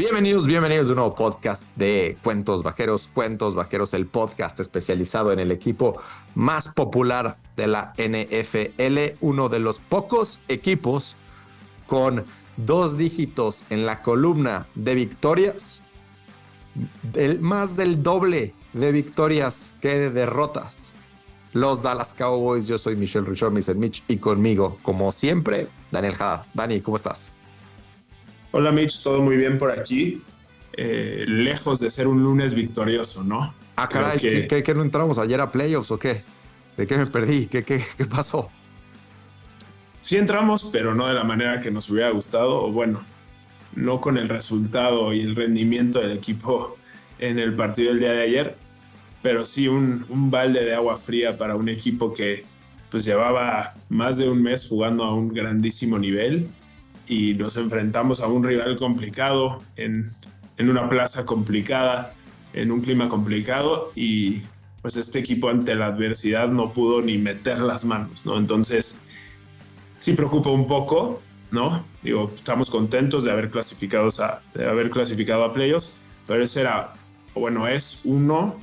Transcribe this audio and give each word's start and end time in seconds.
Bienvenidos, 0.00 0.46
bienvenidos 0.46 0.86
a 0.86 0.92
un 0.92 0.96
nuevo 0.96 1.14
podcast 1.14 1.68
de 1.76 2.16
Cuentos 2.24 2.62
Vaqueros. 2.62 3.08
Cuentos 3.08 3.54
Vaqueros, 3.54 3.92
el 3.92 4.06
podcast 4.06 4.58
especializado 4.58 5.30
en 5.30 5.40
el 5.40 5.50
equipo 5.50 6.00
más 6.34 6.68
popular 6.68 7.36
de 7.54 7.66
la 7.66 7.92
NFL, 7.98 9.18
uno 9.20 9.50
de 9.50 9.58
los 9.58 9.78
pocos 9.78 10.40
equipos 10.48 11.16
con 11.86 12.24
dos 12.56 12.96
dígitos 12.96 13.64
en 13.68 13.84
la 13.84 14.00
columna 14.00 14.66
de 14.74 14.94
victorias, 14.94 15.82
el, 17.12 17.38
más 17.40 17.76
del 17.76 18.02
doble 18.02 18.54
de 18.72 18.92
victorias 18.92 19.74
que 19.82 19.98
de 19.98 20.10
derrotas. 20.10 20.94
Los 21.52 21.82
Dallas 21.82 22.14
Cowboys, 22.14 22.66
yo 22.66 22.78
soy 22.78 22.96
Michelle 22.96 23.26
Richard, 23.26 23.52
Mitch, 23.52 24.02
y 24.08 24.16
conmigo, 24.16 24.78
como 24.80 25.12
siempre, 25.12 25.66
Daniel 25.90 26.14
Jada. 26.14 26.46
Dani, 26.54 26.80
¿cómo 26.80 26.96
estás? 26.96 27.30
Hola 28.52 28.72
Mitch, 28.72 29.02
todo 29.02 29.22
muy 29.22 29.36
bien 29.36 29.58
por 29.58 29.70
aquí. 29.70 30.22
Eh, 30.72 31.24
lejos 31.26 31.78
de 31.78 31.90
ser 31.90 32.08
un 32.08 32.22
lunes 32.22 32.54
victorioso, 32.54 33.22
¿no? 33.22 33.54
Ah, 33.76 33.88
caray, 33.88 34.18
¿qué, 34.18 34.74
no 34.74 34.82
entramos 34.82 35.18
ayer 35.18 35.40
a 35.40 35.52
playoffs 35.52 35.90
o 35.92 35.98
qué? 35.98 36.24
¿De 36.76 36.86
qué 36.86 36.96
me 36.96 37.06
perdí? 37.06 37.46
¿Qué, 37.46 37.62
qué, 37.62 37.84
qué 37.96 38.06
pasó? 38.06 38.48
Sí 40.00 40.16
entramos, 40.16 40.68
pero 40.72 40.94
no 40.94 41.06
de 41.06 41.14
la 41.14 41.22
manera 41.22 41.60
que 41.60 41.70
nos 41.70 41.88
hubiera 41.90 42.10
gustado, 42.10 42.64
o 42.64 42.72
bueno, 42.72 43.04
no 43.76 44.00
con 44.00 44.18
el 44.18 44.28
resultado 44.28 45.12
y 45.12 45.20
el 45.20 45.36
rendimiento 45.36 46.00
del 46.00 46.12
equipo 46.12 46.76
en 47.20 47.38
el 47.38 47.54
partido 47.54 47.90
del 47.90 48.00
día 48.00 48.12
de 48.12 48.22
ayer, 48.22 48.56
pero 49.22 49.46
sí 49.46 49.68
un, 49.68 50.06
un 50.08 50.30
balde 50.30 50.64
de 50.64 50.74
agua 50.74 50.98
fría 50.98 51.38
para 51.38 51.54
un 51.54 51.68
equipo 51.68 52.12
que 52.12 52.44
pues 52.90 53.04
llevaba 53.04 53.74
más 53.88 54.18
de 54.18 54.28
un 54.28 54.42
mes 54.42 54.66
jugando 54.66 55.04
a 55.04 55.14
un 55.14 55.28
grandísimo 55.28 55.98
nivel 55.98 56.48
y 57.10 57.34
nos 57.34 57.56
enfrentamos 57.56 58.20
a 58.20 58.28
un 58.28 58.44
rival 58.44 58.76
complicado 58.76 59.58
en, 59.74 60.08
en 60.56 60.70
una 60.70 60.88
plaza 60.88 61.26
complicada, 61.26 62.14
en 62.52 62.70
un 62.70 62.80
clima 62.82 63.08
complicado 63.08 63.90
y 63.96 64.42
pues 64.80 64.96
este 64.96 65.18
equipo 65.18 65.48
ante 65.48 65.74
la 65.74 65.86
adversidad 65.86 66.46
no 66.48 66.72
pudo 66.72 67.02
ni 67.02 67.18
meter 67.18 67.58
las 67.58 67.84
manos, 67.84 68.24
¿no? 68.24 68.38
Entonces 68.38 69.00
sí 69.98 70.12
preocupa 70.12 70.50
un 70.50 70.68
poco, 70.68 71.20
¿no? 71.50 71.84
Digo, 72.00 72.30
estamos 72.32 72.70
contentos 72.70 73.24
de 73.24 73.32
haber 73.32 73.50
clasificado 73.50 74.08
a, 74.20 74.40
de 74.54 74.68
haber 74.68 74.88
clasificado 74.90 75.42
a 75.44 75.52
playoffs, 75.52 75.92
pero 76.28 76.44
ese 76.44 76.60
era, 76.60 76.92
bueno, 77.34 77.66
es 77.66 78.02
uno, 78.04 78.54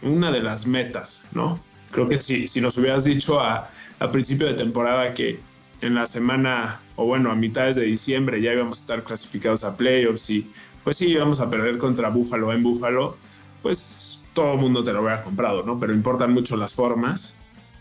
una 0.00 0.30
de 0.30 0.42
las 0.42 0.64
metas, 0.64 1.24
¿no? 1.32 1.58
Creo 1.90 2.08
que 2.08 2.20
si, 2.20 2.46
si 2.46 2.60
nos 2.60 2.78
hubieras 2.78 3.02
dicho 3.02 3.40
a, 3.40 3.68
a 3.98 4.12
principio 4.12 4.46
de 4.46 4.54
temporada 4.54 5.12
que 5.12 5.40
en 5.80 5.94
la 5.94 6.06
semana, 6.06 6.80
o 6.96 7.04
bueno, 7.04 7.30
a 7.30 7.34
mitades 7.34 7.76
de 7.76 7.82
diciembre 7.82 8.40
ya 8.40 8.52
íbamos 8.52 8.78
a 8.78 8.80
estar 8.82 9.04
clasificados 9.04 9.64
a 9.64 9.76
playoffs 9.76 10.30
y 10.30 10.50
pues 10.84 10.96
sí, 10.98 11.08
íbamos 11.08 11.40
a 11.40 11.50
perder 11.50 11.78
contra 11.78 12.10
Buffalo 12.10 12.52
en 12.52 12.62
Buffalo, 12.62 13.16
pues 13.62 14.24
todo 14.32 14.54
el 14.54 14.60
mundo 14.60 14.84
te 14.84 14.92
lo 14.92 15.00
hubiera 15.02 15.22
comprado, 15.22 15.62
¿no? 15.62 15.80
Pero 15.80 15.92
importan 15.92 16.32
mucho 16.32 16.56
las 16.56 16.74
formas. 16.74 17.34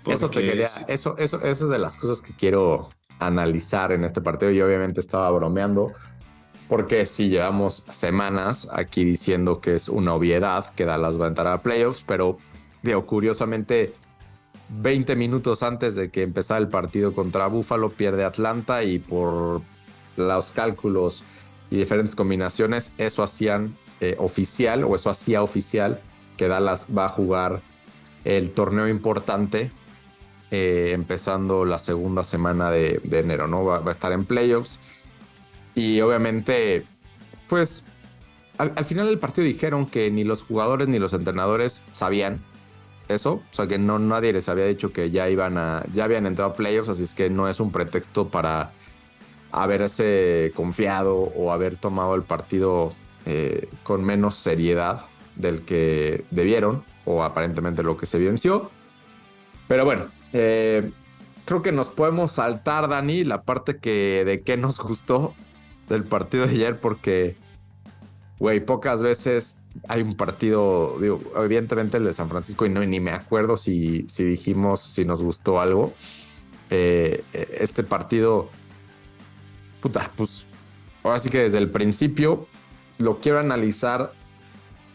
Eso 0.08 0.30
te 0.30 0.46
quería, 0.46 0.66
eso, 0.66 1.16
eso, 1.18 1.42
eso 1.42 1.42
es 1.42 1.70
de 1.70 1.78
las 1.80 1.98
cosas 1.98 2.22
que 2.22 2.34
quiero 2.34 2.90
analizar 3.20 3.92
en 3.92 4.04
este 4.04 4.22
partido. 4.22 4.52
Yo 4.52 4.66
obviamente 4.66 5.02
estaba 5.02 5.30
bromeando, 5.32 5.94
porque 6.68 7.06
si 7.06 7.30
llevamos 7.30 7.86
semanas 7.92 8.68
aquí 8.72 9.04
diciendo 9.04 9.62
que 9.62 9.76
es 9.76 9.90
una 9.90 10.14
obviedad 10.14 10.74
que 10.74 10.86
Dallas 10.86 11.20
va 11.20 11.26
a 11.26 11.30
entrar 11.30 11.48
a 11.48 11.62
playoffs, 11.62 12.04
pero 12.08 12.38
digo, 12.82 13.06
curiosamente 13.06 13.94
20 14.70 15.16
minutos 15.16 15.64
antes 15.64 15.96
de 15.96 16.10
que 16.10 16.24
empezara 16.24 16.60
el 16.60 16.68
partido 16.68 17.14
contra 17.14 17.48
Buffalo, 17.48 17.90
pierde 17.90 18.24
Atlanta 18.24 18.84
y 18.84 19.00
por 19.00 19.62
los 20.18 20.52
cálculos 20.52 21.24
y 21.70 21.78
diferentes 21.78 22.16
combinaciones, 22.16 22.92
eso 22.98 23.24
hacían 23.24 23.76
eh, 24.02 24.16
oficial 24.20 24.84
o 24.84 24.96
eso 24.96 25.10
hacía 25.10 25.44
oficial 25.44 26.00
que 26.38 26.48
Dallas 26.48 26.86
va 26.96 27.06
a 27.06 27.10
jugar 27.10 27.62
el 28.24 28.52
torneo 28.52 28.88
importante 28.88 29.72
eh, 30.52 30.92
empezando 30.94 31.66
la 31.66 31.80
segunda 31.80 32.24
semana 32.24 32.72
de, 32.72 33.02
enero, 33.12 33.48
¿no? 33.48 33.66
Va, 33.66 33.82
a 33.86 33.92
estar 33.92 34.12
en 34.12 34.26
playoffs. 34.26 34.80
Y 35.74 36.00
obviamente, 36.02 36.86
pues 37.50 37.84
al, 38.58 38.74
al 38.76 38.86
final 38.86 39.08
del 39.08 39.20
partido 39.20 39.46
dijeron 39.46 39.86
que 39.86 40.10
ni 40.12 40.24
los 40.24 40.44
jugadores 40.44 40.88
ni 40.88 41.00
los 41.00 41.14
entrenadores 41.14 41.82
sabían 41.94 42.40
eso, 43.08 43.44
o 43.52 43.56
sea 43.56 43.68
que 43.68 43.78
no 43.78 44.00
nadie 44.00 44.34
les 44.34 44.50
había 44.50 44.66
dicho 44.66 44.92
que 44.92 45.12
ya 45.12 45.30
iban 45.30 45.58
a, 45.58 45.84
ya 45.94 46.06
habían 46.06 46.26
entrado 46.26 46.52
a 46.52 46.56
playoffs, 46.56 46.90
así 46.90 47.04
es 47.04 47.14
que 47.14 47.30
no 47.30 47.48
es 47.48 47.60
un 47.60 47.72
pretexto 47.72 48.30
para 48.30 48.72
haberse 49.52 50.52
confiado 50.56 51.16
o 51.16 51.52
haber 51.52 51.78
tomado 51.78 52.16
el 52.16 52.24
partido 52.24 52.94
eh, 53.26 53.70
con 53.84 54.04
menos 54.04 54.36
seriedad 54.36 55.06
del 55.36 55.62
que 55.62 56.26
debieron 56.32 56.84
o 57.06 57.24
aparentemente 57.24 57.84
lo 57.84 57.98
que 57.98 58.06
se 58.06 58.18
venció. 58.18 58.70
Pero 59.68 59.86
bueno, 59.86 60.06
eh, 60.34 60.92
creo 61.46 61.62
que 61.62 61.72
nos 61.72 61.90
podemos 61.90 62.34
saltar, 62.34 62.90
Dani, 62.90 63.24
la 63.24 63.44
parte 63.44 63.78
que 63.78 64.24
de 64.26 64.42
qué 64.42 64.58
nos 64.58 64.80
gustó 64.80 65.34
del 65.90 66.04
partido 66.04 66.46
de 66.46 66.54
ayer 66.54 66.80
porque, 66.80 67.38
güey, 68.40 68.60
pocas 68.60 69.02
veces 69.02 69.56
hay 69.88 70.02
un 70.02 70.16
partido, 70.16 70.98
digo, 71.00 71.20
evidentemente 71.38 71.98
el 71.98 72.06
de 72.06 72.14
San 72.14 72.30
Francisco 72.30 72.66
y 72.66 72.70
no, 72.70 72.84
ni 72.86 73.00
me 73.00 73.12
acuerdo 73.12 73.58
si, 73.58 74.06
si 74.10 74.24
dijimos 74.24 74.82
si 74.82 75.06
nos 75.06 75.22
gustó 75.22 75.60
algo. 75.60 75.94
Eh, 76.70 77.24
este 77.34 77.84
partido, 77.84 78.50
puta, 79.82 80.12
pues 80.16 80.46
ahora 81.04 81.20
sí 81.20 81.30
que 81.30 81.40
desde 81.40 81.60
el 81.60 81.70
principio 81.70 82.48
lo 82.98 83.20
quiero 83.20 83.40
analizar 83.40 84.14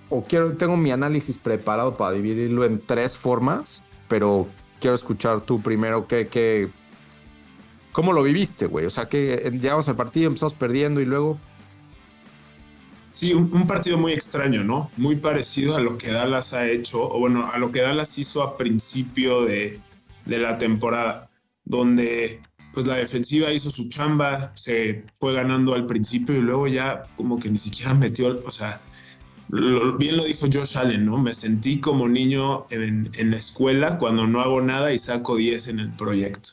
o 0.09 0.25
quiero, 0.25 0.57
tengo 0.57 0.77
mi 0.77 0.91
análisis 0.91 1.39
preparado 1.39 1.97
para 1.97 2.13
dividirlo 2.13 2.65
en 2.65 2.81
tres 2.81 3.17
formas, 3.17 3.83
pero 4.09 4.49
quiero 4.81 4.97
escuchar 4.97 5.43
tú 5.43 5.61
primero 5.61 6.09
qué, 6.09 6.27
qué, 6.27 6.69
cómo 7.93 8.13
lo 8.13 8.23
viviste, 8.23 8.67
güey. 8.67 8.87
O 8.87 8.91
sea, 8.91 9.09
que 9.09 9.51
llegamos 9.53 9.89
al 9.89 9.95
partido, 9.97 10.27
empezamos 10.27 10.55
perdiendo 10.55 11.01
y 11.01 11.05
luego 11.05 11.39
Sí, 13.11 13.35
un, 13.35 13.67
partido 13.67 13.99
muy 13.99 14.13
extraño, 14.13 14.63
¿no? 14.63 14.91
Muy 14.97 15.17
parecido 15.17 15.75
a 15.77 15.81
lo 15.81 15.99
que 15.99 16.13
Dallas 16.13 16.53
ha 16.53 16.69
hecho, 16.69 17.03
o 17.03 17.19
bueno, 17.19 17.51
a 17.53 17.59
lo 17.59 17.73
que 17.73 17.81
Dallas 17.81 18.17
hizo 18.19 18.43
a 18.43 18.57
principio 18.57 19.45
de, 19.45 19.81
la 20.27 20.59
temporada, 20.59 21.29
donde 21.65 22.41
pues 22.73 22.87
la 22.87 22.95
defensiva 22.95 23.53
hizo 23.53 23.73
su 23.73 23.89
chamba, 23.89 24.53
se 24.55 25.07
fue 25.19 25.35
ganando 25.35 25.75
al 25.75 25.87
principio 25.87 26.37
y 26.37 26.41
luego 26.41 26.69
ya 26.69 27.03
como 27.17 27.41
que 27.41 27.51
ni 27.51 27.59
siquiera 27.59 27.95
metió, 27.95 28.41
o 28.47 28.51
sea, 28.53 28.81
bien 29.49 30.17
lo 30.17 30.23
dijo 30.23 30.47
Josh 30.53 30.79
Allen, 30.79 31.05
¿no? 31.05 31.19
Me 31.19 31.35
sentí 31.35 31.81
como 31.81 32.09
niño 32.09 32.67
en, 32.71 33.11
en, 33.15 33.33
la 33.33 33.37
escuela 33.39 33.99
cuando 33.99 34.29
no 34.29 34.41
hago 34.41 34.61
nada 34.61 34.93
y 34.93 35.01
saco 35.01 35.35
10 35.35 35.67
en 35.67 35.81
el 35.81 35.91
proyecto. 35.91 36.51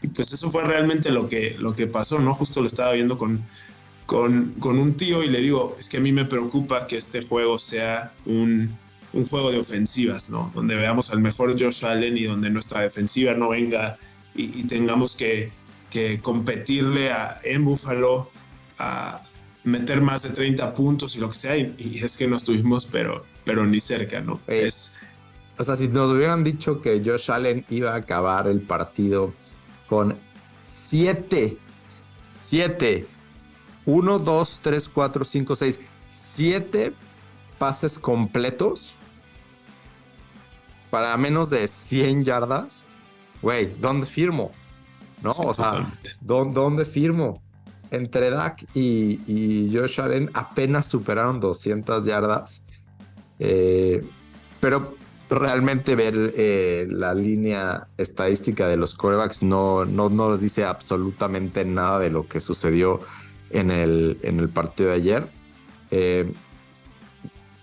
Y 0.00 0.08
pues 0.08 0.32
eso 0.32 0.50
fue 0.50 0.64
realmente 0.64 1.10
lo 1.10 1.28
que, 1.28 1.56
lo 1.58 1.74
que 1.74 1.86
pasó, 1.86 2.18
¿no? 2.18 2.34
Justo 2.34 2.62
lo 2.62 2.66
estaba 2.66 2.92
viendo 2.92 3.18
con, 3.18 3.44
con, 4.08 4.54
un 4.62 4.94
tío 4.94 5.22
y 5.22 5.28
le 5.28 5.40
digo, 5.40 5.76
es 5.78 5.90
que 5.90 5.98
a 5.98 6.00
mí 6.00 6.12
me 6.12 6.24
preocupa 6.24 6.86
que 6.86 6.96
este 6.96 7.22
juego 7.22 7.58
sea 7.58 8.14
un, 8.24 8.74
juego 9.28 9.50
de 9.52 9.58
ofensivas, 9.58 10.30
¿no? 10.30 10.50
Donde 10.54 10.76
veamos 10.76 11.12
al 11.12 11.20
mejor 11.20 11.60
Josh 11.60 11.84
Allen 11.84 12.16
y 12.16 12.24
donde 12.24 12.48
nuestra 12.48 12.80
defensiva 12.80 13.34
no 13.34 13.50
venga 13.50 13.98
y, 14.34 14.64
tengamos 14.64 15.14
que, 15.14 15.52
competirle 16.22 17.10
a, 17.10 17.38
en 17.44 17.66
Buffalo 17.66 18.30
a 18.78 19.24
meter 19.64 20.00
más 20.00 20.22
de 20.22 20.30
30 20.30 20.72
puntos 20.72 21.14
y 21.14 21.20
lo 21.20 21.28
que 21.28 21.36
sea. 21.36 21.58
Y, 21.58 22.00
es 22.02 22.16
que 22.16 22.26
no 22.26 22.38
estuvimos, 22.38 22.86
pero, 22.86 23.26
pero 23.44 23.66
ni 23.66 23.78
cerca, 23.78 24.22
¿no? 24.22 24.40
es... 24.46 24.94
O 25.58 25.64
sea, 25.64 25.76
si 25.76 25.86
nos 25.88 26.10
hubieran 26.10 26.44
dicho 26.44 26.80
que 26.80 27.02
Josh 27.04 27.30
Allen 27.30 27.66
iba 27.68 27.92
a 27.92 27.96
acabar 27.96 28.46
el 28.46 28.60
partido 28.62 29.34
con 29.86 30.16
7, 30.62 31.58
7 32.28 33.17
1, 33.88 34.18
2, 34.18 34.60
3, 34.62 34.90
4, 34.90 35.24
5, 35.24 35.56
6, 35.56 35.80
7 36.10 36.92
pases 37.58 37.98
completos 37.98 38.94
para 40.90 41.16
menos 41.16 41.48
de 41.48 41.66
100 41.66 42.22
yardas. 42.22 42.84
Güey, 43.40 43.72
¿dónde 43.80 44.06
firmo? 44.06 44.52
¿No? 45.22 45.30
o 45.30 45.54
sea, 45.54 45.90
¿dónde, 46.20 46.84
firmo? 46.84 47.40
Entre 47.90 48.28
Dak 48.28 48.62
y, 48.74 49.22
y, 49.26 49.74
Josh 49.74 50.02
Allen 50.02 50.30
apenas 50.34 50.86
superaron 50.86 51.40
200 51.40 52.04
yardas. 52.04 52.62
Eh, 53.38 54.06
pero 54.60 54.96
realmente 55.30 55.96
ver 55.96 56.34
eh, 56.36 56.86
la 56.90 57.14
línea 57.14 57.88
estadística 57.96 58.68
de 58.68 58.76
los 58.76 58.94
corebacks 58.94 59.42
no, 59.42 59.86
no, 59.86 60.10
no 60.10 60.28
nos 60.28 60.42
dice 60.42 60.64
absolutamente 60.64 61.64
nada 61.64 61.98
de 62.00 62.10
lo 62.10 62.28
que 62.28 62.40
sucedió 62.40 63.00
en 63.50 63.70
el, 63.70 64.18
en 64.22 64.40
el 64.40 64.48
partido 64.48 64.90
de 64.90 64.96
ayer. 64.96 65.28
Eh, 65.90 66.32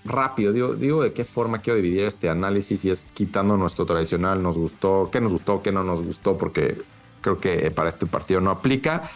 rápido, 0.05 0.53
digo, 0.53 0.75
digo 0.75 1.03
de 1.03 1.13
qué 1.13 1.25
forma 1.25 1.59
quiero 1.59 1.77
dividir 1.77 2.05
este 2.05 2.29
análisis 2.29 2.85
y 2.85 2.91
es 2.91 3.05
quitando 3.13 3.57
nuestro 3.57 3.85
tradicional, 3.85 4.41
nos 4.41 4.57
gustó, 4.57 5.09
qué 5.11 5.19
nos 5.19 5.31
gustó, 5.31 5.63
qué 5.63 5.71
no 5.71 5.83
nos 5.83 6.03
gustó, 6.03 6.37
porque 6.37 6.81
creo 7.21 7.39
que 7.39 7.71
para 7.71 7.89
este 7.89 8.05
partido 8.05 8.39
no 8.39 8.51
aplica. 8.51 9.09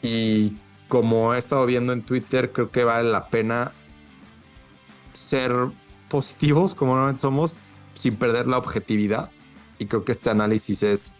Y 0.00 0.56
como 0.88 1.34
he 1.34 1.38
estado 1.38 1.66
viendo 1.66 1.92
en 1.92 2.02
Twitter, 2.02 2.52
creo 2.52 2.70
que 2.70 2.84
vale 2.84 3.10
la 3.10 3.28
pena 3.28 3.72
ser 5.12 5.52
positivos 6.08 6.74
como 6.74 6.92
normalmente 6.92 7.22
somos 7.22 7.54
sin 7.94 8.16
perder 8.16 8.46
la 8.46 8.58
objetividad. 8.58 9.30
Y 9.78 9.86
creo 9.86 10.04
que 10.04 10.12
este 10.12 10.30
análisis 10.30 10.82
es, 10.82 11.12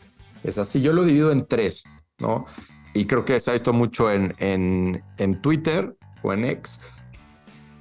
es 0.44 0.58
así. 0.58 0.80
Yo 0.80 0.92
lo 0.92 1.04
divido 1.04 1.32
en 1.32 1.46
tres, 1.46 1.82
¿no? 2.18 2.46
Y 2.94 3.06
creo 3.06 3.24
que 3.24 3.40
se 3.40 3.50
ha 3.50 3.54
visto 3.54 3.72
mucho 3.72 4.10
en, 4.10 4.34
en, 4.38 5.02
en 5.16 5.40
Twitter 5.40 5.96
o 6.22 6.32
en 6.32 6.44
X. 6.44 6.80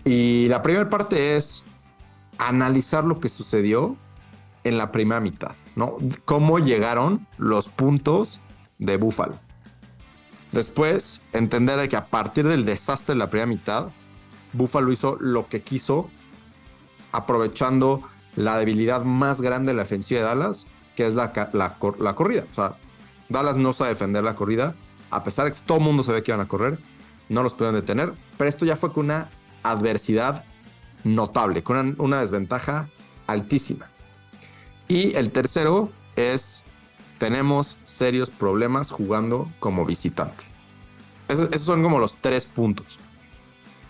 Y 0.05 0.47
la 0.47 0.61
primera 0.61 0.89
parte 0.89 1.35
es 1.35 1.63
analizar 2.37 3.03
lo 3.03 3.19
que 3.19 3.29
sucedió 3.29 3.97
en 4.63 4.77
la 4.77 4.91
primera 4.91 5.19
mitad, 5.19 5.51
¿no? 5.75 5.95
Cómo 6.25 6.59
llegaron 6.59 7.27
los 7.37 7.67
puntos 7.67 8.39
de 8.79 8.97
Buffalo. 8.97 9.35
Después, 10.51 11.21
entender 11.33 11.87
que 11.87 11.95
a 11.95 12.05
partir 12.05 12.47
del 12.47 12.65
desastre 12.65 13.15
de 13.15 13.19
la 13.19 13.29
primera 13.29 13.47
mitad, 13.47 13.87
Buffalo 14.53 14.91
hizo 14.91 15.17
lo 15.19 15.47
que 15.47 15.61
quiso, 15.61 16.09
aprovechando 17.11 18.01
la 18.35 18.57
debilidad 18.57 19.03
más 19.03 19.41
grande 19.41 19.71
de 19.71 19.77
la 19.77 19.83
ofensiva 19.83 20.21
de 20.21 20.25
Dallas, 20.25 20.67
que 20.95 21.07
es 21.07 21.13
la, 21.13 21.31
la, 21.53 21.77
la 21.99 22.15
corrida. 22.15 22.45
O 22.51 22.55
sea, 22.55 22.75
Dallas 23.29 23.55
no 23.55 23.71
sabe 23.73 23.91
defender 23.91 24.23
la 24.23 24.35
corrida, 24.35 24.75
a 25.11 25.23
pesar 25.23 25.45
de 25.45 25.51
que 25.51 25.57
todo 25.65 25.77
el 25.77 25.83
mundo 25.83 26.03
sabía 26.03 26.23
que 26.23 26.31
iban 26.31 26.41
a 26.41 26.47
correr, 26.47 26.79
no 27.29 27.43
los 27.43 27.53
pudieron 27.53 27.75
detener, 27.75 28.13
pero 28.37 28.49
esto 28.49 28.65
ya 28.65 28.75
fue 28.75 28.91
con 28.91 29.05
una 29.05 29.29
adversidad 29.63 30.43
notable, 31.03 31.63
con 31.63 31.95
una, 31.99 32.21
desventaja 32.21 32.89
altísima. 33.27 33.89
Y 34.87 35.15
el 35.15 35.31
tercero 35.31 35.89
es, 36.15 36.63
tenemos 37.19 37.77
serios 37.85 38.29
problemas 38.29 38.91
jugando 38.91 39.49
como 39.59 39.85
visitante. 39.85 40.43
Esos, 41.27 41.61
son 41.61 41.83
como 41.83 41.99
los 41.99 42.15
tres 42.15 42.45
puntos. 42.47 42.99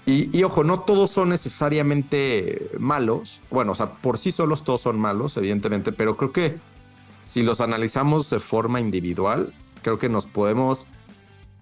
Y, 0.05 0.35
y, 0.35 0.43
ojo, 0.43 0.63
no 0.63 0.81
todos 0.81 1.11
son 1.11 1.29
necesariamente 1.29 2.69
malos. 2.79 3.39
Bueno, 3.49 3.73
o 3.73 3.75
sea, 3.75 3.93
por 3.93 4.17
sí 4.17 4.31
solos 4.31 4.63
todos 4.63 4.81
son 4.81 4.99
malos, 4.99 5.37
evidentemente, 5.37 5.91
pero 5.91 6.17
creo 6.17 6.31
que 6.31 6.57
si 7.23 7.43
los 7.43 7.61
analizamos 7.61 8.29
de 8.29 8.39
forma 8.39 8.79
individual, 8.79 9.53
creo 9.81 9.99
que 9.99 10.09
nos 10.09 10.25
podemos 10.27 10.87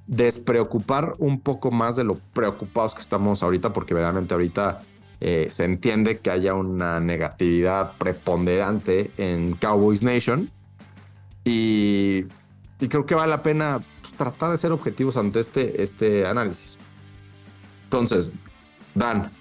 despreocupar 0.09 1.13
un 1.19 1.39
poco 1.39 1.69
más 1.69 1.95
de 1.95 2.03
lo 2.03 2.15
preocupados 2.33 2.95
que 2.95 3.01
estamos 3.01 3.43
ahorita, 3.43 3.73
porque 3.73 3.93
verdaderamente 3.93 4.33
ahorita 4.33 4.81
eh, 5.21 5.49
se 5.51 5.65
entiende 5.65 6.17
que 6.17 6.31
haya 6.31 6.55
una 6.55 6.99
negatividad 6.99 7.95
preponderante 7.99 9.11
en 9.17 9.53
Cowboys 9.53 10.01
Nation. 10.01 10.49
Y, 11.45 12.23
creo 12.79 13.05
que 13.05 13.13
vale 13.13 13.29
la 13.29 13.43
pena 13.43 13.83
pues, 14.01 14.13
tratar 14.15 14.51
de 14.51 14.57
ser 14.57 14.71
objetivos 14.71 15.15
ante 15.15 15.41
este, 15.41 15.83
este 15.83 16.25
análisis. 16.25 16.79
Entonces, 17.83 18.31
Dan, 18.95 19.31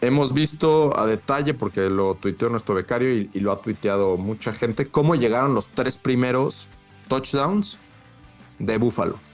hemos 0.00 0.32
visto 0.32 0.98
a 0.98 1.06
detalle, 1.06 1.52
porque 1.52 1.90
lo 1.90 2.14
tuiteó 2.14 2.48
nuestro 2.48 2.74
becario 2.74 3.14
y, 3.14 3.30
y 3.34 3.40
lo 3.40 3.52
ha 3.52 3.60
tuiteado 3.60 4.16
mucha 4.16 4.54
gente, 4.54 4.88
cómo 4.88 5.14
llegaron 5.14 5.54
los 5.54 5.68
tres 5.68 5.98
primeros 5.98 6.66
touchdowns 7.08 7.76
de 8.58 8.78
Buffalo. 8.78 9.27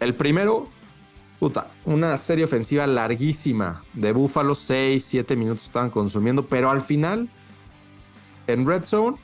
El 0.00 0.14
primero 0.14 0.68
Puta, 1.38 1.68
una 1.84 2.16
serie 2.16 2.44
ofensiva 2.44 2.86
larguísima 2.86 3.82
de 3.92 4.12
Búfalo, 4.12 4.54
6, 4.54 5.04
7 5.04 5.36
minutos 5.36 5.64
estaban 5.64 5.90
consumiendo, 5.90 6.46
pero 6.46 6.70
al 6.70 6.80
final, 6.80 7.28
en 8.46 8.66
Red 8.66 8.84
Zone, 8.84 9.18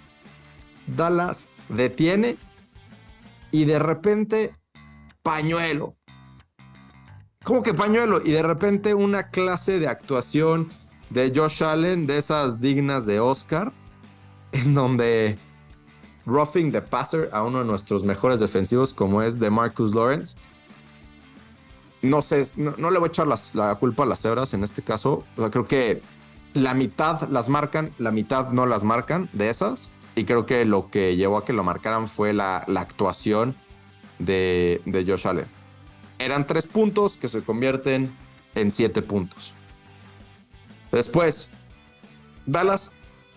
Dallas 0.87 1.49
detiene 1.69 2.37
y 3.53 3.65
de 3.65 3.79
repente, 3.79 4.55
pañuelo. 5.23 5.95
¿Cómo 7.43 7.63
que 7.63 7.75
pañuelo? 7.75 8.21
Y 8.23 8.33
de 8.33 8.43
repente 8.43 8.93
una 8.93 9.31
clase 9.31 9.79
de 9.79 9.89
actuación 9.89 10.69
de 11.09 11.33
Josh 11.35 11.63
Allen, 11.63 12.07
de 12.07 12.19
esas 12.19 12.61
dignas 12.61 13.07
de 13.07 13.21
Oscar, 13.21 13.73
en 14.53 14.75
donde 14.75 15.39
roughing 16.27 16.71
the 16.71 16.83
passer 16.83 17.31
a 17.33 17.45
uno 17.45 17.61
de 17.61 17.65
nuestros 17.65 18.05
mejores 18.05 18.41
defensivos 18.41 18.93
como 18.93 19.23
es 19.23 19.41
de 19.41 19.49
Marcus 19.49 19.95
Lawrence 19.95 20.37
no 22.03 22.23
sé, 22.23 22.47
no, 22.57 22.91
le 22.91 22.99
voy 22.99 23.09
a 23.09 23.11
echar 23.11 23.27
la 23.27 23.75
culpa 23.77 24.05
a 24.05 24.07
las 24.07 24.21
cebras 24.21 24.55
en 24.55 24.65
este 24.65 24.83
caso. 24.83 25.25
O 25.37 25.41
sea, 25.41 25.51
creo 25.51 25.67
que 25.67 26.03
la 26.55 26.75
mitad 26.75 27.29
las 27.29 27.49
marcan, 27.49 27.91
la 27.99 28.11
mitad 28.11 28.51
no 28.51 28.67
las 28.67 28.83
marcan 28.83 29.29
de 29.33 29.51
esas. 29.51 29.91
Y 30.17 30.25
creo 30.25 30.45
que 30.45 30.65
lo 30.65 30.91
que 30.91 31.17
llevó 31.17 31.39
a 31.39 31.45
que 31.45 31.53
lo 31.53 31.63
marcaran 31.63 32.09
fue 32.09 32.33
la, 32.33 32.59
actuación 32.59 33.55
de, 34.19 34.83
de, 34.85 35.05
Josh 35.05 35.27
Allen. 35.27 35.47
Eran 36.19 36.47
tres 36.47 36.67
puntos 36.67 37.17
que 37.17 37.29
se 37.29 37.43
convierten 37.43 38.15
en 38.55 38.73
siete 38.73 39.03
puntos. 39.03 39.55
Después, 40.91 41.49
Dallas 42.45 42.91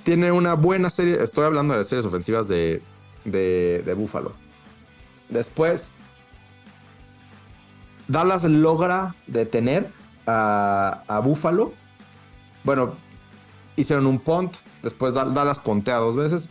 tiene 0.03 0.31
una 0.31 0.55
buena 0.55 0.89
serie. 0.89 1.21
Estoy 1.21 1.45
hablando 1.45 1.77
de 1.77 1.85
series 1.85 2.05
ofensivas 2.05 2.47
de, 2.47 2.81
de, 3.23 3.83
de 3.85 3.93
Buffalo. 3.93 4.31
Después, 5.29 5.91
Dallas 8.07 8.43
logra 8.43 9.15
detener 9.27 9.89
a, 10.27 11.21
Buffalo. 11.23 11.73
Bueno, 12.63 12.95
hicieron 13.75 14.05
un 14.05 14.19
punt, 14.19 14.55
después 14.81 15.13
Dallas 15.13 15.59
pontea 15.59 15.97
dos 15.97 16.15
veces. 16.15 16.49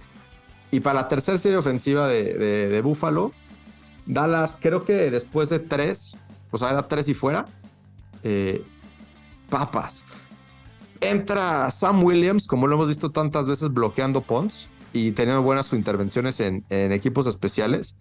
Y 0.71 0.81
para 0.81 1.03
la 1.03 1.09
tercera 1.09 1.37
serie 1.39 1.59
ofensiva 1.59 2.09
de, 2.09 2.35
de, 2.69 2.81
Buffalo, 2.81 3.33
Dallas 4.07 4.57
creo 4.61 4.85
que 4.85 5.11
después 5.11 5.51
de 5.51 5.59
tres, 5.59 6.17
o 6.51 6.59
sea, 6.59 6.71
era 6.71 6.89
tres 6.89 7.09
y 7.09 7.15
fuera, 7.15 7.45
eh, 8.23 8.65
papas. 9.51 10.03
Entra 11.01 11.71
Sam 11.71 12.03
Williams, 12.03 12.47
como 12.47 12.67
lo 12.67 12.77
hemos 12.77 12.89
visto 12.89 13.11
tantas 13.11 13.47
veces, 13.47 13.73
bloqueando 13.73 14.23
punts 14.23 14.69
y 14.93 15.13
teniendo 15.13 15.43
buenas 15.43 15.73
intervenciones 15.73 16.41
en, 16.41 16.65
en 16.71 16.93
equipos 16.93 17.27
especiales. 17.27 17.97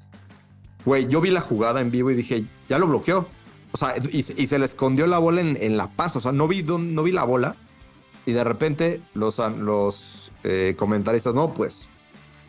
Güey, 0.86 1.08
yo 1.08 1.20
vi 1.20 1.30
la 1.30 1.42
jugada 1.42 1.82
en 1.82 1.92
vivo 1.92 2.10
y 2.12 2.16
dije, 2.16 2.46
ya 2.70 2.80
lo 2.80 2.88
bloqueó. 2.88 3.28
O 3.74 3.78
sea, 3.78 3.96
y, 4.12 4.24
se 4.24 4.60
le 4.60 4.66
escondió 4.66 5.08
la 5.08 5.18
bola 5.18 5.42
en, 5.42 5.78
la 5.78 5.88
panza. 5.88 6.20
O 6.20 6.22
sea, 6.22 6.32
no 6.32 6.48
vi, 6.48 6.64
no 6.64 7.04
vi 7.04 7.12
la 7.12 7.24
bola. 7.24 7.56
Y 8.26 8.34
de 8.34 8.44
repente 8.44 9.02
los, 9.14 9.40
los 9.40 10.32
eh, 10.44 10.76
comentaristas, 10.78 11.34
no, 11.34 11.54
pues, 11.54 11.88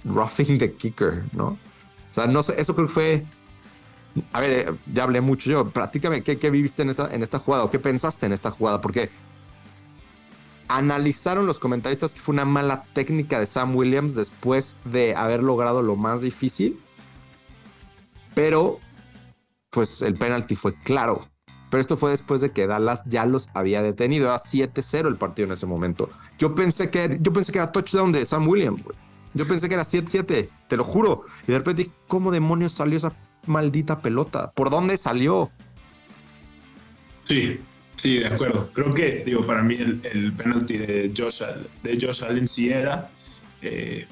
roughing 0.04 0.58
the 0.58 0.72
kicker, 0.72 1.22
¿no? 1.32 1.46
O 2.10 2.14
sea, 2.14 2.26
no 2.26 2.42
sé, 2.42 2.54
eso 2.58 2.74
creo 2.74 2.88
que 2.88 2.92
fue. 2.92 3.24
A 4.32 4.40
ver, 4.40 4.52
eh, 4.52 4.74
ya 4.92 5.04
hablé 5.04 5.20
mucho 5.20 5.48
yo. 5.48 5.70
Platícame, 5.70 6.22
¿qué, 6.22 6.50
viviste 6.50 6.82
en 6.82 6.90
esta, 6.90 7.12
en 7.14 7.22
esta 7.22 7.38
jugada? 7.38 7.64
¿O 7.64 7.70
qué 7.70 7.78
pensaste 7.78 8.26
en 8.26 8.32
esta 8.32 8.50
jugada? 8.50 8.80
Porque 8.80 9.10
analizaron 10.68 11.46
los 11.46 11.58
comentaristas 11.58 12.14
que 12.14 12.20
fue 12.20 12.34
una 12.34 12.44
mala 12.44 12.84
técnica 12.92 13.38
de 13.38 13.46
Sam 13.46 13.76
Williams 13.76 14.14
después 14.14 14.76
de 14.84 15.14
haber 15.14 15.42
logrado 15.42 15.82
lo 15.82 15.96
más 15.96 16.20
difícil. 16.20 16.78
Pero 18.34 18.80
pues 19.72 20.02
el 20.02 20.14
penalti 20.14 20.54
fue 20.54 20.74
claro. 20.84 21.28
Pero 21.70 21.80
esto 21.80 21.96
fue 21.96 22.10
después 22.10 22.42
de 22.42 22.52
que 22.52 22.66
Dallas 22.66 23.02
ya 23.06 23.24
los 23.24 23.48
había 23.54 23.82
detenido. 23.82 24.26
Era 24.26 24.36
7-0 24.36 25.08
el 25.08 25.16
partido 25.16 25.46
en 25.46 25.54
ese 25.54 25.64
momento. 25.64 26.10
Yo 26.38 26.54
pensé 26.54 26.90
que, 26.90 27.18
yo 27.20 27.32
pensé 27.32 27.50
que 27.50 27.58
era 27.58 27.72
touchdown 27.72 28.12
de 28.12 28.26
Sam 28.26 28.46
Williams, 28.46 28.84
Yo 29.32 29.48
pensé 29.48 29.68
que 29.68 29.74
era 29.74 29.84
7-7, 29.84 30.50
te 30.68 30.76
lo 30.76 30.84
juro. 30.84 31.24
Y 31.48 31.52
de 31.52 31.58
repente, 31.58 31.90
¿cómo 32.06 32.30
demonios 32.30 32.74
salió 32.74 32.98
esa 32.98 33.14
maldita 33.46 34.00
pelota? 34.00 34.52
¿Por 34.52 34.68
dónde 34.68 34.98
salió? 34.98 35.50
Sí, 37.26 37.58
sí, 37.96 38.18
de 38.18 38.26
acuerdo. 38.26 38.70
Creo 38.74 38.92
que, 38.92 39.22
digo, 39.24 39.46
para 39.46 39.62
mí 39.62 39.74
el, 39.76 40.34
penalti 40.36 40.76
de 40.76 41.14
Josh, 41.16 41.40
de 41.82 41.98
Josh 41.98 42.22
Allen 42.22 42.46
sí 42.46 42.68
era. 42.68 43.10
Eh, 43.62 44.06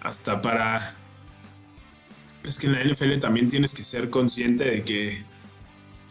hasta 0.00 0.42
para 0.42 0.96
es 2.48 2.58
que 2.58 2.66
en 2.66 2.72
la 2.74 2.84
NFL 2.84 3.18
también 3.20 3.48
tienes 3.48 3.74
que 3.74 3.84
ser 3.84 4.10
consciente 4.10 4.64
de 4.64 4.84
que 4.84 5.24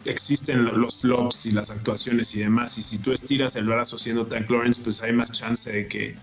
existen 0.04 0.64
los 0.64 1.00
flops 1.00 1.46
y 1.46 1.50
las 1.52 1.70
actuaciones 1.70 2.34
y 2.34 2.40
demás. 2.40 2.78
Y 2.78 2.82
si 2.82 2.98
tú 2.98 3.12
estiras 3.12 3.56
el 3.56 3.66
brazo 3.66 3.98
siendo 3.98 4.26
Tank 4.26 4.48
Lawrence, 4.50 4.82
pues 4.82 5.02
hay 5.02 5.12
más 5.12 5.32
chance 5.32 5.70
de 5.70 5.88
que, 5.88 6.14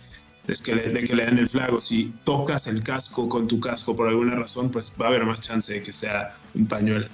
de 0.48 0.54
que, 0.64 0.76
le, 0.76 0.90
de 0.90 1.04
que 1.04 1.16
le 1.16 1.26
den 1.26 1.38
el 1.40 1.50
flago. 1.50 1.82
Si 1.82 2.14
tocas 2.24 2.68
el 2.68 2.84
casco 2.84 3.28
con 3.28 3.48
tu 3.48 3.60
casco 3.60 3.96
por 3.96 4.08
alguna 4.08 4.36
razón, 4.36 4.72
pues 4.72 4.94
va 5.00 5.06
a 5.06 5.10
haber 5.10 5.26
más 5.26 5.42
chance 5.42 5.74
de 5.74 5.84
que 5.84 5.92
sea 5.92 6.38
un 6.54 6.68
pañuelo. 6.68 7.08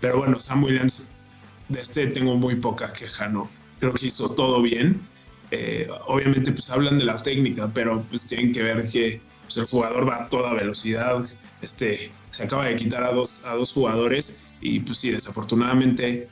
Pero 0.00 0.18
bueno, 0.18 0.40
Sam 0.40 0.64
Williams, 0.64 1.08
de 1.68 1.80
este 1.80 2.06
tengo 2.08 2.36
muy 2.36 2.56
poca 2.56 2.92
queja, 2.92 3.28
¿no? 3.28 3.50
Creo 3.78 3.92
que 3.92 4.06
hizo 4.06 4.30
todo 4.30 4.62
bien. 4.62 5.00
Eh, 5.50 5.88
obviamente, 6.06 6.52
pues 6.52 6.70
hablan 6.70 6.98
de 6.98 7.04
la 7.04 7.22
técnica, 7.22 7.70
pero 7.72 8.02
pues 8.08 8.26
tienen 8.26 8.52
que 8.52 8.62
ver 8.62 8.88
que 8.88 9.20
pues, 9.46 9.56
el 9.56 9.66
jugador 9.66 10.08
va 10.08 10.24
a 10.24 10.28
toda 10.28 10.52
velocidad. 10.52 11.24
Este, 11.62 12.10
se 12.30 12.44
acaba 12.44 12.66
de 12.66 12.76
quitar 12.76 13.02
a 13.02 13.12
dos, 13.12 13.42
a 13.44 13.54
dos 13.54 13.72
jugadores 13.72 14.36
y 14.60 14.80
pues 14.80 14.98
sí, 14.98 15.10
desafortunadamente 15.10 16.28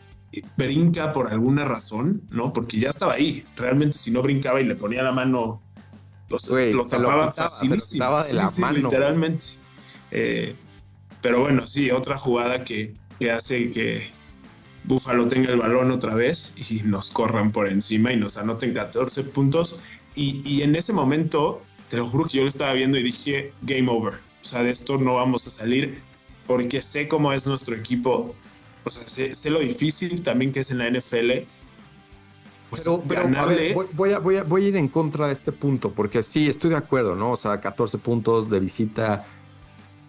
brinca 0.56 1.12
por 1.12 1.28
alguna 1.28 1.64
razón, 1.64 2.22
¿no? 2.30 2.52
Porque 2.52 2.78
ya 2.78 2.90
estaba 2.90 3.14
ahí. 3.14 3.44
Realmente 3.56 3.96
si 3.98 4.10
no 4.10 4.22
brincaba 4.22 4.60
y 4.60 4.64
le 4.64 4.74
ponía 4.74 5.02
la 5.02 5.12
mano, 5.12 5.62
pues, 6.28 6.48
lo 6.50 6.86
tapaba 6.86 7.32
facilísimo. 7.32 8.22
de 8.22 8.34
la 8.34 8.50
mano. 8.58 8.78
literalmente. 8.78 9.46
Eh, 10.10 10.54
pero 11.20 11.40
bueno, 11.40 11.66
sí, 11.66 11.90
otra 11.90 12.18
jugada 12.18 12.64
que, 12.64 12.94
que 13.18 13.30
hace 13.30 13.70
que, 13.70 14.12
Buffalo 14.84 15.26
tenga 15.28 15.50
el 15.50 15.58
balón 15.58 15.90
otra 15.90 16.14
vez 16.14 16.52
y 16.68 16.82
nos 16.82 17.10
corran 17.10 17.52
por 17.52 17.68
encima 17.68 18.12
y 18.12 18.18
nos 18.18 18.36
anoten 18.36 18.74
14 18.74 19.24
puntos. 19.24 19.80
Y, 20.14 20.42
y 20.44 20.62
en 20.62 20.76
ese 20.76 20.92
momento, 20.92 21.62
te 21.88 21.96
lo 21.96 22.08
juro 22.08 22.24
que 22.24 22.38
yo 22.38 22.42
lo 22.42 22.48
estaba 22.48 22.72
viendo 22.72 22.98
y 22.98 23.02
dije, 23.02 23.52
game 23.62 23.88
over. 23.90 24.14
O 24.14 24.44
sea, 24.44 24.62
de 24.62 24.70
esto 24.70 24.98
no 24.98 25.14
vamos 25.14 25.46
a 25.46 25.50
salir 25.50 26.00
porque 26.46 26.80
sé 26.80 27.08
cómo 27.08 27.32
es 27.32 27.46
nuestro 27.46 27.74
equipo. 27.74 28.34
O 28.84 28.90
sea, 28.90 29.08
sé, 29.08 29.50
lo 29.50 29.60
difícil 29.60 30.22
también 30.22 30.52
que 30.52 30.60
es 30.60 30.70
en 30.70 30.78
la 30.78 30.90
NFL. 30.90 31.30
Pues 32.70 32.88
ganarle... 33.06 33.74
voy, 33.94 34.12
a, 34.12 34.18
voy, 34.18 34.36
a, 34.36 34.42
voy 34.42 34.64
a 34.64 34.68
ir 34.68 34.76
en 34.76 34.88
contra 34.88 35.28
de 35.28 35.32
este 35.32 35.52
punto, 35.52 35.90
porque 35.92 36.22
sí, 36.22 36.48
estoy 36.48 36.70
de 36.70 36.76
acuerdo, 36.76 37.14
¿no? 37.14 37.32
O 37.32 37.36
sea, 37.36 37.60
14 37.60 37.98
puntos 37.98 38.50
de 38.50 38.60
visita. 38.60 39.26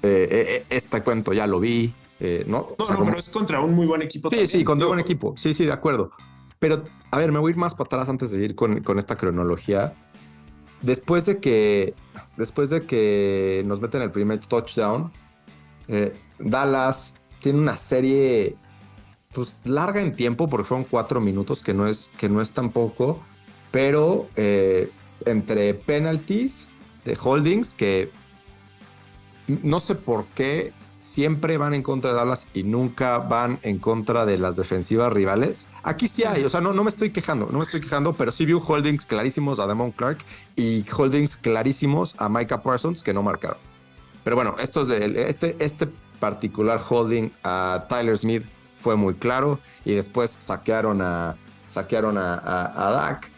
Eh, 0.02 0.28
eh, 0.30 0.46
eh, 0.50 0.66
este 0.70 1.02
cuento 1.02 1.32
ya 1.34 1.48
lo 1.48 1.60
vi. 1.60 1.94
no, 2.48 2.76
no, 2.78 2.86
no 2.86 3.06
pero 3.06 3.18
es 3.18 3.30
contra 3.30 3.62
un 3.62 3.74
muy 3.74 3.86
buen 3.86 4.02
equipo. 4.02 4.30
Sí, 4.30 4.48
sí, 4.48 4.64
contra 4.64 4.88
un 4.88 4.92
buen 4.92 5.00
equipo. 5.00 5.36
Sí, 5.38 5.54
sí, 5.54 5.66
de 5.66 5.72
acuerdo. 5.72 6.12
Pero, 6.60 6.84
a 7.12 7.18
ver, 7.18 7.32
me 7.32 7.40
voy 7.40 7.52
a 7.52 7.54
ir 7.54 7.58
más 7.58 7.74
para 7.74 7.86
atrás 7.86 8.10
antes 8.10 8.32
de 8.32 8.44
ir 8.44 8.56
con, 8.56 8.82
con 8.82 9.00
esta 9.00 9.16
cronología. 9.16 9.94
Después 10.86 11.26
de 11.26 11.40
que. 11.40 11.94
Después 12.38 12.70
de 12.70 12.82
que 12.82 13.64
nos 13.66 13.80
meten 13.80 14.02
el 14.02 14.12
primer 14.12 14.40
touchdown, 14.40 15.12
Dallas 16.40 17.16
tiene 17.40 17.60
una 17.60 17.78
serie 17.78 18.58
pues 19.34 19.60
larga 19.66 20.02
en 20.02 20.16
tiempo 20.16 20.50
porque 20.50 20.68
fueron 20.68 20.86
cuatro 20.90 21.20
minutos 21.20 21.62
que 21.62 21.74
no 21.74 21.88
es 21.88 22.10
que 22.18 22.30
no 22.30 22.42
es 22.42 22.52
tampoco 22.52 23.22
pero 23.70 24.28
eh, 24.38 24.90
entre 25.26 25.74
penalties 25.74 26.68
de 27.04 27.18
holdings 27.22 27.74
que 27.74 28.10
no 29.48 29.80
sé 29.80 29.96
por 29.96 30.26
qué 30.28 30.72
siempre 31.06 31.60
van 31.60 31.76
en 31.76 31.84
contra 31.84 32.10
de 32.10 32.18
Dallas 32.18 32.48
y 32.56 32.64
nunca 32.64 33.20
van 33.20 33.60
en 33.62 33.78
contra 33.78 34.26
de 34.26 34.40
las 34.40 34.56
defensivas 34.56 35.14
rivales. 35.14 35.68
Aquí 35.84 36.08
sí 36.08 36.24
hay, 36.24 36.44
o 36.44 36.50
sea, 36.50 36.62
no, 36.62 36.74
no 36.74 36.84
me 36.84 36.90
estoy 36.90 37.12
quejando, 37.12 37.48
no 37.52 37.60
me 37.60 37.64
estoy 37.64 37.80
quejando, 37.80 38.14
pero 38.14 38.32
sí 38.32 38.44
vi 38.44 38.54
holdings 38.54 39.06
clarísimos 39.06 39.60
a 39.60 39.68
Demon 39.68 39.92
Clark 39.92 40.18
y 40.56 40.84
holdings 40.90 41.38
clarísimos 41.38 42.16
a 42.18 42.28
Micah 42.28 42.64
Parsons 42.64 43.04
que 43.04 43.14
no 43.14 43.22
marcaron. 43.22 43.60
Pero 44.24 44.36
bueno, 44.36 44.56
esto 44.58 44.82
es 44.82 44.88
de 44.88 45.30
este, 45.30 45.56
este 45.60 45.88
particular 46.20 46.82
holding 46.90 47.30
a 47.44 47.86
Tyler 47.88 48.18
Smith 48.18 48.44
fue 48.82 48.96
muy 48.96 49.14
claro 49.14 49.60
y 49.86 49.94
después 49.94 50.36
saquearon 50.40 51.04
a, 51.04 51.36
saquearon 51.70 52.18
a, 52.18 52.34
a, 52.34 52.92
Dak 52.92 53.30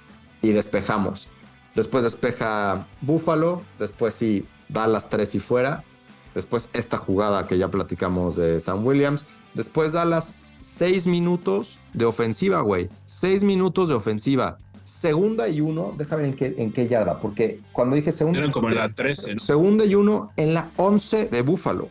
y 0.42 0.54
despejamos. 0.54 1.28
Después 1.76 2.06
despeja 2.06 2.88
Buffalo, 3.02 3.62
después 3.78 4.16
sí 4.16 4.46
Dallas 4.70 5.10
3 5.10 5.36
y 5.36 5.40
fuera, 5.42 5.84
después 6.38 6.70
esta 6.74 6.98
jugada 6.98 7.48
que 7.48 7.58
ya 7.58 7.70
platicamos 7.70 8.36
de 8.36 8.60
Sam 8.60 8.86
Williams, 8.86 9.25
después 9.56 9.94
Dallas 9.94 10.36
6 10.62 11.08
minutos 11.08 11.79
de 11.94 12.06
ofensiva, 12.06 12.62
güey, 12.62 12.89
6 13.08 13.41
minutos 13.44 13.89
de 13.89 13.96
ofensiva. 13.96 14.60
Segunda 14.84 15.50
y 15.50 15.62
uno, 15.62 15.96
déjame 15.98 16.22
ver 16.22 16.32
en 16.32 16.38
qué, 16.38 16.56
en 16.60 16.72
qué 16.72 16.88
yarda, 16.88 17.20
porque 17.20 17.60
cuando 17.72 17.96
dije 17.96 18.12
segunda. 18.12 18.39
Eran 18.39 18.51
como 18.51 18.70
en 18.70 18.75
la 18.75 18.94
13. 18.94 19.39
Segunda 19.39 19.84
y 19.84 19.96
uno 19.96 20.32
en 20.38 20.53
la 20.53 20.70
11 20.77 21.25
de 21.25 21.41
Buffalo. 21.41 21.89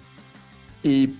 Y. 0.84 1.16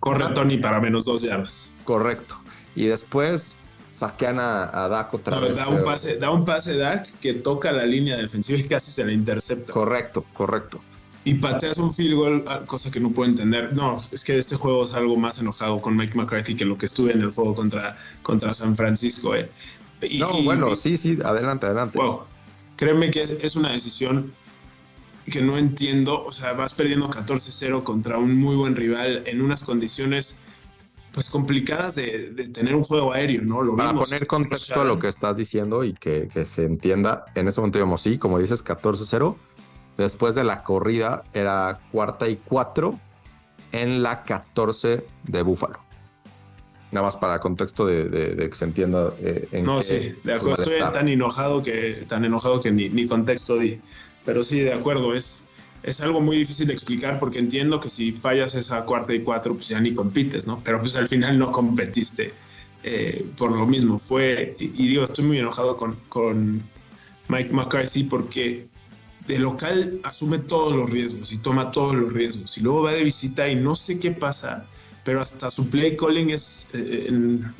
Corre 0.00 0.32
Tony 0.34 0.56
para 0.56 0.80
menos 0.80 1.04
dos 1.04 1.20
yardas. 1.20 1.68
Correcto. 1.84 2.36
Y 2.74 2.86
después 2.86 3.54
saquean 3.92 4.38
a, 4.38 4.84
a 4.84 4.88
Dak 4.88 5.12
otra 5.12 5.38
vez. 5.38 5.56
Da 5.56 5.68
un, 5.68 5.84
pase, 5.84 6.16
da 6.16 6.30
un 6.30 6.46
pase 6.46 6.74
Dak 6.76 7.06
que 7.20 7.34
toca 7.34 7.70
la 7.70 7.84
línea 7.84 8.16
defensiva 8.16 8.58
y 8.58 8.66
casi 8.66 8.90
se 8.92 9.04
la 9.04 9.12
intercepta. 9.12 9.74
Correcto, 9.74 10.24
correcto. 10.32 10.80
Y 11.24 11.34
pateas 11.34 11.78
un 11.78 11.92
field 11.92 12.14
goal, 12.14 12.44
ah, 12.46 12.60
cosa 12.64 12.90
que 12.90 13.00
no 13.00 13.10
puedo 13.10 13.28
entender. 13.28 13.72
No, 13.74 13.98
es 14.12 14.24
que 14.24 14.38
este 14.38 14.56
juego 14.56 14.84
es 14.84 14.94
algo 14.94 15.16
más 15.16 15.38
enojado 15.38 15.80
con 15.80 15.96
Mike 15.96 16.16
McCarthy 16.16 16.54
que 16.54 16.64
lo 16.64 16.78
que 16.78 16.86
estuve 16.86 17.12
en 17.12 17.20
el 17.20 17.30
juego 17.32 17.54
contra, 17.54 17.98
contra 18.22 18.54
San 18.54 18.76
Francisco. 18.76 19.34
Eh. 19.34 19.50
no, 20.18 20.42
bueno, 20.42 20.74
sí, 20.76 20.96
sí, 20.96 21.18
adelante, 21.22 21.66
adelante. 21.66 21.98
Wow. 21.98 22.22
Créeme 22.76 23.10
que 23.10 23.22
es 23.22 23.56
una 23.56 23.72
decisión 23.72 24.32
que 25.30 25.42
no 25.42 25.58
entiendo. 25.58 26.24
O 26.24 26.32
sea, 26.32 26.52
vas 26.52 26.74
perdiendo 26.74 27.10
14-0 27.10 27.82
contra 27.82 28.18
un 28.18 28.36
muy 28.36 28.56
buen 28.56 28.76
rival 28.76 29.22
en 29.26 29.42
unas 29.42 29.62
condiciones 29.62 30.36
pues 31.12 31.30
complicadas 31.30 31.96
de, 31.96 32.48
tener 32.52 32.74
un 32.76 32.84
juego 32.84 33.12
aéreo, 33.12 33.42
¿no? 33.42 33.62
Lo 33.62 33.74
Para 33.76 33.92
poner 33.92 34.26
contexto 34.26 34.80
a 34.80 34.84
lo 34.84 34.98
que 34.98 35.08
estás 35.08 35.36
diciendo 35.36 35.82
y 35.82 35.94
que, 35.94 36.28
se 36.44 36.64
entienda, 36.64 37.24
en 37.34 37.48
ese 37.48 37.60
momento 37.60 37.78
digamos, 37.78 38.02
sí, 38.02 38.18
como 38.18 38.38
dices, 38.38 38.64
14-0. 38.64 39.34
Después 39.98 40.36
de 40.36 40.44
la 40.44 40.62
corrida 40.62 41.24
era 41.34 41.80
cuarta 41.90 42.28
y 42.28 42.36
cuatro 42.36 42.98
en 43.72 44.00
la 44.02 44.22
14 44.22 45.04
de 45.24 45.42
Búfalo. 45.42 45.80
Nada 46.92 47.06
más 47.06 47.16
para 47.16 47.40
contexto 47.40 47.84
de, 47.84 48.48
que 48.48 48.56
se 48.56 48.64
entienda. 48.64 49.12
Eh, 49.20 49.48
en 49.50 49.64
no, 49.66 49.82
sí, 49.82 50.14
de 50.22 50.34
acuerdo. 50.34 50.62
Estoy 50.62 50.78
tan 50.78 51.08
enojado 51.08 51.62
que, 51.64 52.04
tan 52.08 52.24
enojado 52.24 52.60
que 52.60 52.70
ni, 52.70 52.88
ni 52.88 53.06
contexto 53.06 53.58
di. 53.58 53.80
Pero 54.24 54.44
sí, 54.44 54.60
de 54.60 54.72
acuerdo, 54.72 55.14
es, 55.14 55.44
es 55.82 56.00
algo 56.00 56.20
muy 56.20 56.36
difícil 56.36 56.68
de 56.68 56.74
explicar 56.74 57.18
porque 57.18 57.40
entiendo 57.40 57.80
que 57.80 57.90
si 57.90 58.12
fallas 58.12 58.54
esa 58.54 58.84
cuarta 58.84 59.12
y 59.12 59.22
cuatro, 59.22 59.54
pues 59.54 59.68
ya 59.68 59.80
ni 59.80 59.94
compites, 59.94 60.46
¿no? 60.46 60.62
Pero 60.64 60.80
pues 60.80 60.94
al 60.94 61.08
final 61.08 61.38
no 61.38 61.50
competiste 61.50 62.32
eh, 62.84 63.26
por 63.36 63.50
lo 63.50 63.66
mismo. 63.66 63.98
Fue, 63.98 64.54
y, 64.60 64.68
digo, 64.68 65.02
estoy 65.02 65.24
muy 65.24 65.38
enojado 65.40 65.76
con, 65.76 65.96
con 66.08 66.62
Mike 67.28 67.52
McCarthy 67.52 68.04
porque 68.04 68.68
de 69.28 69.38
local 69.38 70.00
asume 70.02 70.38
todos 70.38 70.74
los 70.74 70.90
riesgos 70.90 71.32
y 71.32 71.38
toma 71.38 71.70
todos 71.70 71.94
los 71.94 72.12
riesgos. 72.12 72.58
Y 72.58 72.62
luego 72.62 72.82
va 72.82 72.92
de 72.92 73.04
visita 73.04 73.48
y 73.48 73.54
no 73.54 73.76
sé 73.76 74.00
qué 74.00 74.10
pasa, 74.10 74.66
pero 75.04 75.20
hasta 75.20 75.50
su 75.50 75.68
play 75.68 75.96
calling 75.96 76.30
es, 76.30 76.68
eh, 76.72 77.08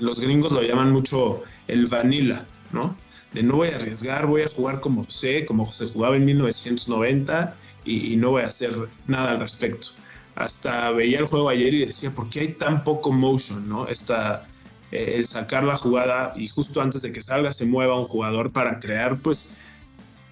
los 0.01 0.19
gringos 0.19 0.51
lo 0.51 0.63
llaman 0.63 0.91
mucho 0.91 1.45
el 1.69 1.87
vanilla, 1.87 2.47
¿no? 2.73 2.97
de 3.33 3.43
no 3.43 3.57
voy 3.57 3.69
a 3.69 3.77
arriesgar, 3.77 4.27
voy 4.27 4.43
a 4.43 4.49
jugar 4.49 4.81
como 4.81 5.09
sé, 5.09 5.45
como 5.45 5.71
se 5.71 5.87
jugaba 5.87 6.17
en 6.17 6.25
1990 6.25 7.55
y, 7.85 8.17
no 8.17 8.31
voy 8.31 8.43
a 8.43 8.47
hacer 8.47 8.89
nada 9.07 9.31
al 9.31 9.41
respecto. 9.41 9.89
Hasta 10.35 10.91
veía 10.91 11.19
el 11.19 11.27
juego 11.27 11.49
ayer 11.49 11.75
y 11.75 11.87
decía, 11.87 12.11
¿por 12.11 12.29
qué 12.29 12.41
hay 12.41 12.53
tan 12.53 12.85
poco 12.85 13.13
motion? 13.13 13.69
¿no? 13.69 13.89
Esta, 13.89 14.47
eh, 14.93 15.15
el 15.17 15.27
sacar 15.27 15.65
la 15.65 15.77
jugada 15.77 16.33
y 16.37 16.49
justo 16.49 16.81
antes 16.81 17.03
de 17.03 17.13
que 17.13 17.23
salga 17.23 17.53
se 17.53 17.67
mueva 17.67 17.99
un 17.99 18.07
jugador 18.07 18.51
para 18.51 18.79
crear 18.79 19.19
pues 19.19 19.57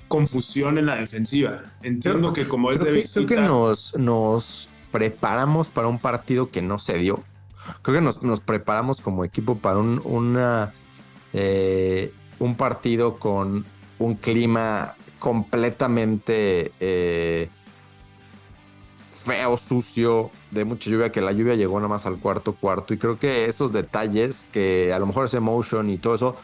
confusión 0.08 0.78
en 0.78 0.86
la 0.86 0.96
defensiva. 0.96 1.62
Entiendo 1.82 2.32
que 2.32 2.48
como 2.48 2.72
es 2.72 2.82
de 2.82 2.92
visita... 2.92 3.26
Creo 3.26 3.40
que 3.40 3.46
nos, 3.46 3.96
nos 3.96 4.68
preparamos 4.92 5.70
para 5.70 5.88
un 5.88 5.98
partido 5.98 6.50
que 6.50 6.62
no 6.62 6.78
se 6.78 6.98
dio. 6.98 7.22
Creo 7.82 7.96
que 7.96 8.00
nos, 8.00 8.22
nos 8.22 8.40
preparamos 8.40 9.00
como 9.00 9.24
equipo 9.24 9.56
para 9.58 9.78
un, 9.78 10.00
una... 10.04 10.72
Eh, 11.32 12.12
un 12.38 12.54
partido 12.56 13.18
con 13.18 13.64
un 13.98 14.14
clima 14.14 14.94
completamente 15.18 16.72
eh, 16.80 17.48
feo, 19.12 19.56
sucio, 19.56 20.30
de 20.50 20.64
mucha 20.64 20.90
lluvia, 20.90 21.10
que 21.10 21.20
la 21.20 21.32
lluvia 21.32 21.54
llegó 21.54 21.76
nada 21.78 21.88
más 21.88 22.06
al 22.06 22.18
cuarto 22.18 22.54
cuarto. 22.54 22.94
Y 22.94 22.98
creo 22.98 23.18
que 23.18 23.46
esos 23.46 23.72
detalles, 23.72 24.46
que 24.52 24.92
a 24.92 24.98
lo 24.98 25.06
mejor 25.06 25.26
ese 25.26 25.40
motion 25.40 25.90
y 25.90 25.98
todo 25.98 26.14
eso, 26.14 26.36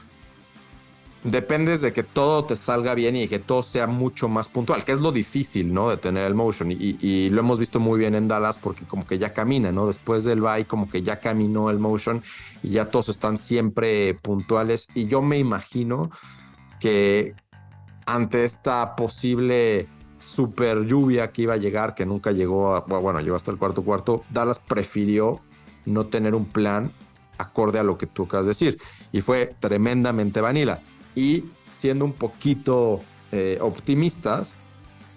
dependes 1.24 1.82
de 1.82 1.92
que 1.92 2.02
todo 2.02 2.44
te 2.44 2.56
salga 2.56 2.94
bien 2.94 3.14
y 3.14 3.28
que 3.28 3.38
todo 3.38 3.62
sea 3.62 3.86
mucho 3.86 4.28
más 4.28 4.48
puntual, 4.48 4.84
que 4.84 4.92
es 4.92 4.98
lo 4.98 5.12
difícil, 5.12 5.72
¿no? 5.72 5.88
De 5.90 5.96
tener 5.96 6.26
el 6.26 6.34
motion. 6.34 6.72
Y, 6.72 7.30
lo 7.30 7.40
hemos 7.40 7.58
visto 7.58 7.78
muy 7.78 7.98
bien 7.98 8.14
en 8.14 8.28
Dallas 8.28 8.58
porque 8.58 8.84
como 8.84 9.06
que 9.06 9.18
ya 9.18 9.32
camina, 9.32 9.70
¿no? 9.70 9.86
Después 9.86 10.24
del 10.24 10.40
bye 10.40 10.66
como 10.66 10.90
que 10.90 11.02
ya 11.02 11.20
caminó 11.20 11.70
el 11.70 11.78
motion 11.78 12.22
y 12.62 12.70
ya 12.70 12.86
todos 12.86 13.08
están 13.08 13.38
siempre 13.38 14.14
puntuales. 14.14 14.88
Y 14.94 15.06
yo 15.06 15.22
me 15.22 15.38
imagino 15.38 16.10
que 16.80 17.34
ante 18.04 18.44
esta 18.44 18.96
posible 18.96 19.88
super 20.18 20.84
lluvia 20.84 21.30
que 21.30 21.42
iba 21.42 21.54
a 21.54 21.58
llegar, 21.58 21.94
que 21.94 22.04
nunca 22.04 22.32
llegó, 22.32 22.74
a, 22.74 22.80
bueno, 22.80 23.20
llegó 23.20 23.36
hasta 23.36 23.50
el 23.52 23.58
cuarto 23.58 23.82
cuarto, 23.82 24.24
Dallas 24.30 24.58
prefirió 24.58 25.40
no 25.84 26.06
tener 26.06 26.34
un 26.34 26.46
plan 26.46 26.92
acorde 27.38 27.78
a 27.78 27.82
lo 27.82 27.98
que 27.98 28.06
tú 28.06 28.24
acabas 28.24 28.46
de 28.46 28.50
decir. 28.50 28.78
Y 29.12 29.20
fue 29.20 29.54
tremendamente 29.60 30.40
vanilla 30.40 30.80
y 31.14 31.44
siendo 31.70 32.04
un 32.04 32.12
poquito 32.12 33.00
eh, 33.32 33.58
optimistas, 33.60 34.54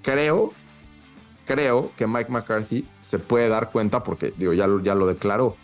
creo, 0.02 0.54
creo 1.46 1.92
que 1.96 2.08
Mike 2.08 2.32
McCarthy 2.32 2.88
se 3.02 3.20
puede 3.20 3.50
dar 3.50 3.72
cuenta, 3.72 4.04
porque 4.04 4.34
digo, 4.38 4.54
ya 4.54 4.68
lo, 4.68 4.82
ya 4.82 4.96
lo 4.96 5.08
declaró, 5.08 5.56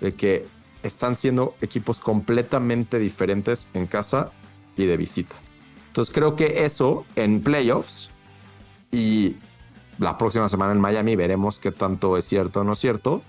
de 0.00 0.14
que 0.14 0.46
están 0.82 1.16
siendo 1.16 1.54
equipos 1.60 2.00
completamente 2.00 2.98
diferentes 2.98 3.66
en 3.74 3.86
casa 3.86 4.30
y 4.76 4.86
de 4.86 4.96
visita. 4.96 5.34
Entonces 5.88 6.14
creo 6.14 6.36
que 6.36 6.64
eso 6.64 7.04
en 7.16 7.42
playoffs 7.42 8.10
y 8.92 9.36
la 9.98 10.16
próxima 10.16 10.48
semana 10.48 10.72
en 10.72 10.80
Miami 10.80 11.16
veremos 11.16 11.58
qué 11.58 11.72
tanto 11.72 12.16
es 12.16 12.24
cierto 12.24 12.60
o 12.60 12.64
no 12.64 12.74
es 12.74 12.78
cierto. 12.78 13.22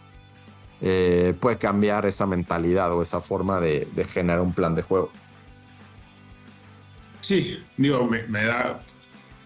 Eh, 0.81 1.33
puede 1.39 1.57
cambiar 1.57 2.05
esa 2.05 2.25
mentalidad 2.25 2.93
o 2.93 3.01
esa 3.01 3.19
forma 3.21 3.59
de 3.59 3.87
generar 4.13 4.41
un 4.41 4.53
plan 4.53 4.75
de 4.75 4.83
juego. 4.83 5.09
Sí, 7.21 7.59
digo, 7.77 8.07
me, 8.07 8.43
da 8.43 8.81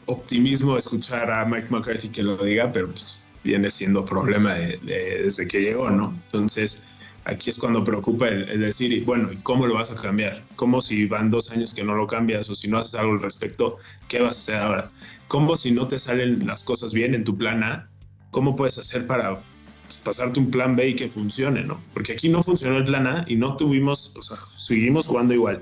optimismo 0.05 0.77
escuchar 0.77 1.31
a 1.31 1.45
Mike 1.45 1.67
McCarthy 1.69 2.09
que 2.09 2.23
lo 2.23 2.37
diga, 2.37 2.71
pero 2.71 2.91
pues 2.91 3.23
viene 3.43 3.71
siendo 3.71 4.05
problema 4.05 4.53
desde 4.53 5.47
que 5.47 5.61
llegó, 5.61 5.89
¿no? 5.89 6.13
Entonces, 6.25 6.81
Aquí 7.25 7.49
es 7.49 7.57
cuando 7.57 7.83
preocupa 7.85 8.27
el, 8.27 8.59
decir, 8.59 9.03
bueno, 9.05 9.31
¿y 9.31 9.37
cómo 9.37 9.65
lo 9.65 9.75
vas 9.75 9.91
a 9.91 9.95
cambiar? 9.95 10.43
¿Cómo 10.57 10.81
si 10.81 11.05
van 11.05 11.31
dos 11.31 11.51
años 11.51 11.73
que 11.73 11.83
no 11.83 11.95
lo 11.95 12.05
cambias 12.05 12.49
o 12.49 12.55
si 12.55 12.67
no 12.67 12.77
haces 12.77 12.95
algo 12.95 13.13
al 13.13 13.21
respecto, 13.21 13.77
qué 14.09 14.19
vas 14.19 14.35
a 14.35 14.41
hacer 14.41 14.55
ahora? 14.55 14.91
¿Cómo 15.29 15.55
si 15.55 15.71
no 15.71 15.87
te 15.87 15.99
salen 15.99 16.45
las 16.45 16.65
cosas 16.65 16.91
bien 16.91 17.15
en 17.15 17.23
tu 17.23 17.37
plan 17.37 17.63
A? 17.63 17.89
¿Cómo 18.29 18.57
puedes 18.57 18.77
hacer 18.77 19.07
para 19.07 19.41
pues, 19.85 20.01
pasarte 20.01 20.39
un 20.39 20.51
plan 20.51 20.75
B 20.75 20.89
y 20.89 20.95
que 20.95 21.07
funcione, 21.07 21.63
no? 21.63 21.79
Porque 21.93 22.11
aquí 22.11 22.27
no 22.27 22.43
funcionó 22.43 22.77
el 22.77 22.83
plan 22.83 23.07
A 23.07 23.25
y 23.25 23.37
no 23.37 23.55
tuvimos, 23.55 24.11
o 24.17 24.21
sea, 24.21 24.35
seguimos 24.57 25.07
jugando 25.07 25.33
igual. 25.33 25.61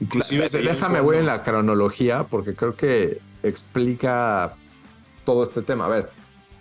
Inclusive... 0.00 0.46
Déjame, 0.48 1.00
voy 1.00 1.18
en 1.18 1.26
la 1.26 1.42
cronología 1.42 2.24
porque 2.24 2.54
creo 2.54 2.76
que 2.76 3.20
explica 3.42 4.54
todo 5.24 5.44
este 5.44 5.62
tema. 5.62 5.86
A 5.86 5.88
ver, 5.88 6.10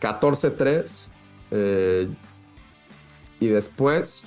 14-3 0.02 1.06
eh, 1.52 2.10
y 3.40 3.48
después 3.48 4.24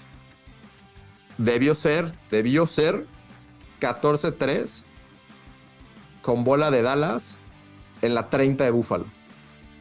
debió 1.39 1.75
ser, 1.75 2.13
debió 2.31 2.67
ser 2.67 3.07
14-3 3.81 4.83
con 6.23 6.45
bola 6.45 6.71
de 6.71 6.83
Dallas 6.83 7.37
en 8.03 8.15
la 8.15 8.29
30 8.29 8.65
de 8.65 8.71
Buffalo. 8.71 9.07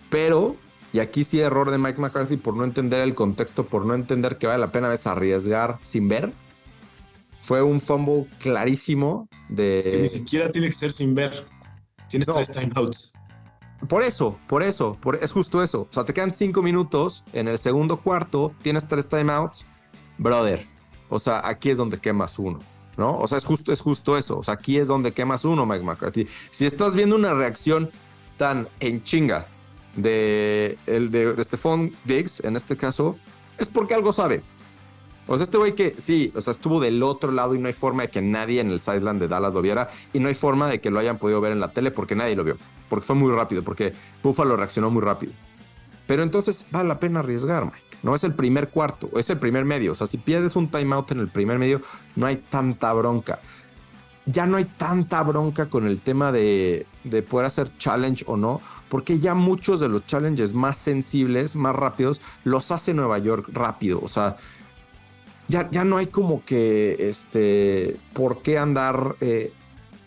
Pero, 0.10 0.55
y 0.93 1.00
aquí 1.00 1.25
sí 1.25 1.41
error 1.41 1.72
de 1.72 1.77
Mike 1.77 2.00
McCarthy 2.00 2.38
por 2.38 2.55
no 2.55 2.63
entender 2.63 3.01
el 3.01 3.15
contexto, 3.15 3.65
por 3.65 3.86
no 3.86 3.93
entender 3.96 4.38
que 4.38 4.48
vale 4.48 4.60
la 4.60 4.72
pena 4.72 4.93
arriesgar 5.05 5.77
sin 5.84 6.07
ver. 6.07 6.31
Fue 7.48 7.63
un 7.63 7.80
fumble 7.80 8.25
clarísimo 8.39 9.30
de... 9.48 9.77
Es 9.77 9.88
que 9.88 9.98
ni 9.98 10.10
siquiera 10.10 10.51
tiene 10.51 10.68
que 10.68 10.74
ser 10.74 10.92
sin 10.92 11.16
ver. 11.16 11.46
Tienes 12.10 12.27
tres 12.27 12.51
timeouts. 12.51 13.13
Por 13.88 14.04
eso, 14.04 14.38
por 14.50 14.63
eso, 14.63 14.98
es 15.22 15.32
justo 15.32 15.63
eso. 15.63 15.88
O 15.89 15.94
sea, 15.94 16.04
te 16.04 16.13
quedan 16.13 16.36
cinco 16.36 16.62
minutos 16.62 17.24
en 17.32 17.48
el 17.48 17.58
segundo 17.58 17.96
cuarto, 18.01 18.51
tienes 18.62 18.86
tres 18.86 19.08
timeouts, 19.08 19.66
brother. 20.18 20.66
O 21.08 21.20
sea, 21.20 21.48
aquí 21.48 21.70
es 21.70 21.77
donde 21.77 22.00
quemas 22.00 22.38
uno, 22.38 22.60
¿no? 22.98 23.18
O 23.18 23.27
sea, 23.30 23.38
es 23.38 23.46
justo, 23.46 23.72
es 23.72 23.80
justo 23.80 24.18
eso. 24.18 24.39
O 24.39 24.44
sea, 24.44 24.56
aquí 24.56 24.77
es 24.77 24.89
donde 24.89 25.13
quemas 25.13 25.46
uno, 25.46 25.66
Mike 25.66 25.86
McCarthy. 25.86 26.27
Si 26.51 26.66
estás 26.66 26.96
viendo 26.96 27.16
una 27.16 27.34
reacción 27.34 27.92
tan 28.36 28.68
en 28.82 29.06
chinga 29.06 29.48
de, 29.96 30.77
el 30.86 31.12
de, 31.12 31.32
de 31.32 31.44
Stephon 31.46 31.94
Diggs, 32.04 32.42
en 32.42 32.58
este 32.58 32.75
caso, 32.75 33.16
es 33.58 33.70
porque 33.70 33.94
algo 33.94 34.12
sabe. 34.12 34.44
O 35.27 35.38
sea, 35.38 35.43
este 35.43 35.57
güey 35.57 35.75
que 35.75 35.96
sí, 36.00 36.31
o 36.36 36.41
sea, 36.41 36.51
estuvo 36.51 36.79
del 36.79 37.03
otro 37.03 37.31
lado 37.31 37.53
y 37.53 37.60
no 37.60 37.67
hay 37.67 37.74
forma 37.74 38.03
de 38.03 38.10
que 38.10 38.22
nadie 38.22 38.62
en 38.62 38.72
el 38.72 38.79
sideline 38.79 39.19
de 39.19 39.27
Dallas 39.27 39.53
lo 39.53 39.62
viera 39.62 39.89
y 40.13 40.19
no 40.19 40.29
hay 40.29 40.36
forma 40.36 40.67
de 40.67 40.79
que 40.79 40.89
lo 40.89 41.00
hayan 41.00 41.17
podido 41.17 41.41
ver 41.41 41.51
en 41.51 41.60
la 41.60 41.67
tele 41.69 41.91
porque 41.91 42.15
nadie 42.15 42.36
lo 42.36 42.46
vio, 42.46 42.57
porque 42.89 43.05
fue 43.05 43.15
muy 43.15 43.31
rápido, 43.34 43.62
porque 43.63 43.93
Buffalo 44.24 44.55
reaccionó 44.55 44.89
muy 44.89 45.01
rápido. 45.01 45.34
Pero 46.07 46.24
entonces 46.24 46.65
vale 46.72 46.88
la 46.88 47.00
pena 47.00 47.19
arriesgar, 47.19 47.65
Mike. 47.65 47.98
No 48.01 48.15
es 48.15 48.24
el 48.24 48.34
primer 48.34 48.69
cuarto, 48.69 49.10
es 49.19 49.29
el 49.29 49.38
primer 49.38 49.65
medio. 49.65 49.91
O 49.91 49.96
sea, 49.96 50.07
si 50.07 50.17
pierdes 50.17 50.55
un 50.55 50.69
timeout 50.69 51.12
en 51.12 51.19
el 51.19 51.27
primer 51.27 51.60
medio, 51.60 51.81
no 52.15 52.25
hay 52.25 52.38
tanta 52.38 52.93
bronca. 52.93 53.39
Ya 54.25 54.46
no 54.46 54.55
hay 54.57 54.65
tanta 54.65 55.22
bronca 55.24 55.65
con 55.65 55.86
el 55.86 56.00
tema 56.00 56.31
de, 56.31 56.86
de 57.03 57.22
poder 57.22 57.48
hacer 57.48 57.69
challenge 57.77 58.24
o 58.27 58.38
no, 58.38 58.62
porque 58.89 59.19
ya 59.19 59.34
muchos 59.34 59.79
de 59.79 59.89
los 59.89 60.05
challenges 60.05 60.53
más 60.53 60.77
sensibles, 60.77 61.55
más 61.55 61.75
rápidos, 61.75 62.22
los 62.43 62.72
hace 62.72 62.93
Nueva 62.93 63.17
York 63.17 63.50
rápido. 63.51 64.00
O 64.01 64.07
sea, 64.07 64.38
ya, 65.48 65.70
ya 65.72 65.84
no 65.84 65.98
hay 65.98 66.08
como 66.08 66.44
que, 66.44 67.10
este, 67.10 67.98
por 68.13 68.42
qué 68.42 68.58
andar 68.58 69.16
eh, 69.22 69.54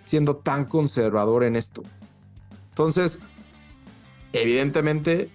siendo 0.05 0.37
tan 0.37 0.65
conservador 0.67 1.45
en 1.45 1.57
esto. 1.57 1.83
Entonces, 2.71 3.19
evidentemente, 4.33 5.31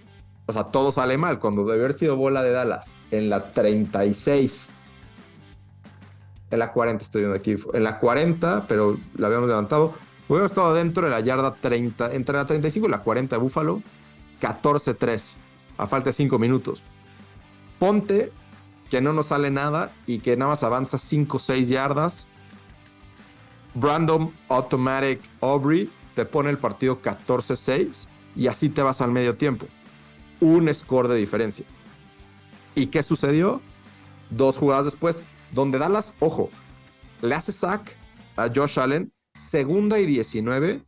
o 0.46 0.52
sea, 0.52 0.64
todo 0.64 0.92
sale 0.92 1.18
mal. 1.18 1.38
Cuando 1.40 1.64
debe 1.64 1.84
haber 1.84 1.94
sido 1.94 2.16
bola 2.16 2.42
de 2.42 2.50
Dallas 2.50 2.88
en 3.10 3.30
la 3.30 3.52
36, 3.52 4.66
en 6.50 6.58
la 6.58 6.72
40 6.72 7.04
estoy 7.04 7.22
viendo 7.22 7.36
aquí, 7.36 7.56
en 7.72 7.82
la 7.82 7.98
40, 7.98 8.66
pero 8.68 8.96
la 9.16 9.26
habíamos 9.26 9.48
levantado. 9.48 9.94
Hubiéramos 10.28 10.52
estado 10.52 10.74
dentro 10.74 11.04
de 11.04 11.10
la 11.10 11.20
yarda 11.20 11.54
30, 11.54 12.14
entre 12.14 12.36
la 12.36 12.46
35 12.46 12.86
y 12.86 12.90
la 12.90 13.00
40 13.00 13.36
de 13.36 13.42
Búfalo, 13.42 13.82
14-3, 14.40 15.34
a 15.78 15.86
falta 15.86 16.10
de 16.10 16.14
5 16.14 16.38
minutos. 16.38 16.82
Ponte 17.78 18.32
que 18.90 19.00
no 19.00 19.12
nos 19.12 19.28
sale 19.28 19.50
nada 19.50 19.92
y 20.06 20.20
que 20.20 20.36
nada 20.36 20.52
más 20.52 20.62
avanza 20.62 20.98
5 20.98 21.36
o 21.36 21.40
6 21.40 21.68
yardas. 21.68 22.26
Random 23.74 24.30
Automatic 24.48 25.20
Aubrey 25.40 25.90
te 26.14 26.24
pone 26.24 26.50
el 26.50 26.58
partido 26.58 27.02
14-6 27.02 28.06
y 28.34 28.46
así 28.46 28.68
te 28.68 28.82
vas 28.82 29.00
al 29.00 29.12
medio 29.12 29.36
tiempo. 29.36 29.66
Un 30.40 30.72
score 30.72 31.08
de 31.08 31.16
diferencia. 31.16 31.64
¿Y 32.74 32.86
qué 32.88 33.02
sucedió? 33.02 33.60
Dos 34.30 34.58
jugadas 34.58 34.84
después, 34.84 35.16
donde 35.52 35.78
Dallas, 35.78 36.14
ojo, 36.20 36.50
le 37.22 37.34
hace 37.34 37.52
sack 37.52 37.96
a 38.36 38.48
Josh 38.54 38.78
Allen, 38.78 39.12
segunda 39.34 39.98
y 39.98 40.06
19. 40.06 40.82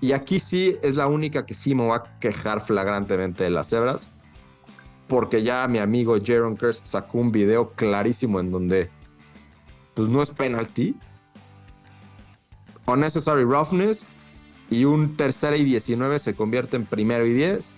Y 0.00 0.12
aquí 0.12 0.40
sí 0.40 0.76
es 0.82 0.96
la 0.96 1.06
única 1.06 1.46
que 1.46 1.54
sí 1.54 1.74
me 1.74 1.86
va 1.86 1.96
a 1.96 2.18
quejar 2.18 2.66
flagrantemente 2.66 3.44
de 3.44 3.50
las 3.50 3.70
cebras 3.70 4.10
porque 5.08 5.42
ya 5.42 5.66
mi 5.68 5.78
amigo 5.78 6.16
Jaron 6.24 6.56
Curse 6.56 6.80
sacó 6.84 7.18
un 7.18 7.30
video 7.30 7.70
clarísimo 7.70 8.40
en 8.40 8.50
donde 8.50 8.90
pues 9.94 10.08
no 10.08 10.22
es 10.22 10.30
penalty. 10.30 10.96
Unnecessary 12.86 13.44
roughness 13.44 14.04
y 14.70 14.84
un 14.84 15.16
tercera 15.16 15.56
y 15.56 15.64
19 15.64 16.18
se 16.18 16.34
convierte 16.34 16.76
en 16.76 16.86
primero 16.86 17.26
y 17.26 17.32
10. 17.32 17.70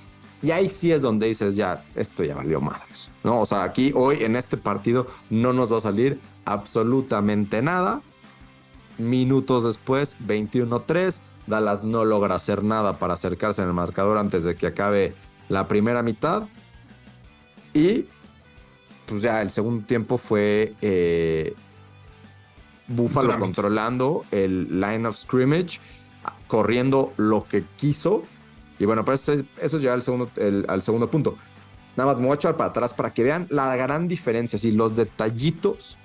Y 0.42 0.50
ahí 0.50 0.68
sí 0.68 0.92
es 0.92 1.02
donde 1.02 1.26
dices, 1.26 1.56
ya, 1.56 1.84
esto 1.94 2.22
ya 2.22 2.34
valió 2.34 2.60
madres. 2.60 3.10
¿no? 3.24 3.40
O 3.40 3.46
sea, 3.46 3.62
aquí 3.62 3.92
hoy 3.94 4.22
en 4.22 4.36
este 4.36 4.56
partido 4.56 5.06
no 5.30 5.52
nos 5.52 5.72
va 5.72 5.78
a 5.78 5.80
salir 5.80 6.20
absolutamente 6.44 7.62
nada. 7.62 8.00
Minutos 8.98 9.64
después, 9.64 10.16
21-3. 10.26 11.20
Dallas 11.46 11.84
no 11.84 12.04
logra 12.04 12.34
hacer 12.34 12.64
nada 12.64 12.98
para 12.98 13.14
acercarse 13.14 13.62
en 13.62 13.68
el 13.68 13.74
marcador 13.74 14.18
antes 14.18 14.44
de 14.44 14.56
que 14.56 14.66
acabe 14.66 15.14
la 15.48 15.68
primera 15.68 16.02
mitad. 16.02 16.44
Y 17.76 18.06
pues 19.06 19.20
ya 19.20 19.42
el 19.42 19.50
segundo 19.50 19.86
tiempo 19.86 20.16
fue 20.16 20.72
eh, 20.80 21.54
Buffalo 22.88 23.38
controlando 23.38 24.24
el 24.30 24.80
line 24.80 25.06
of 25.06 25.14
scrimmage, 25.14 25.78
corriendo 26.46 27.12
lo 27.18 27.44
que 27.44 27.64
quiso. 27.76 28.22
Y 28.78 28.86
bueno, 28.86 29.04
pues 29.04 29.28
eso 29.28 29.76
es 29.76 29.82
ya 29.82 29.92
al 29.92 30.02
segundo, 30.02 30.30
al 30.68 30.80
segundo 30.80 31.10
punto. 31.10 31.36
Nada 31.98 32.12
más 32.12 32.18
me 32.18 32.28
voy 32.28 32.32
a 32.32 32.36
echar 32.36 32.56
para 32.56 32.70
atrás 32.70 32.94
para 32.94 33.12
que 33.12 33.22
vean 33.22 33.46
la 33.50 33.76
gran 33.76 34.08
diferencia. 34.08 34.58
Los 34.72 34.96
detallitos, 34.96 35.98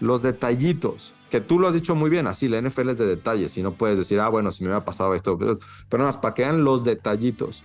los 0.00 0.22
detallitos, 0.22 1.12
que 1.30 1.40
tú 1.40 1.60
lo 1.60 1.68
has 1.68 1.74
dicho 1.74 1.94
muy 1.94 2.10
bien, 2.10 2.26
así 2.26 2.48
la 2.48 2.60
NFL 2.60 2.88
es 2.90 2.98
de 2.98 3.06
detalles. 3.06 3.56
Y 3.56 3.62
no 3.62 3.74
puedes 3.74 3.98
decir, 3.98 4.18
ah, 4.18 4.28
bueno, 4.28 4.50
si 4.50 4.64
me 4.64 4.70
hubiera 4.70 4.84
pasado 4.84 5.14
esto. 5.14 5.38
Pero 5.38 5.58
nada 5.92 6.06
más 6.06 6.16
para 6.16 6.34
que 6.34 6.42
vean 6.42 6.64
los 6.64 6.82
detallitos. 6.82 7.62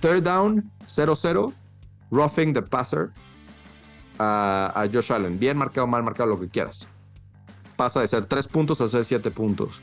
Third 0.00 0.24
down, 0.24 0.70
0-0. 0.86 1.52
Roughing 2.10 2.54
the 2.54 2.62
passer 2.62 3.12
a, 4.18 4.88
Josh 4.92 5.10
Allen. 5.10 5.38
Bien 5.38 5.56
marcado, 5.56 5.86
mal 5.86 6.02
marcado, 6.02 6.30
lo 6.30 6.40
que 6.40 6.48
quieras. 6.48 6.86
Pasa 7.76 8.00
de 8.00 8.08
ser 8.08 8.24
3 8.24 8.48
puntos 8.48 8.80
a 8.80 8.88
ser 8.88 9.04
7 9.04 9.30
puntos. 9.30 9.80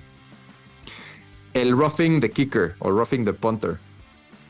El 1.53 1.77
roughing 1.77 2.19
the 2.19 2.29
kicker 2.29 2.75
o 2.79 2.91
roughing 2.91 3.23
the 3.23 3.33
punter 3.33 3.79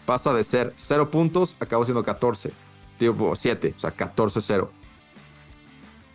pasa 0.05 0.33
de 0.33 0.43
ser 0.43 0.73
0 0.75 1.11
puntos, 1.11 1.55
acabó 1.59 1.83
siendo 1.85 2.03
14. 2.03 2.51
Tipo 2.97 3.35
7, 3.35 3.73
o 3.77 3.79
sea, 3.79 3.95
14-0. 3.95 4.69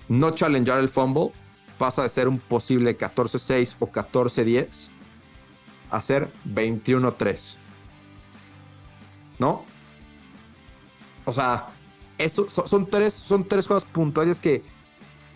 No 0.09 0.31
challengear 0.31 0.81
el 0.81 0.89
fumble 0.89 1.33
pasa 1.79 2.03
de 2.03 2.09
ser 2.09 2.27
un 2.27 2.39
posible 2.39 2.97
14-6 2.97 3.77
o 3.79 3.87
14-10 3.87 4.89
a 5.91 6.01
ser 6.01 6.29
21-3. 6.47 7.60
¿No? 9.41 9.65
O 11.25 11.33
sea, 11.33 11.67
son, 12.29 12.87
tres, 12.87 13.15
son 13.15 13.45
tres 13.45 13.67
cosas 13.67 13.89
puntuales 13.91 14.39
que 14.39 14.63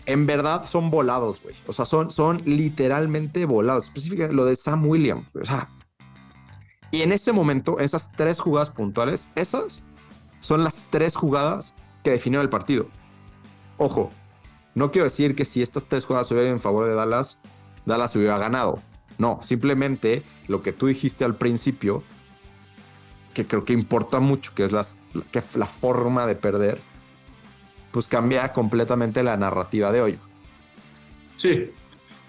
en 0.05 0.25
verdad 0.27 0.65
son 0.67 0.91
volados, 0.91 1.41
güey. 1.41 1.55
O 1.67 1.73
sea, 1.73 1.85
son, 1.85 2.11
son 2.11 2.41
literalmente 2.45 3.45
volados. 3.45 3.85
Específicamente 3.85 4.35
lo 4.35 4.45
de 4.45 4.55
Sam 4.55 4.85
Williams. 4.87 5.27
O 5.35 5.43
sea, 5.43 5.69
y 6.91 7.01
en 7.01 7.11
ese 7.11 7.31
momento, 7.33 7.79
esas 7.79 8.11
tres 8.11 8.39
jugadas 8.39 8.69
puntuales, 8.69 9.27
esas 9.35 9.83
son 10.39 10.63
las 10.63 10.87
tres 10.89 11.15
jugadas 11.15 11.73
que 12.03 12.11
definieron 12.11 12.43
el 12.45 12.49
partido. 12.49 12.87
Ojo, 13.77 14.11
no 14.75 14.91
quiero 14.91 15.05
decir 15.05 15.35
que 15.35 15.45
si 15.45 15.61
estas 15.61 15.85
tres 15.85 16.05
jugadas 16.05 16.31
hubieran 16.31 16.53
en 16.53 16.59
favor 16.59 16.87
de 16.87 16.93
Dallas, 16.93 17.39
Dallas 17.85 18.15
hubiera 18.15 18.37
ganado. 18.37 18.79
No, 19.17 19.39
simplemente 19.41 20.23
lo 20.47 20.61
que 20.61 20.73
tú 20.73 20.87
dijiste 20.87 21.25
al 21.25 21.35
principio 21.35 22.03
que 23.35 23.45
creo 23.45 23.65
que 23.65 23.73
importa 23.73 24.19
mucho, 24.19 24.53
que 24.55 24.63
es 24.63 24.71
que 25.31 25.43
la 25.55 25.67
forma 25.67 26.25
de 26.25 26.35
perder, 26.35 26.79
pues 27.91 28.07
cambia 28.07 28.51
completamente 28.53 29.21
la 29.21 29.37
narrativa 29.37 29.91
de 29.91 30.01
hoy. 30.01 30.17
Sí. 31.35 31.69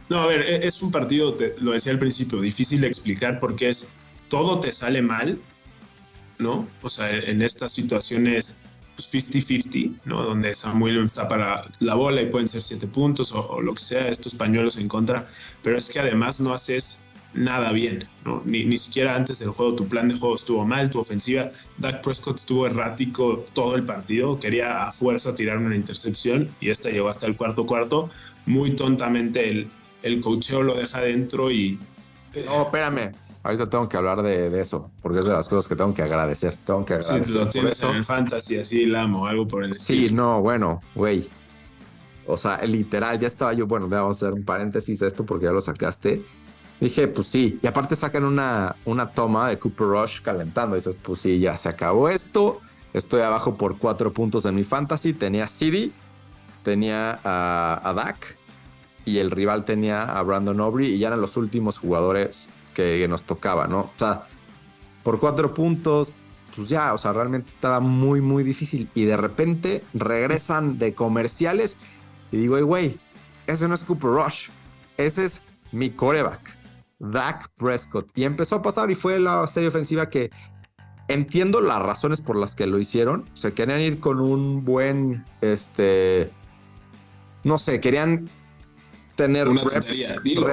No, 0.08 0.18
a 0.18 0.26
ver, 0.26 0.42
e-, 0.42 0.66
es 0.66 0.82
un 0.82 0.90
partido, 0.90 1.36
lo 1.60 1.72
decía 1.72 1.92
al 1.92 1.98
principio, 1.98 2.40
difícil 2.40 2.80
de 2.80 2.88
explicar 2.88 3.40
porque 3.40 3.70
es 3.70 3.88
todo 4.28 4.60
te 4.60 4.72
sale 4.72 5.00
mal, 5.00 5.38
¿no? 6.38 6.68
O 6.82 6.90
sea, 6.90 7.08
en 7.10 7.40
estas 7.40 7.72
situaciones 7.72 8.56
pues 8.96 9.12
50-50, 9.12 10.00
¿no? 10.06 10.22
Donde 10.24 10.54
Samuel 10.54 11.04
está 11.04 11.28
para 11.28 11.70
la 11.78 11.94
bola 11.94 12.20
y 12.20 12.26
pueden 12.26 12.48
ser 12.48 12.62
siete 12.62 12.88
puntos 12.88 13.32
o, 13.32 13.60
lo 13.60 13.74
que 13.74 13.82
sea, 13.82 14.08
estos 14.08 14.34
pañuelos 14.34 14.76
en 14.76 14.88
contra, 14.88 15.28
pero 15.62 15.78
es 15.78 15.88
que 15.88 16.00
además 16.00 16.40
no 16.40 16.52
haces 16.52 16.98
nada 17.34 17.72
bien, 17.72 18.08
¿no? 18.24 18.42
Ni, 18.44 18.64
ni 18.64 18.78
siquiera 18.78 19.14
antes 19.14 19.38
del 19.38 19.50
juego 19.50 19.74
tu 19.74 19.88
plan 19.88 20.08
de 20.08 20.18
juego 20.18 20.34
estuvo 20.34 20.64
mal, 20.64 20.90
tu 20.90 21.00
ofensiva, 21.00 21.50
Dak 21.78 22.02
Prescott 22.02 22.36
estuvo 22.36 22.66
errático 22.66 23.44
todo 23.52 23.74
el 23.74 23.84
partido, 23.84 24.40
quería 24.40 24.84
a 24.84 24.92
fuerza 24.92 25.34
tirar 25.34 25.58
una 25.58 25.76
intercepción 25.76 26.48
y 26.60 26.70
esta 26.70 26.90
llegó 26.90 27.08
hasta 27.08 27.26
el 27.26 27.36
cuarto 27.36 27.66
cuarto, 27.66 28.10
muy 28.46 28.74
tontamente 28.74 29.48
el, 29.48 29.68
el 30.02 30.20
cocheo 30.20 30.62
lo 30.62 30.74
deja 30.74 31.00
dentro 31.00 31.50
y... 31.50 31.78
No, 32.46 32.62
espérame, 32.62 33.12
Ahorita 33.46 33.70
tengo 33.70 33.88
que 33.88 33.96
hablar 33.96 34.22
de, 34.22 34.60
eso, 34.60 34.90
porque 35.00 35.20
es 35.20 35.24
de 35.24 35.32
las 35.32 35.48
cosas 35.48 35.68
que 35.68 35.76
tengo 35.76 35.94
que 35.94 36.02
agradecer. 36.02 36.56
Tengo 36.66 36.84
que 36.84 36.94
agradecer. 36.94 37.24
Sí, 37.24 37.32
lo 37.32 37.48
tienes 37.48 37.80
en 37.80 37.90
el 37.90 38.04
fantasy, 38.04 38.58
así 38.58 38.82
el 38.82 38.96
amo, 38.96 39.28
algo 39.28 39.46
por 39.46 39.62
el 39.62 39.70
estilo. 39.70 40.08
Sí, 40.08 40.12
no, 40.12 40.42
bueno, 40.42 40.80
güey. 40.96 41.28
O 42.26 42.36
sea, 42.36 42.60
literal, 42.64 43.20
ya 43.20 43.28
estaba 43.28 43.52
yo, 43.52 43.68
bueno, 43.68 43.88
vamos 43.88 44.20
a 44.20 44.26
hacer 44.26 44.36
un 44.36 44.44
paréntesis 44.44 45.00
a 45.02 45.06
esto 45.06 45.24
porque 45.24 45.44
ya 45.44 45.52
lo 45.52 45.60
sacaste. 45.60 46.24
Dije, 46.80 47.08
pues 47.08 47.28
sí, 47.28 47.58
y 47.62 47.66
aparte 47.66 47.96
sacan 47.96 48.24
una, 48.24 48.76
una 48.84 49.10
toma 49.10 49.48
de 49.48 49.58
Cooper 49.58 49.86
Rush 49.86 50.20
calentando. 50.20 50.76
Dices, 50.76 50.94
pues 51.02 51.20
sí, 51.20 51.38
ya 51.38 51.56
se 51.56 51.68
acabó 51.68 52.08
esto. 52.08 52.60
Estoy 52.92 53.22
abajo 53.22 53.56
por 53.56 53.78
cuatro 53.78 54.12
puntos 54.12 54.44
en 54.44 54.54
mi 54.54 54.64
fantasy. 54.64 55.12
Tenía 55.14 55.48
CD, 55.48 55.90
tenía 56.62 57.18
a, 57.24 57.80
a 57.82 57.92
Dak 57.94 58.36
y 59.06 59.18
el 59.18 59.30
rival 59.30 59.64
tenía 59.64 60.02
a 60.02 60.22
Brandon 60.22 60.60
Aubrey 60.60 60.92
y 60.92 60.98
ya 60.98 61.08
eran 61.08 61.20
los 61.20 61.36
últimos 61.36 61.78
jugadores 61.78 62.48
que 62.74 63.06
nos 63.08 63.22
tocaba, 63.22 63.66
¿no? 63.66 63.80
O 63.80 63.92
sea, 63.98 64.26
por 65.02 65.18
cuatro 65.18 65.54
puntos, 65.54 66.12
pues 66.54 66.68
ya, 66.68 66.92
o 66.92 66.98
sea, 66.98 67.12
realmente 67.12 67.50
estaba 67.50 67.80
muy, 67.80 68.20
muy 68.20 68.44
difícil. 68.44 68.90
Y 68.94 69.04
de 69.04 69.16
repente 69.16 69.82
regresan 69.94 70.78
de 70.78 70.92
comerciales 70.92 71.78
y 72.32 72.38
digo, 72.38 72.62
güey, 72.66 72.98
ese 73.46 73.68
no 73.68 73.74
es 73.74 73.84
Cooper 73.84 74.10
Rush, 74.10 74.48
ese 74.96 75.24
es 75.24 75.40
mi 75.72 75.90
coreback, 75.90 76.56
Dak 76.98 77.50
Prescott. 77.56 78.10
Y 78.14 78.24
empezó 78.24 78.56
a 78.56 78.62
pasar 78.62 78.90
y 78.90 78.94
fue 78.94 79.18
la 79.18 79.46
serie 79.46 79.68
ofensiva 79.68 80.08
que 80.08 80.30
entiendo 81.08 81.60
las 81.60 81.78
razones 81.80 82.20
por 82.20 82.36
las 82.36 82.54
que 82.54 82.66
lo 82.66 82.78
hicieron. 82.78 83.24
Se 83.34 83.52
querían 83.52 83.80
ir 83.80 84.00
con 84.00 84.20
un 84.20 84.64
buen, 84.64 85.24
este, 85.40 86.30
no 87.44 87.58
sé, 87.58 87.80
querían 87.80 88.28
tener 89.14 89.48
una 89.48 89.62
tontería. 89.62 90.20
Dilo, 90.22 90.46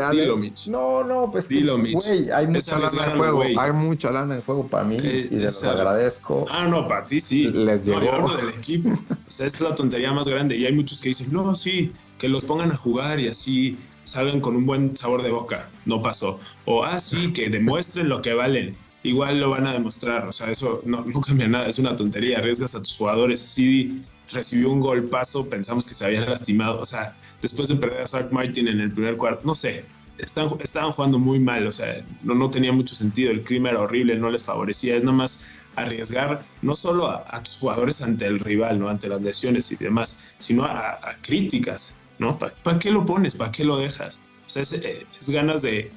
No, 0.67 1.03
no, 1.03 1.29
pues 1.32 1.47
dilo, 1.49 1.77
güey, 1.77 2.32
hay 2.32 2.47
mucha 2.47 2.79
lana 2.79 3.06
en 3.06 3.17
juego, 3.17 3.43
hay 3.43 3.71
mucha 3.73 4.10
lana 4.12 4.36
en 4.36 4.41
juego 4.41 4.67
para 4.67 4.86
mí 4.86 4.97
eh, 5.01 5.27
y 5.29 5.36
les 5.36 5.63
agradezco. 5.63 6.45
Ah, 6.49 6.65
no, 6.67 6.88
para 6.88 7.06
ti 7.06 7.19
sí. 7.19 7.43
Les 7.49 7.86
llegó. 7.86 7.99
No, 7.99 8.36
del 8.36 8.49
equipo. 8.49 8.89
o 8.91 9.32
sea, 9.32 9.47
es 9.47 9.60
la 9.60 9.75
tontería 9.75 10.13
más 10.13 10.27
grande 10.27 10.56
y 10.56 10.65
hay 10.65 10.73
muchos 10.73 11.01
que 11.01 11.10
dicen, 11.10 11.27
"No, 11.32 11.56
sí, 11.56 11.91
que 12.17 12.29
los 12.29 12.45
pongan 12.45 12.71
a 12.71 12.77
jugar 12.77 13.19
y 13.19 13.27
así 13.27 13.77
salgan 14.03 14.41
con 14.41 14.55
un 14.55 14.65
buen 14.65 14.95
sabor 14.97 15.23
de 15.23 15.31
boca." 15.31 15.69
No 15.85 16.01
pasó. 16.01 16.39
O 16.65 16.83
ah, 16.83 16.99
sí, 16.99 17.31
que 17.35 17.49
demuestren 17.49 18.09
lo 18.09 18.21
que 18.21 18.33
valen. 18.33 18.75
Igual 19.03 19.39
lo 19.39 19.49
van 19.49 19.67
a 19.67 19.73
demostrar, 19.73 20.27
o 20.27 20.31
sea, 20.31 20.49
eso 20.49 20.81
no, 20.85 21.03
no 21.03 21.19
cambia 21.19 21.47
nada, 21.47 21.67
es 21.67 21.77
una 21.77 21.95
tontería, 21.95 22.37
arriesgas 22.37 22.73
a 22.73 22.81
tus 22.81 22.95
jugadores. 22.95 23.41
Sí 23.41 24.03
recibió 24.31 24.71
un 24.71 24.79
golpazo, 24.79 25.47
pensamos 25.47 25.87
que 25.87 25.93
se 25.93 26.05
había 26.05 26.21
lastimado, 26.21 26.79
o 26.79 26.85
sea, 26.85 27.15
después 27.41 27.69
de 27.69 27.75
perder 27.75 28.01
a 28.01 28.07
Zach 28.07 28.31
Martin 28.31 28.67
en 28.67 28.79
el 28.79 28.91
primer 28.91 29.15
cuarto, 29.15 29.41
no 29.45 29.55
sé, 29.55 29.85
están, 30.17 30.47
estaban 30.59 30.91
jugando 30.91 31.19
muy 31.19 31.39
mal, 31.39 31.67
o 31.67 31.71
sea, 31.71 32.03
no, 32.23 32.35
no 32.35 32.49
tenía 32.49 32.71
mucho 32.71 32.95
sentido, 32.95 33.31
el 33.31 33.43
clima 33.43 33.69
era 33.69 33.81
horrible, 33.81 34.15
no 34.15 34.29
les 34.29 34.43
favorecía, 34.43 34.95
es 34.95 35.03
nomás 35.03 35.39
arriesgar 35.75 36.43
no 36.61 36.75
solo 36.75 37.09
a, 37.09 37.41
tus 37.41 37.57
jugadores 37.57 38.01
ante 38.01 38.25
el 38.25 38.39
rival, 38.39 38.79
¿no? 38.79 38.89
ante 38.89 39.07
las 39.07 39.21
lesiones 39.21 39.71
y 39.71 39.75
demás, 39.75 40.19
sino 40.37 40.65
a, 40.65 40.99
críticas, 41.21 41.95
¿no? 42.19 42.38
¿Para 42.38 42.80
qué 42.80 42.91
lo 42.91 43.06
pones? 43.06 43.36
¿Para 43.36 43.52
qué 43.52 43.63
lo 43.63 43.78
dejas? 43.78 44.19
O 44.45 44.49
sea, 44.49 44.63
es, 44.63 45.30
ganas 45.30 45.62
de... 45.62 45.91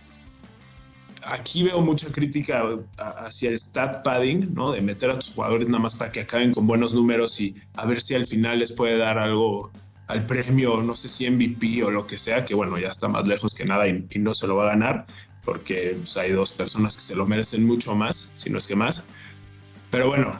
Aquí 1.22 1.64
veo 1.64 1.80
mucha 1.80 2.12
crítica 2.12 2.62
hacia 2.96 3.50
el 3.50 3.58
stat 3.58 4.04
padding, 4.04 4.54
¿no? 4.54 4.70
De 4.70 4.80
meter 4.80 5.10
a 5.10 5.16
tus 5.16 5.30
jugadores 5.30 5.66
nada 5.68 5.80
más 5.80 5.96
para 5.96 6.12
que 6.12 6.20
acaben 6.20 6.52
con 6.52 6.68
buenos 6.68 6.94
números 6.94 7.40
y 7.40 7.56
a 7.74 7.84
ver 7.84 8.00
si 8.00 8.14
al 8.14 8.26
final 8.26 8.60
les 8.60 8.70
puede 8.70 8.96
dar 8.96 9.18
algo 9.18 9.72
al 10.06 10.24
premio, 10.24 10.82
no 10.82 10.94
sé 10.94 11.08
si 11.08 11.28
MVP 11.28 11.82
o 11.82 11.90
lo 11.90 12.06
que 12.06 12.16
sea, 12.16 12.44
que 12.44 12.54
bueno, 12.54 12.78
ya 12.78 12.88
está 12.88 13.08
más 13.08 13.26
lejos 13.26 13.54
que 13.54 13.64
nada 13.64 13.88
y, 13.88 14.06
no 14.18 14.34
se 14.34 14.46
lo 14.46 14.56
va 14.56 14.64
a 14.64 14.68
ganar, 14.68 15.06
porque 15.44 15.96
pues, 15.98 16.16
hay 16.16 16.30
dos 16.30 16.52
personas 16.52 16.96
que 16.96 17.02
se 17.02 17.16
lo 17.16 17.26
merecen 17.26 17.66
mucho 17.66 17.94
más, 17.96 18.30
si 18.34 18.48
no 18.48 18.58
es 18.58 18.68
que 18.68 18.76
más. 18.76 19.02
Pero 19.90 20.06
bueno, 20.06 20.38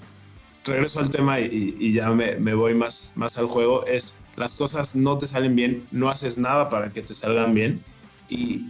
regreso 0.67 1.01
al 1.01 1.11
tema 1.11 1.41
y, 1.41 1.93
ya 1.93 2.11
me, 2.11 2.55
voy 2.55 2.75
más, 2.75 3.13
más 3.15 3.39
al 3.39 3.47
juego, 3.47 3.87
es 3.87 4.15
las 4.37 4.55
cosas 4.55 4.95
no 4.97 5.17
te 5.17 5.27
salen 5.27 5.57
bien, 5.57 5.87
no 5.91 6.11
haces 6.11 6.39
nada 6.39 6.69
para 6.69 6.91
que 6.91 7.03
te 7.03 7.15
salgan 7.15 7.55
bien 7.55 7.81
y, 8.29 8.67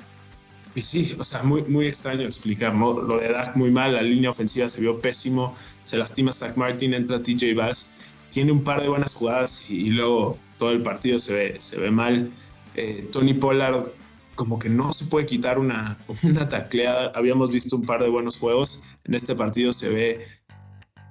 y 0.75 0.83
sí, 0.83 1.17
o 1.19 1.25
sea, 1.25 1.43
muy, 1.43 1.63
muy 1.63 1.87
extraño 1.87 2.23
explicar, 2.23 2.75
¿no? 2.75 3.01
Lo 3.01 3.19
de 3.19 3.29
Dak 3.29 3.57
muy 3.57 3.71
mal, 3.71 3.95
la 3.95 4.03
línea 4.03 4.31
ofensiva 4.31 4.69
se 4.69 4.81
vio 4.81 5.01
pésimo, 5.01 5.57
se 5.85 5.97
lastima 5.97 6.33
Zach 6.33 6.57
Martin, 6.57 6.95
entra 6.95 7.23
TJ 7.23 7.55
Bass, 7.55 7.91
tiene 8.31 8.53
un 8.53 8.63
par 8.63 8.83
de 8.83 8.89
buenas 8.89 9.15
jugadas 9.15 9.65
y 9.69 9.91
luego 9.91 10.39
todo 10.59 10.71
el 10.71 10.83
partido 10.83 11.19
se 11.19 11.33
ve, 11.33 11.57
se 11.61 11.79
ve 11.79 11.91
mal. 11.91 12.31
Eh, 12.75 13.09
Tony 13.11 13.35
Pollard 13.35 13.87
como 14.35 14.59
que 14.59 14.69
no 14.69 14.93
se 14.93 15.07
puede 15.07 15.27
quitar 15.27 15.59
una, 15.59 15.99
una 16.23 16.49
tacleada. 16.49 17.11
Habíamos 17.15 17.51
visto 17.51 17.75
un 17.75 17.87
par 17.87 18.03
de 18.03 18.09
buenos 18.09 18.39
juegos. 18.39 18.83
En 19.05 19.15
este 19.15 19.35
partido 19.35 19.73
se 19.73 19.89
ve, 19.89 20.27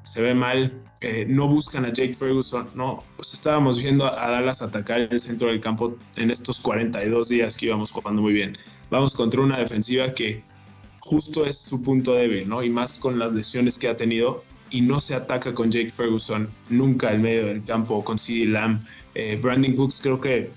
se 0.06 0.22
ve 0.22 0.34
mal. 0.34 0.82
Eh, 1.02 1.26
no 1.28 1.48
buscan 1.48 1.84
a 1.86 1.90
Jake 1.92 2.16
Ferguson. 2.16 2.70
No, 2.76 3.04
pues 3.18 3.34
estábamos 3.34 3.80
viendo 3.80 4.06
a 4.06 4.30
Dallas 4.30 4.62
atacar 4.62 5.02
el 5.02 5.20
centro 5.20 5.50
del 5.50 5.60
campo 5.60 5.98
en 6.16 6.32
estos 6.32 6.62
42 6.62 7.28
días 7.28 7.58
que 7.58 7.66
íbamos 7.66 7.92
jugando 7.92 8.22
muy 8.22 8.34
bien. 8.34 8.58
Vamos 8.90 9.16
contra 9.16 9.42
una 9.42 9.60
defensiva 9.60 10.14
que 10.14 10.44
justo 11.00 11.46
es 11.46 11.58
su 11.58 11.84
punto 11.84 12.14
débil, 12.14 12.48
¿no? 12.48 12.64
Y 12.64 12.70
más 12.70 12.98
con 12.98 13.20
las 13.20 13.34
lesiones 13.34 13.78
que 13.78 13.90
ha 13.90 13.98
tenido. 13.98 14.44
Y 14.70 14.82
no 14.82 15.02
se 15.02 15.14
ataca 15.14 15.54
con 15.54 15.72
Jake 15.72 15.92
Ferguson 15.92 16.50
nunca 16.70 17.10
al 17.10 17.20
medio 17.20 17.46
del 17.46 17.64
campo, 17.64 18.04
con 18.04 18.18
CD 18.18 18.46
Lamb 18.46 18.82
eh, 19.16 19.40
Brandon 19.42 19.76
Cooks 19.76 20.02
creo 20.02 20.20
que 20.20 20.52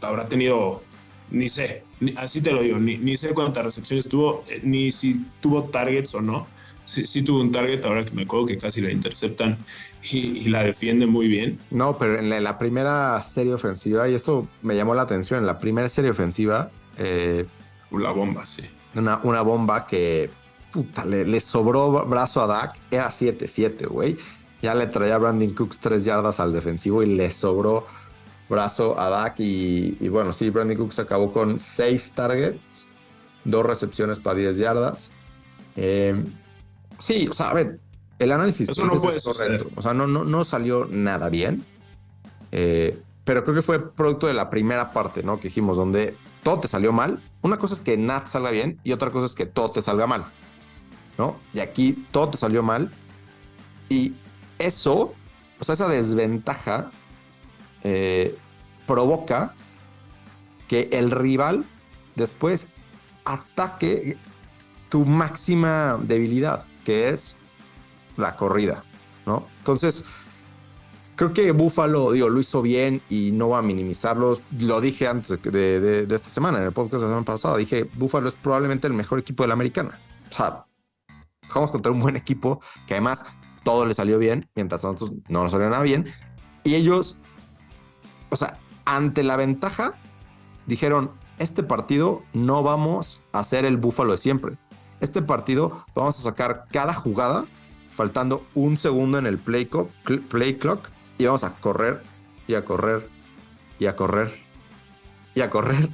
habrá 0.00 0.26
tenido, 0.26 0.82
ni 1.30 1.50
sé, 1.50 1.84
así 2.16 2.40
te 2.40 2.52
lo 2.52 2.62
digo, 2.62 2.78
ni, 2.78 3.16
sé 3.18 3.34
cuántas 3.34 3.64
recepciones 3.64 4.08
tuvo, 4.08 4.44
eh, 4.48 4.60
ni 4.64 4.90
si 4.90 5.26
tuvo 5.40 5.64
targets 5.64 6.14
o 6.14 6.22
no. 6.22 6.46
Sí, 6.88 7.22
tuvo 7.22 7.42
un 7.42 7.52
target, 7.52 7.84
ahora 7.84 8.02
que 8.06 8.12
me 8.12 8.22
acuerdo 8.22 8.46
que 8.46 8.56
casi 8.56 8.80
la 8.80 8.90
interceptan 8.90 9.58
y, 10.10 10.48
la 10.48 10.62
defiende 10.62 11.04
muy 11.04 11.28
bien. 11.28 11.58
No, 11.70 11.98
pero 11.98 12.18
en 12.18 12.42
la, 12.42 12.58
primera 12.58 13.20
serie 13.20 13.52
ofensiva, 13.52 14.08
y 14.08 14.14
esto 14.14 14.48
me 14.62 14.74
llamó 14.74 14.94
la 14.94 15.02
atención, 15.02 15.40
en 15.40 15.46
la 15.46 15.58
primera 15.58 15.90
serie 15.90 16.10
ofensiva... 16.10 16.70
Eh, 16.96 17.44
la 17.90 18.10
bomba, 18.10 18.46
sí. 18.46 18.62
Una, 18.94 19.20
una 19.22 19.42
bomba 19.42 19.86
que 19.86 20.30
puta, 20.72 21.04
le, 21.04 21.40
sobró 21.40 22.06
brazo 22.06 22.42
a 22.42 22.46
Dak, 22.46 22.78
era 22.90 23.10
7-7, 23.10 23.86
güey. 23.86 24.16
Ya 24.62 24.74
le 24.74 24.86
traía 24.86 25.16
a 25.16 25.18
Brandon 25.18 25.52
Cooks 25.52 25.80
tres 25.80 26.06
yardas 26.06 26.40
al 26.40 26.54
defensivo 26.54 27.02
y 27.02 27.16
le 27.16 27.30
sobró 27.32 27.86
brazo 28.48 28.98
a 28.98 29.10
Dak. 29.10 29.34
Y, 29.40 30.08
bueno, 30.08 30.32
sí, 30.32 30.48
Brandon 30.48 30.78
Cooks 30.78 31.00
acabó 31.00 31.34
con 31.34 31.58
seis 31.58 32.12
targets, 32.14 32.58
dos 33.44 33.66
recepciones 33.66 34.18
para 34.18 34.38
10 34.38 34.56
yardas. 34.56 35.10
Eh, 35.76 36.24
sí, 36.98 37.28
o 37.28 37.34
sea, 37.34 37.50
a 37.50 37.54
ver, 37.54 37.80
el 38.18 38.32
análisis 38.32 38.68
Eso 38.68 38.84
no 38.84 38.94
puede 38.94 39.20
suceder. 39.20 39.66
O 39.76 39.82
sea, 39.82 39.94
no, 39.94 40.06
no, 40.06 40.24
no 40.24 40.44
salió 40.44 40.86
nada 40.86 41.28
bien. 41.28 41.64
Eh, 42.52 42.98
pero 43.24 43.44
creo 43.44 43.56
que 43.56 43.62
fue 43.62 43.92
producto 43.92 44.26
de 44.26 44.34
la 44.34 44.50
primera 44.50 44.90
parte, 44.90 45.22
¿no? 45.22 45.38
Que 45.38 45.48
dijimos, 45.48 45.76
donde 45.76 46.16
todo 46.42 46.60
te 46.60 46.68
salió 46.68 46.92
mal. 46.92 47.20
Una 47.42 47.58
cosa 47.58 47.74
es 47.74 47.80
que 47.80 47.96
nada 47.96 48.26
salga 48.26 48.50
bien 48.50 48.80
y 48.84 48.92
otra 48.92 49.10
cosa 49.10 49.26
es 49.26 49.34
que 49.34 49.46
todo 49.46 49.70
te 49.70 49.82
salga 49.82 50.06
mal, 50.06 50.24
¿no? 51.18 51.36
Y 51.52 51.60
aquí 51.60 52.06
todo 52.10 52.30
te 52.30 52.38
salió 52.38 52.62
mal. 52.62 52.90
Y 53.88 54.14
eso, 54.58 55.14
o 55.60 55.64
sea, 55.64 55.74
esa 55.74 55.88
desventaja 55.88 56.90
eh, 57.84 58.36
provoca 58.86 59.54
que 60.66 60.88
el 60.92 61.10
rival 61.10 61.64
después 62.16 62.66
ataque 63.24 64.16
tu 64.88 65.04
máxima 65.04 65.98
debilidad, 66.02 66.64
que 66.88 67.10
es 67.10 67.36
la 68.16 68.34
corrida, 68.34 68.82
¿no? 69.26 69.46
Entonces, 69.58 70.04
creo 71.16 71.34
que 71.34 71.52
Buffalo, 71.52 72.12
digo, 72.12 72.30
lo 72.30 72.40
hizo 72.40 72.62
bien 72.62 73.02
y 73.10 73.30
no 73.30 73.50
va 73.50 73.58
a 73.58 73.62
minimizarlo. 73.62 74.40
Lo 74.58 74.80
dije 74.80 75.06
antes 75.06 75.38
de, 75.42 76.06
esta 76.10 76.30
semana, 76.30 76.56
en 76.56 76.64
el 76.64 76.72
podcast 76.72 76.94
de 76.94 77.00
la 77.00 77.08
semana 77.08 77.26
pasada, 77.26 77.58
dije, 77.58 77.84
Buffalo 77.92 78.30
es 78.30 78.36
probablemente 78.36 78.86
el 78.86 78.94
mejor 78.94 79.18
equipo 79.18 79.42
de 79.42 79.48
la 79.48 79.52
americana. 79.52 79.98
O 80.30 80.32
sea, 80.32 80.64
vamos 81.54 81.70
contra 81.72 81.92
un 81.92 82.00
buen 82.00 82.16
equipo 82.16 82.62
que 82.86 82.94
además 82.94 83.22
todo 83.64 83.84
le 83.84 83.92
salió 83.92 84.18
bien, 84.18 84.48
mientras 84.54 84.82
nosotros 84.82 85.12
no 85.28 85.42
nos 85.42 85.52
salió 85.52 85.68
nada 85.68 85.82
bien. 85.82 86.06
Y 86.64 86.74
ellos, 86.74 87.18
o 88.30 88.36
sea, 88.38 88.56
ante 88.86 89.22
la 89.24 89.36
ventaja, 89.36 89.92
dijeron, 90.64 91.10
este 91.38 91.62
partido 91.62 92.22
no 92.32 92.62
vamos 92.62 93.20
a 93.32 93.40
hacer 93.40 93.66
el 93.66 93.76
búfalo 93.76 94.12
de 94.12 94.18
siempre. 94.18 94.56
Este 95.00 95.22
partido 95.22 95.84
vamos 95.94 96.18
a 96.18 96.22
sacar 96.22 96.64
cada 96.70 96.94
jugada, 96.94 97.44
faltando 97.94 98.44
un 98.54 98.78
segundo 98.78 99.18
en 99.18 99.26
el 99.26 99.38
play, 99.38 99.68
play 100.28 100.54
clock, 100.54 100.88
íbamos 101.18 101.44
a 101.44 101.54
correr 101.54 102.00
y 102.46 102.54
a 102.54 102.64
correr 102.64 103.06
y 103.78 103.86
a 103.86 103.96
correr 103.96 104.34
y 105.34 105.40
a 105.40 105.50
correr. 105.50 105.88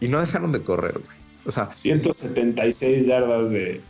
Y 0.00 0.08
no 0.08 0.20
dejaron 0.20 0.52
de 0.52 0.62
correr, 0.62 0.94
güey. 0.94 1.20
O 1.46 1.52
sea, 1.52 1.72
176 1.72 3.06
yardas 3.06 3.50
de, 3.50 3.80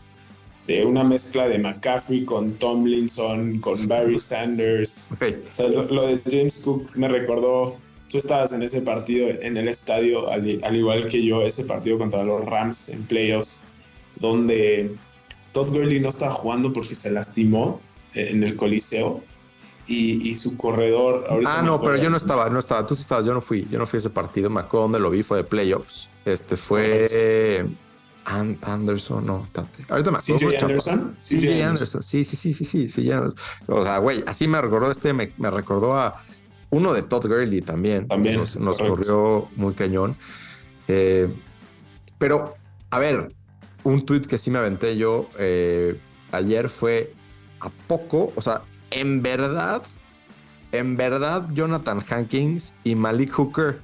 de 0.66 0.84
una 0.84 1.02
mezcla 1.02 1.48
de 1.48 1.58
McCaffrey 1.58 2.24
con 2.24 2.54
Tomlinson, 2.54 3.58
con 3.58 3.88
Barry 3.88 4.18
Sanders. 4.18 5.08
O 5.10 5.52
sea, 5.52 5.68
lo, 5.68 6.06
de 6.06 6.20
James 6.28 6.58
Cook 6.58 6.90
me 6.94 7.08
recordó, 7.08 7.76
tú 8.08 8.18
estabas 8.18 8.52
en 8.52 8.62
ese 8.62 8.80
partido 8.80 9.28
en 9.28 9.56
el 9.56 9.68
estadio, 9.68 10.30
al, 10.30 10.76
igual 10.76 11.08
que 11.08 11.24
yo, 11.24 11.42
ese 11.42 11.64
partido 11.64 11.98
contra 11.98 12.22
los 12.22 12.44
Rams 12.44 12.88
en 12.88 13.02
playoffs, 13.04 13.60
donde 14.20 14.94
Todd 15.52 15.70
Gurley 15.70 15.98
no 15.98 16.08
estaba 16.08 16.32
jugando 16.32 16.72
porque 16.72 16.94
se 16.94 17.10
lastimó 17.10 17.80
en 18.14 18.44
el 18.44 18.56
Coliseo. 18.56 19.22
Y, 19.86 20.36
su 20.36 20.56
corredor. 20.56 21.24
ah, 21.44 21.62
no, 21.64 21.80
pero 21.80 21.96
yo 21.96 22.10
no 22.10 22.16
estaba, 22.16 22.48
no 22.48 22.60
estaba. 22.60 22.86
Tú 22.86 22.94
sí 22.94 23.02
estabas, 23.02 23.26
yo 23.26 23.34
no 23.34 23.40
fui, 23.40 23.66
yo 23.68 23.76
no 23.76 23.88
fui 23.88 23.96
a 23.96 23.98
ese 23.98 24.10
partido. 24.10 24.48
Me 24.48 24.60
acuerdo 24.60 24.82
donde 24.82 25.00
lo 25.00 25.10
vi, 25.10 25.24
fue 25.24 25.38
de 25.38 25.44
playoffs. 25.44 26.08
Este 26.24 26.56
fue. 26.56 27.66
Anderson, 28.24 29.26
no, 29.26 29.48
ahorita 29.88 30.10
me 30.10 30.18
acuerdo. 30.18 30.50
CJ 30.50 30.62
Anderson. 30.62 31.16
CJ 31.20 31.62
Anderson. 31.64 32.02
Sí, 32.02 32.24
sí, 32.24 32.36
sí, 32.36 32.52
sí, 32.52 32.64
sí, 32.64 32.88
sí, 32.88 33.10
O 33.66 33.84
sea, 33.84 33.98
güey, 33.98 34.22
así 34.26 34.46
me 34.46 34.60
recordó 34.60 34.90
este, 34.90 35.12
me, 35.12 35.32
recordó 35.50 35.98
a 35.98 36.22
uno 36.70 36.92
de 36.92 37.02
Todd 37.02 37.26
Gurley 37.26 37.62
también. 37.62 38.06
También. 38.06 38.36
Nos, 38.36 38.78
corrió 38.78 39.48
muy 39.56 39.74
cañón. 39.74 40.16
Eh, 40.86 41.28
pero, 42.18 42.54
a 42.90 42.98
ver, 42.98 43.32
un 43.84 44.04
tweet 44.04 44.22
que 44.22 44.38
sí 44.38 44.50
me 44.50 44.58
aventé 44.58 44.96
yo 44.96 45.28
eh, 45.38 45.98
ayer 46.32 46.68
fue 46.68 47.14
a 47.60 47.70
poco, 47.86 48.32
o 48.36 48.42
sea, 48.42 48.62
en 48.90 49.22
verdad, 49.22 49.82
en 50.72 50.96
verdad, 50.96 51.48
Jonathan 51.52 52.02
Hankins 52.08 52.72
y 52.84 52.94
Malik 52.94 53.32
Hooker 53.32 53.80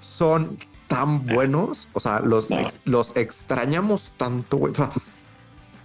son 0.00 0.58
tan 0.88 1.26
buenos. 1.26 1.88
O 1.92 2.00
sea, 2.00 2.20
los, 2.20 2.46
los 2.84 3.16
extrañamos 3.16 4.12
tanto, 4.16 4.56
güey. 4.58 4.72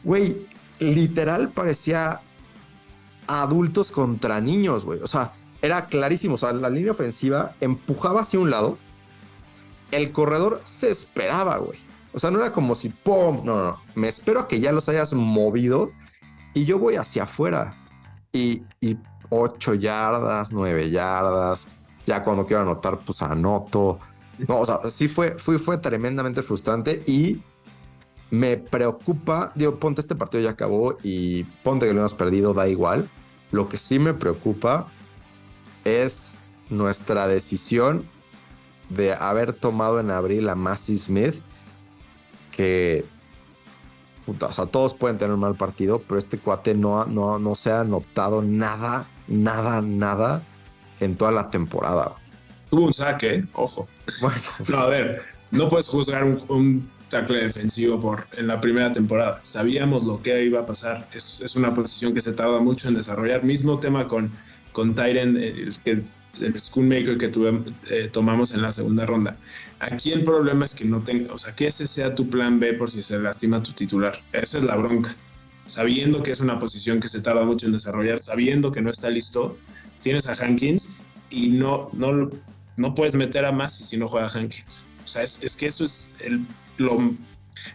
güey, 0.03 0.47
literal 0.79 1.49
parecía 1.49 2.21
adultos 3.27 3.91
contra 3.91 4.39
niños, 4.41 4.85
güey. 4.85 4.99
O 5.01 5.07
sea, 5.07 5.33
era 5.61 5.85
clarísimo. 5.85 6.35
O 6.35 6.37
sea, 6.37 6.53
la 6.53 6.69
línea 6.69 6.91
ofensiva 6.91 7.55
empujaba 7.59 8.21
hacia 8.21 8.39
un 8.39 8.49
lado. 8.49 8.77
El 9.91 10.11
corredor 10.11 10.61
se 10.63 10.91
esperaba, 10.91 11.57
güey. 11.57 11.79
O 12.13 12.19
sea, 12.19 12.31
no 12.31 12.39
era 12.39 12.51
como 12.51 12.75
si, 12.75 12.89
¡pum! 12.89 13.41
No, 13.43 13.63
no, 13.63 13.81
Me 13.95 14.07
espero 14.07 14.39
a 14.39 14.47
que 14.47 14.59
ya 14.59 14.71
los 14.71 14.89
hayas 14.89 15.13
movido 15.13 15.91
y 16.53 16.65
yo 16.65 16.79
voy 16.79 16.95
hacia 16.95 17.23
afuera. 17.23 17.75
Y, 18.31 18.63
y 18.81 18.97
ocho 19.29 19.73
yardas, 19.73 20.51
nueve 20.51 20.89
yardas. 20.89 21.67
Ya 22.05 22.23
cuando 22.23 22.45
quiero 22.45 22.63
anotar, 22.63 22.99
pues 22.99 23.21
anoto. 23.21 23.99
No, 24.47 24.59
o 24.59 24.65
sea, 24.65 24.79
sí 24.89 25.07
fue, 25.07 25.37
fue, 25.37 25.59
fue 25.59 25.77
tremendamente 25.77 26.41
frustrante 26.41 27.03
y 27.05 27.41
me 28.31 28.57
preocupa. 28.57 29.51
Digo, 29.55 29.79
ponte 29.79 30.01
este 30.01 30.15
partido 30.15 30.43
ya 30.43 30.51
acabó 30.51 30.97
y 31.03 31.43
ponte 31.63 31.87
que 31.87 31.93
lo 31.93 31.99
hemos 31.99 32.13
perdido, 32.13 32.53
da 32.53 32.67
igual. 32.67 33.09
Lo 33.51 33.67
que 33.69 33.77
sí 33.77 33.99
me 33.99 34.13
preocupa 34.13 34.87
es 35.83 36.35
nuestra 36.69 37.27
decisión 37.27 38.05
de 38.89 39.13
haber 39.13 39.53
tomado 39.53 39.99
en 39.99 40.11
abril 40.11 40.49
a 40.49 40.55
Massey 40.55 40.97
Smith, 40.97 41.35
que 42.51 43.05
o 44.27 44.53
sea, 44.53 44.65
todos 44.65 44.93
pueden 44.93 45.17
tener 45.17 45.33
un 45.33 45.39
mal 45.39 45.55
partido, 45.55 46.01
pero 46.07 46.19
este 46.19 46.37
cuate 46.37 46.73
no, 46.73 47.05
no, 47.05 47.39
no 47.39 47.55
se 47.55 47.71
ha 47.71 47.83
notado 47.83 48.41
nada, 48.41 49.05
nada, 49.27 49.81
nada 49.81 50.43
en 50.99 51.15
toda 51.15 51.31
la 51.31 51.49
temporada. 51.49 52.13
Tuvo 52.69 52.85
un 52.85 52.93
saque, 52.93 53.43
ojo. 53.53 53.87
Bueno. 54.21 54.41
No, 54.67 54.79
a 54.79 54.87
ver, 54.87 55.23
no 55.51 55.67
puedes 55.67 55.87
juzgar 55.87 56.23
un, 56.23 56.89
tackle 57.09 57.43
defensivo 57.43 57.99
por 57.99 58.27
en 58.33 58.45
la 58.45 58.61
primera 58.61 58.91
temporada. 58.91 59.39
Sabíamos 59.41 60.05
lo 60.05 60.21
que 60.21 60.43
iba 60.45 60.59
a 60.59 60.65
pasar. 60.67 61.07
Es, 61.11 61.41
es 61.43 61.55
una 61.55 61.73
posición 61.73 62.13
que 62.13 62.21
se 62.21 62.33
tarda 62.33 62.59
mucho 62.59 62.87
en 62.87 62.93
desarrollar. 62.93 63.43
Mismo 63.43 63.79
tema 63.79 64.05
con, 64.05 64.31
con 64.71 64.93
Tyren, 64.93 65.35
el, 65.35 66.05
el 66.41 66.59
Schoolmaker 66.59 67.17
que 67.17 67.31
eh, 67.89 68.09
tomamos 68.11 68.53
en 68.53 68.61
la 68.61 68.73
segunda 68.73 69.05
ronda. 69.05 69.37
Aquí 69.79 70.11
el 70.11 70.23
problema 70.23 70.65
es 70.65 70.75
que 70.75 70.85
no 70.85 71.01
tenga, 71.01 71.33
o 71.33 71.37
sea, 71.37 71.55
que 71.55 71.67
ese 71.67 71.87
sea 71.87 72.15
tu 72.15 72.29
plan 72.29 72.59
B 72.59 72.73
por 72.73 72.91
si 72.91 73.01
se 73.03 73.17
lastima 73.17 73.63
tu 73.63 73.71
titular. 73.71 74.21
Esa 74.33 74.57
es 74.57 74.63
la 74.63 74.75
bronca. 74.75 75.15
Sabiendo 75.65 76.23
que 76.23 76.31
es 76.31 76.41
una 76.41 76.59
posición 76.59 76.99
que 76.99 77.07
se 77.07 77.21
tarda 77.21 77.45
mucho 77.45 77.67
en 77.67 77.73
desarrollar, 77.73 78.19
sabiendo 78.19 78.71
que 78.71 78.81
no 78.81 78.89
está 78.89 79.09
listo, 79.09 79.57
tienes 80.01 80.27
a 80.27 80.33
Hankins 80.33 80.89
y 81.29 81.49
no, 81.49 81.89
no, 81.93 82.29
no 82.75 82.95
puedes 82.95 83.15
meter 83.15 83.45
a 83.45 83.51
más 83.51 83.75
si 83.77 83.97
no 83.97 84.07
juega 84.07 84.27
Hankins. 84.27 84.85
O 85.05 85.07
sea, 85.07 85.23
es, 85.23 85.57
que 85.57 85.67
eso 85.67 85.85
es 85.85 86.13
el, 86.19 86.45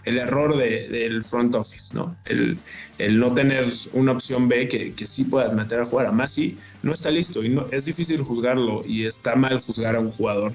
el 0.05 0.19
error 0.19 0.57
del 0.57 1.25
front 1.25 1.55
office, 1.55 1.95
¿no? 1.95 2.17
El, 2.25 2.59
el, 2.99 3.19
no 3.19 3.35
tener 3.35 3.73
una 3.93 4.13
opción 4.13 4.49
B 4.49 4.69
que, 4.69 4.95
que 4.95 5.07
sí 5.07 5.25
puedas 5.25 5.53
meter 5.53 5.81
a 5.81 5.85
jugar. 5.85 6.07
A 6.07 6.29
si 6.29 6.59
no 6.83 6.93
está 6.93 7.11
listo 7.11 7.43
y 7.43 7.49
no, 7.49 7.67
es 7.71 7.85
difícil 7.85 8.23
juzgarlo 8.23 8.83
y 8.87 9.07
está 9.07 9.37
mal 9.37 9.61
juzgar 9.61 9.97
a 9.97 10.01
un 10.01 10.11
jugador, 10.11 10.53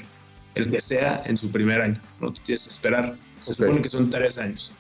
el 0.56 0.70
que 0.70 0.82
sea, 0.82 1.24
en 1.26 1.38
su 1.38 1.52
primer 1.52 1.82
año. 1.82 2.00
No 2.20 2.34
tienes 2.34 2.66
que 2.66 2.72
esperar. 2.72 3.16
Se 3.40 3.56
supone 3.56 3.82
que 3.82 3.90
son 3.90 4.10
tres 4.10 4.38
años. 4.38 4.72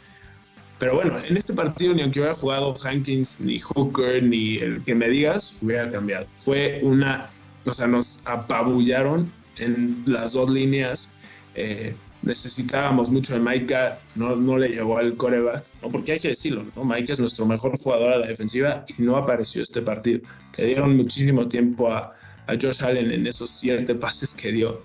Pero 0.80 0.96
bueno, 0.96 1.20
en 1.20 1.36
este 1.36 1.54
partido, 1.54 1.94
ni 1.94 2.02
aunque 2.02 2.20
hubiera 2.20 2.36
jugado 2.36 2.74
Hankins, 2.84 3.42
ni 3.42 3.60
Hooker, 3.60 4.24
ni 4.24 4.58
el 4.58 4.84
que 4.84 4.96
me 4.96 5.10
digas, 5.10 5.56
hubiera 5.62 5.90
cambiado. 5.90 6.28
Fue 6.38 6.80
una. 6.84 7.30
O 7.66 7.74
sea, 7.74 7.88
nos 7.88 8.22
apabullaron 8.26 9.32
en 9.58 10.04
las 10.06 10.34
dos 10.34 10.50
líneas. 10.50 11.12
Eh, 11.56 11.96
necesitábamos 12.22 13.10
mucho 13.10 13.34
de 13.34 13.40
Maika, 13.40 14.00
no, 14.16 14.36
no 14.36 14.58
le 14.58 14.70
llegó 14.70 14.98
al 14.98 15.16
coreback, 15.16 15.64
¿no? 15.82 15.90
porque 15.90 16.14
hay 16.14 16.20
que 16.20 16.30
decirlo, 16.30 16.66
¿no? 16.76 16.84
Maika 16.84 17.14
es 17.14 17.20
nuestro 17.20 17.46
mejor 17.46 17.78
jugador 17.78 18.14
a 18.14 18.18
la 18.18 18.28
defensiva 18.28 18.86
y 18.98 19.02
no 19.02 19.16
apareció 19.16 19.64
este 19.64 19.82
partido. 19.82 20.22
Le 20.58 20.66
dieron 20.66 20.96
muchísimo 20.98 21.48
tiempo 21.48 21.92
a, 21.92 22.14
a 22.46 22.54
Josh 22.60 22.84
Allen 22.84 23.12
en 23.12 23.28
esos 23.28 23.50
siete 23.50 23.96
pases 23.96 24.36
que 24.36 24.52
dio. 24.52 24.82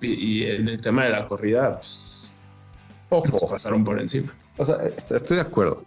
Y, 0.00 0.44
en 0.44 0.68
el 0.68 0.80
tema 0.80 1.04
de 1.04 1.10
la 1.10 1.26
corrida, 1.26 1.80
pues 1.80 2.32
Ojo. 3.08 3.48
pasaron 3.48 3.84
por 3.84 3.98
encima. 3.98 4.34
O 4.58 4.66
sea, 4.66 4.76
estoy 4.84 5.36
de 5.36 5.42
acuerdo. 5.42 5.84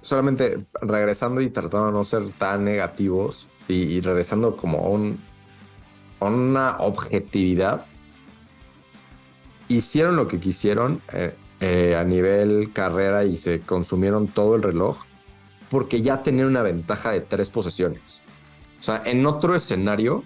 Solamente 0.00 0.64
regresando 0.80 1.40
y 1.40 1.50
tratando 1.50 1.86
de 1.86 1.92
no 1.92 2.04
ser 2.04 2.30
tan 2.38 2.64
negativos 2.64 3.48
y, 3.66 4.00
regresando 4.00 4.56
como 4.56 4.78
a, 4.78 4.88
un, 4.88 5.18
a 6.20 6.26
una 6.26 6.76
objetividad 6.78 7.84
hicieron 9.76 10.16
lo 10.16 10.28
que 10.28 10.40
quisieron 10.40 11.00
eh, 11.12 11.34
eh, 11.60 11.96
a 11.96 12.04
nivel 12.04 12.72
carrera 12.72 13.24
y 13.24 13.36
se 13.36 13.60
consumieron 13.60 14.28
todo 14.28 14.56
el 14.56 14.62
reloj 14.62 15.04
porque 15.70 16.02
ya 16.02 16.22
tenían 16.22 16.48
una 16.48 16.62
ventaja 16.62 17.12
de 17.12 17.20
tres 17.20 17.50
posesiones. 17.50 18.02
O 18.80 18.84
sea, 18.84 19.02
en 19.06 19.24
otro 19.26 19.54
escenario 19.54 20.24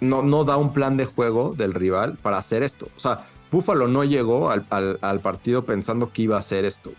no, 0.00 0.22
no 0.22 0.44
da 0.44 0.56
un 0.56 0.72
plan 0.72 0.96
de 0.96 1.06
juego 1.06 1.54
del 1.56 1.72
rival 1.72 2.18
para 2.20 2.38
hacer 2.38 2.62
esto. 2.62 2.88
O 2.96 3.00
sea, 3.00 3.26
Buffalo 3.50 3.88
no 3.88 4.04
llegó 4.04 4.50
al, 4.50 4.66
al 4.70 5.20
partido 5.20 5.64
pensando 5.64 6.12
que 6.12 6.22
iba 6.22 6.36
a 6.36 6.40
hacer 6.40 6.64
esto. 6.64 6.92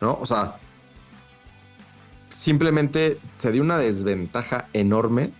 ¿No? 0.00 0.18
O 0.20 0.26
sea, 0.26 0.56
simplemente 2.30 3.18
se 3.38 3.52
dio 3.52 3.62
una 3.62 3.78
desventaja 3.78 4.68
enorme 4.72 5.32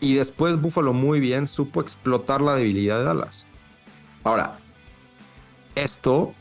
y 0.00 0.14
después 0.14 0.60
Buffalo 0.60 0.92
muy 0.92 1.18
bien 1.18 1.48
supo 1.48 1.80
explotar 1.80 2.40
la 2.40 2.54
debilidad 2.54 2.98
de 2.98 3.04
Dallas. 3.04 3.47
Ahora, 4.28 4.58
esto 5.74 6.34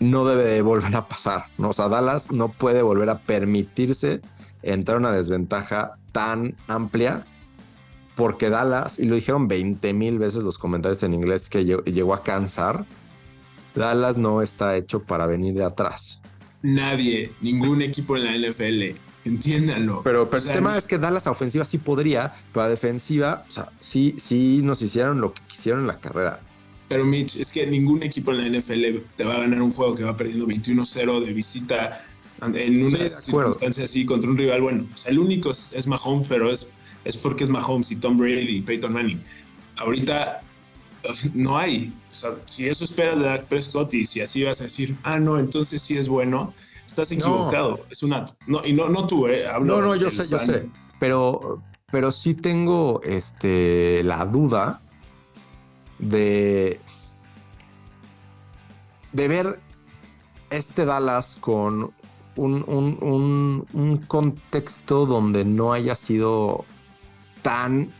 no 0.00 0.26
debe 0.26 0.42
de 0.42 0.62
volver 0.62 0.96
a 0.96 1.06
pasar, 1.06 1.44
¿no? 1.58 1.68
O 1.68 1.72
sea, 1.72 1.86
Dallas 1.86 2.32
no 2.32 2.48
puede 2.48 2.82
volver 2.82 3.08
a 3.08 3.18
permitirse 3.18 4.20
entrar 4.64 4.96
a 4.96 4.98
una 4.98 5.12
desventaja 5.12 5.92
tan 6.10 6.56
amplia 6.66 7.24
porque 8.16 8.50
Dallas, 8.50 8.98
y 8.98 9.04
lo 9.04 9.14
dijeron 9.14 9.46
20 9.46 9.92
mil 9.92 10.18
veces 10.18 10.42
los 10.42 10.58
comentarios 10.58 11.04
en 11.04 11.14
inglés 11.14 11.48
que 11.48 11.64
llegó 11.64 12.14
a 12.14 12.24
cansar, 12.24 12.84
Dallas 13.76 14.16
no 14.18 14.42
está 14.42 14.74
hecho 14.74 15.04
para 15.04 15.26
venir 15.26 15.54
de 15.54 15.62
atrás. 15.62 16.20
Nadie, 16.62 17.30
ningún 17.42 17.80
equipo 17.80 18.16
en 18.16 18.24
la 18.24 18.48
NFL, 18.50 18.96
entiéndanlo. 19.24 20.02
Pero, 20.02 20.28
el 20.32 20.44
tema 20.46 20.76
es 20.76 20.88
que 20.88 20.98
Dallas 20.98 21.28
a 21.28 21.30
ofensiva 21.30 21.64
sí 21.64 21.78
podría, 21.78 22.34
pero 22.52 22.64
a 22.64 22.68
defensiva, 22.68 23.44
o 23.48 23.52
sea, 23.52 23.68
sí, 23.80 24.16
sí 24.18 24.62
nos 24.64 24.82
hicieron 24.82 25.20
lo 25.20 25.32
que 25.32 25.42
quisieron 25.46 25.82
en 25.82 25.86
la 25.86 26.00
carrera. 26.00 26.40
Pero 26.88 27.04
Mitch, 27.04 27.36
es 27.36 27.52
que 27.52 27.66
ningún 27.66 28.02
equipo 28.02 28.30
en 28.32 28.38
la 28.38 28.60
NFL 28.60 28.98
te 29.16 29.24
va 29.24 29.34
a 29.34 29.38
ganar 29.40 29.60
un 29.60 29.72
juego 29.72 29.94
que 29.94 30.04
va 30.04 30.16
perdiendo 30.16 30.46
21-0 30.46 31.24
de 31.24 31.32
visita 31.32 32.04
en 32.42 32.84
una 32.84 33.08
circunstancia 33.08 33.84
así 33.84 34.04
contra 34.04 34.30
un 34.30 34.36
rival. 34.36 34.60
Bueno, 34.60 34.86
o 34.94 34.98
sea, 34.98 35.10
el 35.10 35.18
único 35.18 35.50
es, 35.50 35.86
Mahomes, 35.86 36.28
pero 36.28 36.52
es, 36.52 36.68
es 37.04 37.16
porque 37.16 37.44
es 37.44 37.50
Mahomes 37.50 37.90
y 37.90 37.96
Tom 37.96 38.16
Brady 38.16 38.56
y 38.56 38.60
Peyton 38.60 38.92
Manning. 38.92 39.20
Ahorita 39.76 40.42
no 41.34 41.58
hay. 41.58 41.92
O 42.12 42.14
sea, 42.14 42.36
si 42.44 42.68
eso 42.68 42.84
esperas 42.84 43.18
de 43.18 43.24
Dak 43.24 43.44
Prescott 43.46 43.92
y 43.94 44.06
si 44.06 44.20
así 44.20 44.44
vas 44.44 44.60
a 44.60 44.64
decir, 44.64 44.96
ah, 45.02 45.18
no, 45.18 45.38
entonces 45.38 45.82
sí 45.82 45.96
es 45.96 46.08
bueno, 46.08 46.54
estás 46.86 47.10
equivocado. 47.10 47.84
Es 47.90 48.02
una. 48.04 48.26
No, 48.46 48.64
y 48.64 48.72
no, 48.72 48.88
no 48.88 49.06
tú, 49.06 49.26
¿eh? 49.26 49.44
no, 49.60 49.82
no, 49.82 49.96
yo 49.96 50.10
sé, 50.10 50.28
yo 50.28 50.38
sé. 50.38 50.68
pero, 51.00 51.62
pero 51.90 52.12
sí 52.12 52.34
tengo 52.34 53.02
este, 53.02 54.02
la 54.04 54.24
duda 54.24 54.80
de, 55.98 56.80
de 59.12 59.28
ver 59.28 59.60
este 60.50 60.84
Dallas 60.84 61.36
con 61.40 61.92
un, 62.36 62.64
un, 62.66 63.66
un, 63.72 63.96
contexto 64.06 65.06
donde 65.06 65.44
no 65.44 65.72
haya 65.72 65.94
sido 65.94 66.64
tan, 67.42 67.90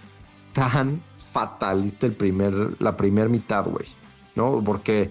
tan 0.53 1.01
fatalista 1.33 2.07
el 2.07 2.13
primer, 2.13 2.81
la 2.81 2.97
primera 2.97 3.29
mitad, 3.29 3.65
güey. 3.65 3.87
¿No? 4.35 4.63
Porque, 4.63 5.11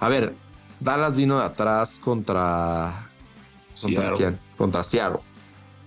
a 0.00 0.08
ver, 0.08 0.34
Dallas 0.80 1.16
vino 1.16 1.38
de 1.38 1.44
atrás 1.44 1.98
contra. 1.98 3.08
¿Contra 3.80 4.12
quién? 4.14 4.38
Contra 4.58 4.84
Seattle. 4.84 5.20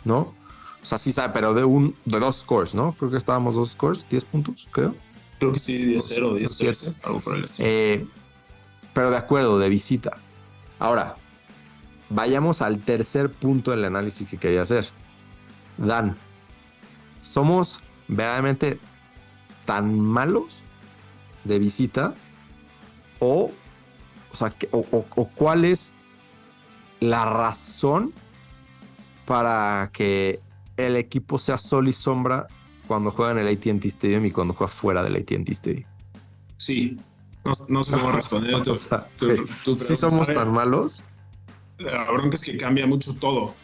¿No? 0.04 0.34
O 0.82 0.86
sea, 0.86 0.98
sí 0.98 1.12
sabe, 1.12 1.34
pero 1.34 1.54
de 1.54 1.64
un, 1.64 1.96
de 2.06 2.20
dos 2.20 2.38
scores, 2.38 2.74
¿no? 2.74 2.94
Creo 2.94 3.12
que 3.12 3.18
estábamos 3.18 3.56
dos 3.56 3.72
scores, 3.72 4.08
10 4.10 4.26
puntos, 4.26 4.68
creo. 4.72 4.96
Creo 5.40 5.54
que 5.54 5.60
sí, 5.60 5.96
10-0, 5.96 6.38
10-3, 6.38 6.98
algo 7.04 7.22
por 7.22 7.36
el 7.36 7.46
estilo. 7.46 7.68
Eh, 7.70 8.06
pero 8.94 9.10
de 9.10 9.18
acuerdo, 9.18 9.58
de 9.58 9.70
visita. 9.70 10.18
Ahora, 10.80 11.16
vayamos 12.10 12.62
al 12.62 12.82
tercer 12.82 13.30
punto 13.30 13.72
del 13.72 13.86
análisis 13.86 14.28
que 14.28 14.38
quería 14.38 14.64
hacer. 14.64 14.90
Dan, 15.78 16.18
¿somos 17.22 17.80
verdaderamente 18.10 18.80
tan 19.66 19.98
malos 19.98 20.60
de 21.46 21.60
visita? 21.60 22.14
O, 23.20 23.52
o, 24.32 24.36
sea, 24.36 24.54
o, 24.72 25.30
cuál 25.36 25.64
es 25.64 25.94
la 27.00 27.26
razón 27.26 28.14
para 29.26 29.90
que 29.94 30.42
el 30.76 30.98
equipo 30.98 31.40
sea 31.40 31.58
sol 31.58 31.88
y 31.88 31.94
sombra 31.94 32.48
cuando 32.90 33.12
juega 33.12 33.34
en 33.34 33.38
el 33.38 33.48
ATT 33.48 33.86
Stadium 33.86 34.26
y 34.26 34.32
cuando 34.32 34.56
juega 34.56 34.68
fuera 34.68 35.04
del 35.04 35.16
ATT 35.16 35.48
Stadium? 35.50 35.86
Sí, 36.58 36.98
no, 37.46 37.54
no 37.68 37.84
sé 37.84 37.92
cómo 37.94 38.12
responder. 38.12 38.56
si 39.78 39.96
somos 39.96 40.28
tan 40.28 40.52
malos. 40.52 41.04
La 41.78 42.10
bronca 42.12 42.36
es 42.36 42.44
que 42.44 42.58
cambia 42.58 42.88
mucho 42.88 43.14
todo. 43.14 43.44
O 43.44 43.56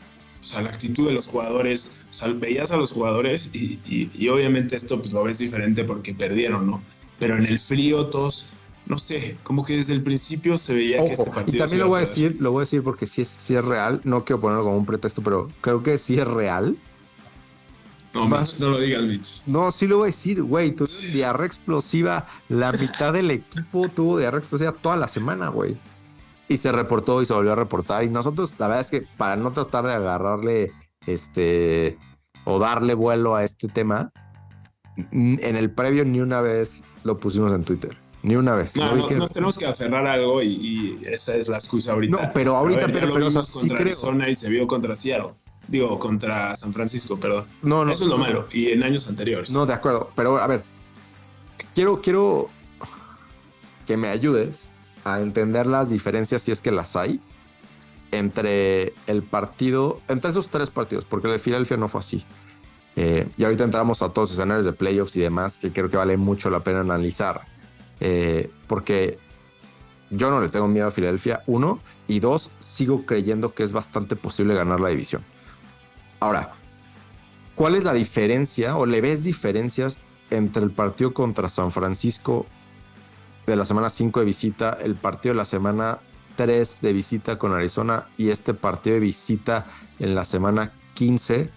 sea, 0.47 0.61
la 0.61 0.69
actitud 0.69 1.07
de 1.07 1.13
los 1.13 1.27
jugadores. 1.27 1.91
O 2.11 2.13
sea, 2.13 2.27
veías 2.27 2.71
a 2.71 2.77
los 2.77 2.91
jugadores 2.91 3.49
y, 3.51 4.27
obviamente 4.29 4.75
esto 4.75 5.01
pues 5.01 5.11
lo 5.11 5.23
ves 5.23 5.39
diferente 5.39 5.83
porque 5.83 6.13
perdieron, 6.13 6.67
¿no? 6.67 6.83
Pero 7.17 7.35
en 7.35 7.47
el 7.47 7.57
frío 7.57 8.05
todos, 8.05 8.45
no 8.85 8.99
sé, 8.99 9.37
como 9.41 9.65
que 9.65 9.77
desde 9.77 9.93
el 9.93 10.03
principio 10.03 10.59
se 10.59 10.75
veía 10.75 11.03
que 11.03 11.13
este 11.13 11.31
partido. 11.31 11.57
Y 11.57 11.59
también 11.59 11.79
lo 11.79 11.87
voy 11.87 11.97
a 11.97 12.01
decir, 12.01 12.37
lo 12.39 12.51
voy 12.51 12.59
a 12.59 12.65
decir 12.65 12.83
porque 12.83 13.07
si 13.07 13.23
es, 13.23 13.27
si 13.27 13.55
es 13.55 13.65
real, 13.65 14.01
no 14.03 14.23
quiero 14.23 14.39
ponerlo 14.39 14.65
como 14.65 14.77
un 14.77 14.85
pretexto, 14.85 15.23
pero 15.23 15.49
creo 15.61 15.81
que 15.81 15.97
sí 15.97 16.19
es 16.19 16.27
real 16.27 16.77
no, 18.15 18.43
no 18.59 18.69
lo 18.69 18.79
digas, 18.79 19.03
Mitch. 19.03 19.43
No, 19.45 19.71
sí 19.71 19.87
lo 19.87 19.97
voy 19.97 20.05
a 20.05 20.11
decir, 20.11 20.41
güey. 20.41 20.71
Tuvo 20.71 20.87
diarrea 21.11 21.45
explosiva. 21.45 22.27
La 22.49 22.71
mitad 22.79 23.13
del 23.13 23.31
equipo 23.31 23.89
tuvo 23.89 24.17
diarrea 24.17 24.39
explosiva 24.39 24.71
toda 24.71 24.97
la 24.97 25.07
semana, 25.07 25.49
güey. 25.49 25.77
Y 26.47 26.57
se 26.57 26.71
reportó 26.71 27.21
y 27.21 27.25
se 27.25 27.33
volvió 27.33 27.53
a 27.53 27.55
reportar. 27.55 28.03
Y 28.03 28.09
nosotros, 28.09 28.53
la 28.57 28.67
verdad 28.67 28.81
es 28.81 28.89
que 28.89 29.07
para 29.17 29.35
no 29.35 29.51
tratar 29.51 29.85
de 29.85 29.93
agarrarle 29.93 30.71
este 31.05 31.97
o 32.45 32.59
darle 32.59 32.93
vuelo 32.93 33.35
a 33.35 33.43
este 33.43 33.67
tema, 33.67 34.11
en 35.11 35.55
el 35.55 35.71
previo 35.71 36.05
ni 36.05 36.21
una 36.21 36.41
vez 36.41 36.81
lo 37.03 37.17
pusimos 37.17 37.51
en 37.51 37.63
Twitter. 37.63 37.97
Ni 38.25 38.35
una 38.35 38.55
vez. 38.55 38.75
No, 38.75 38.95
no, 38.95 39.07
nos 39.07 39.33
tenemos 39.33 39.55
que 39.55 39.67
aferrar 39.67 40.07
a 40.07 40.13
algo 40.13 40.41
y, 40.41 40.99
esa 41.05 41.35
es 41.35 41.47
la 41.47 41.57
excusa 41.57 41.91
ahorita. 41.91 42.23
No, 42.23 42.31
pero 42.33 42.55
ahorita, 42.55 42.87
pero, 42.87 43.13
pero, 43.13 43.29
contra 43.53 43.77
Arizona 43.77 44.27
y 44.29 44.35
se 44.35 44.49
vio 44.49 44.65
contra 44.65 44.95
Seattle. 44.95 45.33
Digo, 45.67 45.97
contra 45.99 46.55
San 46.55 46.73
Francisco, 46.73 47.19
perdón. 47.19 47.45
No, 47.61 47.83
no. 47.85 47.91
Eso 47.91 48.03
es 48.03 48.09
lo 48.09 48.17
malo. 48.17 48.47
Y 48.51 48.69
en 48.69 48.83
años 48.83 49.07
anteriores. 49.07 49.51
No, 49.51 49.65
de 49.65 49.73
acuerdo. 49.73 50.11
Pero 50.15 50.37
a 50.37 50.47
ver, 50.47 50.63
quiero, 51.73 52.01
quiero 52.01 52.49
que 53.87 53.97
me 53.97 54.09
ayudes 54.09 54.59
a 55.03 55.21
entender 55.21 55.67
las 55.67 55.89
diferencias, 55.89 56.41
si 56.41 56.51
es 56.51 56.61
que 56.61 56.71
las 56.71 56.95
hay, 56.95 57.19
entre 58.11 58.93
el 59.07 59.23
partido, 59.23 60.01
entre 60.07 60.31
esos 60.31 60.49
tres 60.49 60.69
partidos, 60.69 61.05
porque 61.05 61.27
el 61.27 61.33
de 61.33 61.39
Filadelfia 61.39 61.77
no 61.77 61.87
fue 61.87 61.99
así. 61.99 62.25
Eh, 62.95 63.27
y 63.37 63.43
ahorita 63.43 63.63
entramos 63.65 64.01
a 64.01 64.09
todos 64.09 64.29
los 64.29 64.33
escenarios 64.33 64.65
de 64.65 64.73
playoffs 64.73 65.15
y 65.15 65.21
demás, 65.21 65.59
que 65.59 65.71
creo 65.71 65.89
que 65.89 65.97
vale 65.97 66.17
mucho 66.17 66.49
la 66.49 66.61
pena 66.61 66.79
analizar. 66.79 67.41
Eh, 67.99 68.49
porque 68.67 69.19
yo 70.09 70.29
no 70.29 70.41
le 70.41 70.49
tengo 70.49 70.67
miedo 70.67 70.87
a 70.87 70.91
Filadelfia, 70.91 71.43
uno, 71.45 71.79
y 72.07 72.19
dos, 72.19 72.49
sigo 72.59 73.05
creyendo 73.05 73.53
que 73.53 73.63
es 73.63 73.73
bastante 73.73 74.15
posible 74.15 74.53
ganar 74.53 74.79
la 74.79 74.89
división. 74.89 75.23
Ahora, 76.19 76.53
¿cuál 77.55 77.75
es 77.75 77.83
la 77.83 77.93
diferencia 77.93 78.77
o 78.77 78.85
le 78.85 79.01
ves 79.01 79.23
diferencias 79.23 79.97
entre 80.29 80.63
el 80.63 80.71
partido 80.71 81.13
contra 81.13 81.49
San 81.49 81.71
Francisco 81.71 82.45
de 83.45 83.55
la 83.55 83.65
semana 83.65 83.89
5 83.89 84.19
de 84.19 84.25
visita, 84.25 84.77
el 84.81 84.95
partido 84.95 85.33
de 85.33 85.37
la 85.37 85.45
semana 85.45 85.99
3 86.35 86.81
de 86.81 86.93
visita 86.93 87.37
con 87.37 87.53
Arizona 87.53 88.07
y 88.17 88.29
este 88.29 88.53
partido 88.53 88.95
de 88.95 89.01
visita 89.01 89.65
en 89.99 90.15
la 90.15 90.25
semana 90.25 90.71
15 90.95 91.49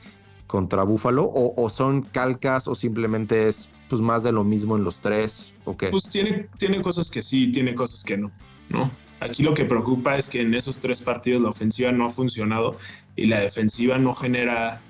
contra 0.47 0.83
Buffalo? 0.83 1.31
¿O, 1.33 1.71
son 1.71 2.03
calcas 2.03 2.68
o 2.68 2.75
simplemente 2.75 3.49
es 3.49 3.68
pues, 3.88 4.03
más 4.03 4.23
de 4.23 4.33
lo 4.33 4.44
mismo 4.44 4.77
en 4.77 4.85
los 4.85 4.99
tres? 4.99 5.53
¿o 5.64 5.75
Pues 5.75 6.11
tiene, 6.11 6.49
tiene 6.59 6.81
cosas 6.81 7.11
que 7.11 7.23
sí, 7.23 7.51
tiene 7.51 7.75
cosas 7.75 8.03
que 8.05 8.16
no, 8.16 8.31
¿no? 8.68 8.90
Aquí 9.20 9.42
lo 9.42 9.54
que 9.54 9.64
preocupa 9.64 10.16
es 10.16 10.31
que 10.31 10.42
en 10.42 10.54
esos 10.54 10.78
tres 10.78 11.02
partidos 11.02 11.42
la 11.42 11.48
ofensiva 11.48 11.90
no 11.92 12.07
ha 12.07 12.11
funcionado 12.11 12.78
y 13.16 13.26
la 13.26 13.40
defensiva 13.40 13.98
no 13.98 14.14
genera, 14.14 14.81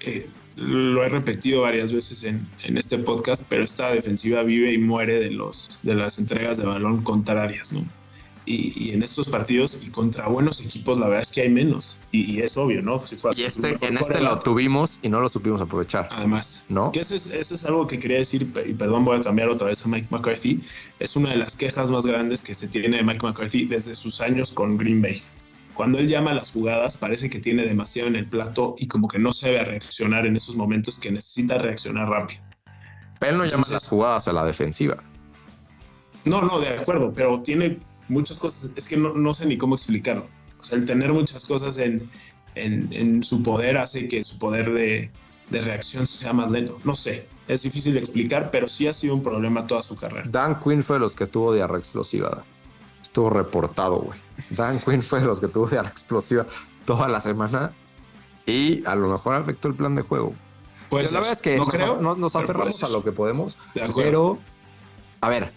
eh, 0.00 0.26
lo 0.56 1.02
he 1.02 1.08
repetido 1.08 1.62
varias 1.62 1.92
veces 1.92 2.24
en, 2.24 2.46
este 2.76 2.98
podcast, 2.98 3.42
pero 3.48 3.64
esta 3.64 3.90
defensiva 3.90 4.42
vive 4.42 4.72
y 4.72 4.78
muere 4.78 5.18
de, 5.18 5.30
los, 5.30 5.80
de 5.82 5.94
las 5.94 6.18
entregas 6.18 6.58
de 6.58 6.66
balón 6.66 7.02
contrarias, 7.02 7.72
¿no? 7.72 7.86
Y, 8.50 8.92
en 8.92 9.02
estos 9.02 9.28
partidos 9.28 9.78
y 9.84 9.90
contra 9.90 10.26
buenos 10.26 10.64
equipos, 10.64 10.98
la 10.98 11.06
verdad 11.06 11.20
es 11.20 11.32
que 11.32 11.42
hay 11.42 11.50
menos. 11.50 11.98
Y, 12.10 12.40
es 12.40 12.56
obvio, 12.56 12.80
¿no? 12.80 13.02
y 13.36 13.42
este, 13.42 13.86
en 13.86 13.98
este 13.98 14.20
lo 14.20 14.38
tuvimos 14.38 14.98
y 15.02 15.10
no 15.10 15.20
lo 15.20 15.28
supimos 15.28 15.60
aprovechar. 15.60 16.08
Además, 16.10 16.64
¿no? 16.70 16.90
Que 16.90 17.00
eso 17.00 17.14
es, 17.14 17.26
eso 17.26 17.54
es 17.54 17.64
algo 17.66 17.86
que 17.86 17.98
quería 17.98 18.16
decir, 18.16 18.50
y 18.66 18.72
perdón, 18.72 19.04
voy 19.04 19.18
a 19.18 19.20
cambiar 19.20 19.50
otra 19.50 19.66
vez 19.66 19.84
a 19.84 19.88
Mike 19.88 20.08
McCarthy. 20.10 20.64
Es 20.98 21.14
una 21.14 21.30
de 21.30 21.36
las 21.36 21.56
quejas 21.56 21.90
más 21.90 22.06
grandes 22.06 22.42
que 22.42 22.54
se 22.54 22.68
tiene 22.68 22.96
de 22.96 23.02
Mike 23.02 23.26
McCarthy 23.26 23.66
desde 23.66 23.94
sus 23.94 24.22
años 24.22 24.52
con 24.52 24.78
Green 24.78 25.02
Bay. 25.02 25.22
Cuando 25.74 25.98
él 25.98 26.08
llama 26.08 26.30
a 26.30 26.34
las 26.34 26.50
jugadas, 26.50 26.96
parece 26.96 27.28
que 27.28 27.40
tiene 27.40 27.66
demasiado 27.66 28.08
en 28.08 28.16
el 28.16 28.26
plato 28.26 28.76
y 28.78 28.88
como 28.88 29.08
que 29.08 29.18
no 29.18 29.32
sabe 29.32 29.62
reaccionar 29.62 30.26
en 30.26 30.36
esos 30.36 30.56
momentos 30.56 30.98
que 30.98 31.12
necesita 31.12 31.58
reaccionar 31.58 32.08
rápido. 32.08 32.40
Pero 33.20 33.32
él 33.32 33.38
no 33.38 33.44
llama 33.44 33.64
las 33.70 33.88
jugadas 33.88 34.26
a 34.26 34.32
la 34.32 34.44
defensiva. 34.44 35.02
No, 36.24 36.42
no, 36.42 36.58
de 36.60 36.68
acuerdo, 36.68 37.12
pero 37.14 37.42
tiene 37.42 37.78
muchas 38.08 38.40
cosas, 38.40 38.72
es 38.76 38.88
que 38.88 38.96
no, 38.96 39.34
sé 39.34 39.46
ni 39.46 39.58
cómo 39.58 39.74
explicarlo. 39.74 40.26
O 40.60 40.64
sea, 40.64 40.78
el 40.78 40.86
tener 40.86 41.12
muchas 41.12 41.44
cosas 41.46 41.78
en, 41.78 42.10
en, 42.54 43.22
su 43.22 43.42
poder 43.42 43.78
hace 43.78 44.08
que 44.08 44.24
su 44.24 44.38
poder 44.38 44.72
de, 44.72 45.10
de, 45.50 45.60
reacción 45.60 46.06
sea 46.06 46.32
más 46.32 46.50
lento. 46.50 46.78
No 46.84 46.96
sé, 46.96 47.26
es 47.46 47.62
difícil 47.62 47.94
de 47.94 48.00
explicar, 48.00 48.50
pero 48.50 48.68
sí 48.68 48.86
ha 48.86 48.92
sido 48.92 49.14
un 49.14 49.22
problema 49.22 49.66
toda 49.66 49.82
su 49.82 49.94
carrera. 49.94 50.26
Dan 50.28 50.60
Quinn 50.60 50.82
fue 50.82 50.96
de 50.96 51.00
los 51.00 51.14
que 51.14 51.26
tuvo 51.26 51.52
diarrea 51.54 51.78
explosiva. 51.78 52.44
Estuvo 53.02 53.30
reportado, 53.30 53.98
güey. 54.00 54.18
Dan 54.50 54.80
Quinn 54.80 55.02
fue 55.02 55.20
de 55.20 55.26
los 55.26 55.40
que 55.40 55.48
tuvo 55.48 55.68
diarrea 55.68 55.90
explosiva 55.90 56.46
toda 56.84 57.06
la 57.08 57.20
semana 57.20 57.72
y 58.46 58.84
a 58.86 58.94
lo 58.94 59.08
mejor 59.08 59.34
afectó 59.34 59.68
el 59.68 59.74
plan 59.74 59.94
de 59.94 60.02
juego. 60.02 60.34
Pues 60.88 61.12
la 61.12 61.20
verdad 61.20 61.34
es 61.34 61.42
que 61.42 61.56
no 61.56 61.66
nos, 61.66 61.74
creo, 61.74 62.00
nos, 62.00 62.34
aferramos 62.34 62.82
a 62.82 62.88
lo 62.88 63.04
que 63.04 63.12
podemos, 63.12 63.58
pero 63.94 64.38
a 65.20 65.28
ver, 65.28 65.52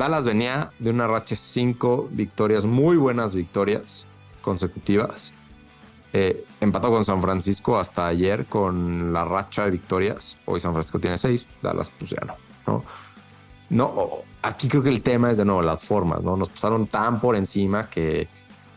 Dallas 0.00 0.24
venía 0.24 0.70
de 0.78 0.88
una 0.88 1.06
racha 1.06 1.34
de 1.34 1.36
cinco 1.36 2.08
victorias, 2.10 2.64
muy 2.64 2.96
buenas 2.96 3.34
victorias 3.34 4.06
consecutivas. 4.40 5.34
Eh, 6.14 6.46
empató 6.62 6.88
con 6.88 7.04
San 7.04 7.20
Francisco 7.20 7.78
hasta 7.78 8.06
ayer 8.06 8.46
con 8.46 9.12
la 9.12 9.26
racha 9.26 9.66
de 9.66 9.72
victorias. 9.72 10.38
Hoy 10.46 10.58
San 10.58 10.72
Francisco 10.72 11.00
tiene 11.00 11.18
seis, 11.18 11.46
Dallas 11.60 11.92
pues 11.98 12.12
ya 12.12 12.22
no. 12.66 12.82
¿no? 13.68 14.08
Aquí 14.40 14.68
creo 14.68 14.82
que 14.82 14.88
el 14.88 15.02
tema 15.02 15.32
es 15.32 15.36
de 15.36 15.44
nuevo 15.44 15.60
las 15.60 15.84
formas, 15.84 16.22
¿no? 16.22 16.34
Nos 16.34 16.48
pasaron 16.48 16.86
tan 16.86 17.20
por 17.20 17.36
encima 17.36 17.90
que 17.90 18.26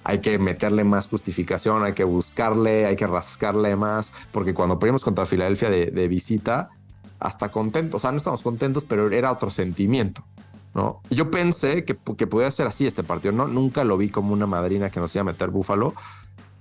hay 0.03 0.19
que 0.19 0.37
meterle 0.39 0.83
más 0.83 1.07
justificación, 1.07 1.85
hay 1.85 1.93
que 1.93 2.03
buscarle, 2.03 2.85
hay 2.85 2.97
que 2.97 3.07
rascarle 3.07 3.77
más, 3.77 4.11
porque 4.33 4.53
cuando 4.53 4.77
perdimos 4.77 5.05
contra 5.05 5.25
Filadelfia 5.25 5.69
de, 5.69 5.85
de 5.85 6.07
visita, 6.09 6.71
hasta 7.17 7.47
contentos, 7.47 7.95
o 7.95 8.01
sea, 8.01 8.11
no 8.11 8.17
estamos 8.17 8.41
contentos, 8.41 8.83
pero 8.83 9.09
era 9.09 9.31
otro 9.31 9.49
sentimiento. 9.49 10.21
¿No? 10.73 11.01
yo 11.09 11.29
pensé 11.29 11.85
que, 11.85 11.97
que 12.17 12.27
podía 12.27 12.49
ser 12.51 12.67
así 12.67 12.85
este 12.85 13.03
partido, 13.03 13.31
¿no? 13.31 13.47
Nunca 13.47 13.83
lo 13.83 13.97
vi 13.97 14.09
como 14.09 14.33
una 14.33 14.47
madrina 14.47 14.89
que 14.89 14.99
nos 14.99 15.13
iba 15.15 15.21
a 15.21 15.25
meter 15.25 15.49
Búfalo 15.49 15.93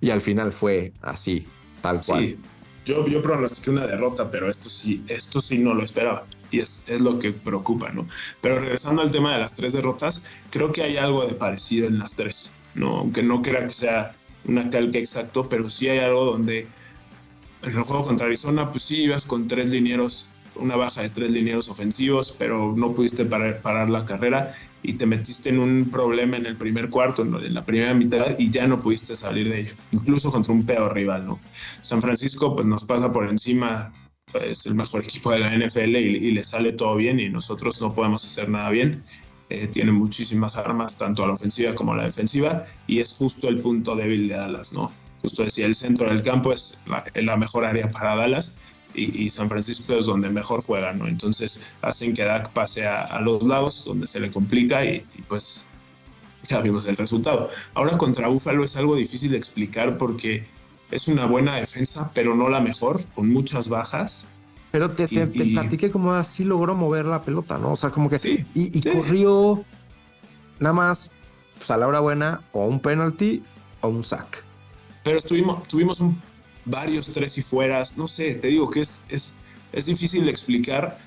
y 0.00 0.10
al 0.10 0.22
final 0.22 0.52
fue 0.52 0.92
así, 1.00 1.46
tal 1.80 2.00
cual. 2.04 2.24
Sí, 2.24 2.38
yo, 2.84 3.06
yo 3.06 3.22
pronostiqué 3.22 3.70
una 3.70 3.86
derrota, 3.86 4.30
pero 4.30 4.50
esto 4.50 4.68
sí, 4.68 5.04
esto 5.08 5.40
sí 5.40 5.58
no 5.58 5.74
lo 5.74 5.84
esperaba 5.84 6.24
y 6.50 6.58
es, 6.58 6.84
es, 6.86 7.00
lo 7.00 7.18
que 7.18 7.32
preocupa, 7.32 7.90
¿no? 7.90 8.06
Pero 8.40 8.58
regresando 8.58 9.02
al 9.02 9.10
tema 9.10 9.32
de 9.32 9.38
las 9.38 9.54
tres 9.54 9.72
derrotas, 9.72 10.22
creo 10.50 10.72
que 10.72 10.82
hay 10.82 10.96
algo 10.96 11.24
de 11.24 11.34
parecido 11.34 11.86
en 11.86 11.98
las 11.98 12.14
tres, 12.14 12.52
¿no? 12.74 12.98
Aunque 12.98 13.22
no 13.22 13.40
crea 13.40 13.66
que 13.66 13.74
sea 13.74 14.16
una 14.44 14.68
calca 14.70 14.98
exacto, 14.98 15.48
pero 15.48 15.70
sí 15.70 15.88
hay 15.88 16.00
algo 16.00 16.24
donde 16.24 16.66
en 17.62 17.76
el 17.76 17.82
juego 17.84 18.04
contra 18.04 18.26
Arizona, 18.26 18.70
pues 18.70 18.82
sí, 18.82 19.02
ibas 19.02 19.24
con 19.24 19.46
tres 19.46 19.68
linieros, 19.68 20.28
una 20.56 20.76
baja 20.76 21.02
de 21.02 21.10
tres 21.10 21.30
linieros 21.30 21.68
ofensivos, 21.68 22.34
pero 22.38 22.74
no 22.76 22.92
pudiste 22.92 23.24
parar, 23.24 23.88
la 23.90 24.04
carrera 24.04 24.54
y 24.82 24.94
te 24.94 25.06
metiste 25.06 25.50
en 25.50 25.60
un 25.60 25.90
problema 25.90 26.36
en 26.36 26.46
el 26.46 26.56
primer 26.56 26.90
cuarto, 26.90 27.22
en 27.22 27.54
la 27.54 27.64
primera 27.64 27.94
mitad, 27.94 28.36
y 28.38 28.50
ya 28.50 28.66
no 28.66 28.80
pudiste 28.80 29.16
salir 29.16 29.48
de 29.48 29.60
ello, 29.60 29.74
incluso 29.92 30.32
contra 30.32 30.52
un 30.52 30.66
peor 30.66 30.92
rival, 30.92 31.24
¿no? 31.24 31.40
San 31.82 32.02
Francisco, 32.02 32.54
pues 32.54 32.66
nos 32.66 32.84
pasa 32.84 33.12
por 33.12 33.28
encima, 33.28 33.92
es 34.26 34.32
pues, 34.32 34.66
el 34.66 34.74
mejor 34.74 35.04
equipo 35.04 35.30
de 35.30 35.38
la 35.38 35.56
NFL 35.56 35.96
y, 35.96 36.32
le 36.32 36.42
sale 36.42 36.72
todo 36.72 36.96
bien, 36.96 37.20
y 37.20 37.28
nosotros 37.28 37.80
no 37.80 37.94
podemos 37.94 38.26
hacer 38.26 38.48
nada 38.48 38.70
bien. 38.70 39.04
Eh, 39.50 39.68
tiene 39.68 39.92
muchísimas 39.92 40.56
armas, 40.56 40.96
tanto 40.96 41.22
a 41.22 41.28
la 41.28 41.34
ofensiva 41.34 41.74
como 41.74 41.92
a 41.92 41.96
la 41.96 42.04
defensiva, 42.04 42.66
y 42.88 42.98
es 42.98 43.12
justo 43.12 43.48
el 43.48 43.60
punto 43.60 43.94
débil 43.94 44.26
de 44.28 44.34
Dallas, 44.34 44.72
¿no? 44.72 44.90
justo 45.22 45.44
decía, 45.44 45.66
el 45.66 45.76
centro 45.76 46.08
del 46.08 46.22
campo 46.22 46.52
es 46.52 46.82
la, 47.14 47.36
mejor 47.36 47.64
área 47.64 47.88
para 47.88 48.16
Dallas 48.16 48.56
y, 48.94 49.30
San 49.30 49.48
Francisco 49.48 49.94
es 49.94 50.06
donde 50.06 50.28
mejor 50.30 50.62
juega, 50.62 50.92
¿no? 50.92 51.06
Entonces 51.06 51.62
hacen 51.80 52.14
que 52.14 52.24
Dak 52.24 52.50
pase 52.50 52.86
a, 52.86 53.20
los 53.20 53.42
lados 53.42 53.84
donde 53.84 54.06
se 54.06 54.20
le 54.20 54.30
complica 54.30 54.84
y, 54.84 55.04
pues 55.28 55.64
ya 56.44 56.60
vimos 56.60 56.86
el 56.86 56.96
resultado. 56.96 57.50
Ahora 57.74 57.96
contra 57.96 58.28
Buffalo 58.28 58.64
es 58.64 58.76
algo 58.76 58.96
difícil 58.96 59.30
de 59.30 59.38
explicar 59.38 59.96
porque 59.96 60.46
es 60.90 61.08
una 61.08 61.26
buena 61.26 61.56
defensa, 61.56 62.10
pero 62.14 62.34
no 62.34 62.48
la 62.48 62.60
mejor, 62.60 63.04
con 63.14 63.32
muchas 63.32 63.68
bajas. 63.68 64.26
Pero 64.72 64.90
te, 64.90 65.06
platiqué 65.06 65.90
como 65.90 66.12
así 66.12 66.44
logró 66.44 66.74
mover 66.74 67.04
la 67.04 67.22
pelota, 67.22 67.58
¿no? 67.58 67.72
O 67.72 67.76
sea, 67.76 67.90
como 67.90 68.08
que 68.08 68.18
sí, 68.18 68.44
y, 68.54 68.80
corrió 68.82 69.64
nada 70.58 70.72
más 70.72 71.10
pues, 71.58 71.70
a 71.70 71.76
la 71.76 71.86
hora 71.86 72.00
buena 72.00 72.40
o 72.52 72.66
un 72.66 72.80
penalty 72.80 73.42
o 73.80 73.88
un 73.88 74.04
sack. 74.04 74.42
Pero 75.04 75.18
estuvimos, 75.18 75.66
tuvimos 75.68 76.00
un, 76.00 76.20
varios 76.64 77.10
tres 77.12 77.38
y 77.38 77.42
fueras. 77.42 77.96
No 77.96 78.08
sé, 78.08 78.34
te 78.34 78.48
digo 78.48 78.70
que 78.70 78.80
es, 78.80 79.02
es, 79.08 79.34
es 79.72 79.86
difícil 79.86 80.24
de 80.24 80.30
explicar. 80.30 80.98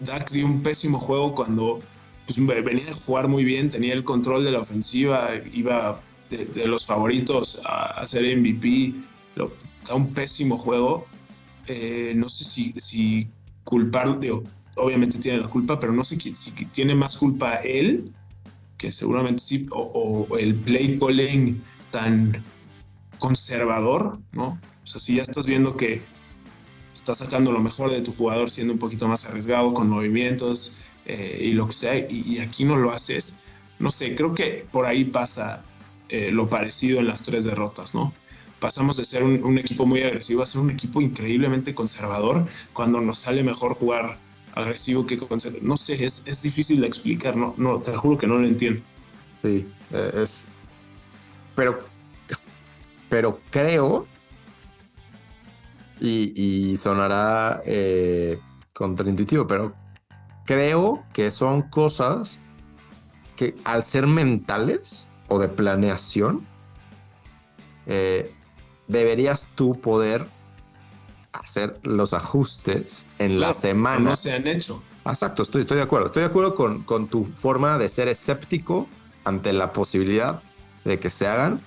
Dak 0.00 0.30
dio 0.30 0.46
un 0.46 0.62
pésimo 0.62 0.98
juego 0.98 1.34
cuando 1.34 1.80
pues, 2.26 2.44
venía 2.46 2.84
de 2.84 2.92
jugar 2.92 3.28
muy 3.28 3.44
bien, 3.44 3.70
tenía 3.70 3.94
el 3.94 4.04
control 4.04 4.44
de 4.44 4.52
la 4.52 4.60
ofensiva, 4.60 5.30
iba 5.52 6.00
de, 6.30 6.66
los 6.66 6.86
favoritos 6.86 7.60
a, 7.64 8.00
a, 8.00 8.06
ser 8.06 8.36
MVP. 8.36 8.94
Da 9.86 9.94
un 9.94 10.12
pésimo 10.12 10.58
juego. 10.58 11.06
Eh, 11.66 12.12
no 12.16 12.28
sé 12.28 12.44
si, 12.44 12.72
si 12.76 13.28
culpar, 13.64 14.18
obviamente 14.76 15.18
tiene 15.18 15.38
la 15.38 15.48
culpa, 15.48 15.80
pero 15.80 15.92
no 15.92 16.04
sé 16.04 16.18
si, 16.20 16.52
tiene 16.72 16.94
más 16.94 17.16
culpa 17.16 17.56
él, 17.56 18.12
que 18.76 18.92
seguramente 18.92 19.42
sí, 19.42 19.66
o, 19.70 20.26
o 20.30 20.38
el 20.38 20.54
play 20.54 20.98
calling 20.98 21.62
tan 21.90 22.42
conservador, 23.18 24.18
¿no? 24.32 24.58
O 24.86 24.88
sea, 24.88 25.00
si 25.00 25.16
ya 25.16 25.22
estás 25.22 25.46
viendo 25.46 25.76
que 25.76 26.00
estás 26.94 27.18
sacando 27.18 27.50
lo 27.50 27.58
mejor 27.58 27.90
de 27.90 28.02
tu 28.02 28.12
jugador 28.12 28.52
siendo 28.52 28.72
un 28.72 28.78
poquito 28.78 29.08
más 29.08 29.26
arriesgado 29.26 29.74
con 29.74 29.90
movimientos 29.90 30.76
eh, 31.06 31.40
y 31.42 31.54
lo 31.54 31.66
que 31.66 31.72
sea, 31.72 31.98
y, 31.98 32.38
aquí 32.38 32.64
no 32.64 32.76
lo 32.76 32.92
haces, 32.92 33.34
no 33.80 33.90
sé, 33.90 34.14
creo 34.14 34.32
que 34.32 34.64
por 34.70 34.86
ahí 34.86 35.04
pasa 35.04 35.64
eh, 36.08 36.30
lo 36.30 36.48
parecido 36.48 37.00
en 37.00 37.08
las 37.08 37.24
tres 37.24 37.44
derrotas, 37.44 37.96
¿no? 37.96 38.12
Pasamos 38.60 38.96
de 38.96 39.04
ser 39.04 39.24
un, 39.24 39.58
equipo 39.58 39.86
muy 39.86 40.02
agresivo 40.02 40.42
a 40.42 40.46
ser 40.46 40.60
un 40.60 40.70
equipo 40.70 41.00
increíblemente 41.00 41.74
conservador 41.74 42.46
cuando 42.72 43.00
nos 43.00 43.18
sale 43.18 43.42
mejor 43.42 43.74
jugar 43.74 44.18
agresivo 44.54 45.04
que 45.04 45.18
conservador. 45.18 45.64
No 45.66 45.76
sé, 45.76 46.02
es, 46.04 46.22
es 46.26 46.42
difícil 46.42 46.80
de 46.80 46.86
explicar, 46.86 47.36
no, 47.36 47.54
no, 47.58 47.80
te 47.80 47.94
juro 47.96 48.16
que 48.16 48.28
no 48.28 48.38
lo 48.38 48.46
entiendo. 48.46 48.82
Sí, 49.42 49.66
eh, 49.90 50.22
es... 50.22 50.46
Pero 51.56 51.96
pero 53.08 53.40
creo, 53.50 54.06
y, 56.00 56.76
sonará 56.78 57.62
eh, 57.64 58.38
contraintuitivo, 58.72 59.46
pero 59.46 59.74
creo 60.44 61.04
que 61.12 61.30
son 61.30 61.62
cosas 61.62 62.38
que 63.36 63.54
al 63.64 63.82
ser 63.82 64.06
mentales 64.06 65.06
o 65.28 65.38
de 65.38 65.48
planeación, 65.48 66.46
eh, 67.86 68.32
deberías 68.88 69.48
tú 69.54 69.80
poder 69.80 70.26
hacer 71.32 71.78
los 71.82 72.14
ajustes 72.14 73.04
en 73.18 73.40
la 73.40 73.52
semana. 73.52 74.10
No 74.10 74.16
se 74.16 74.32
han 74.32 74.46
hecho. 74.46 74.82
Exacto, 75.04 75.42
estoy, 75.42 75.62
estoy 75.62 75.76
de 75.76 75.82
acuerdo. 75.82 76.06
Estoy 76.06 76.22
de 76.22 76.28
acuerdo 76.28 76.54
con, 76.54 76.82
con 76.82 77.08
tu 77.08 77.24
forma 77.24 77.78
de 77.78 77.88
ser 77.88 78.08
escéptico 78.08 78.88
ante 79.24 79.52
la 79.52 79.72
posibilidad 79.72 80.42
de 80.84 80.98
que 80.98 81.10
se 81.10 81.26
hagan, 81.26 81.60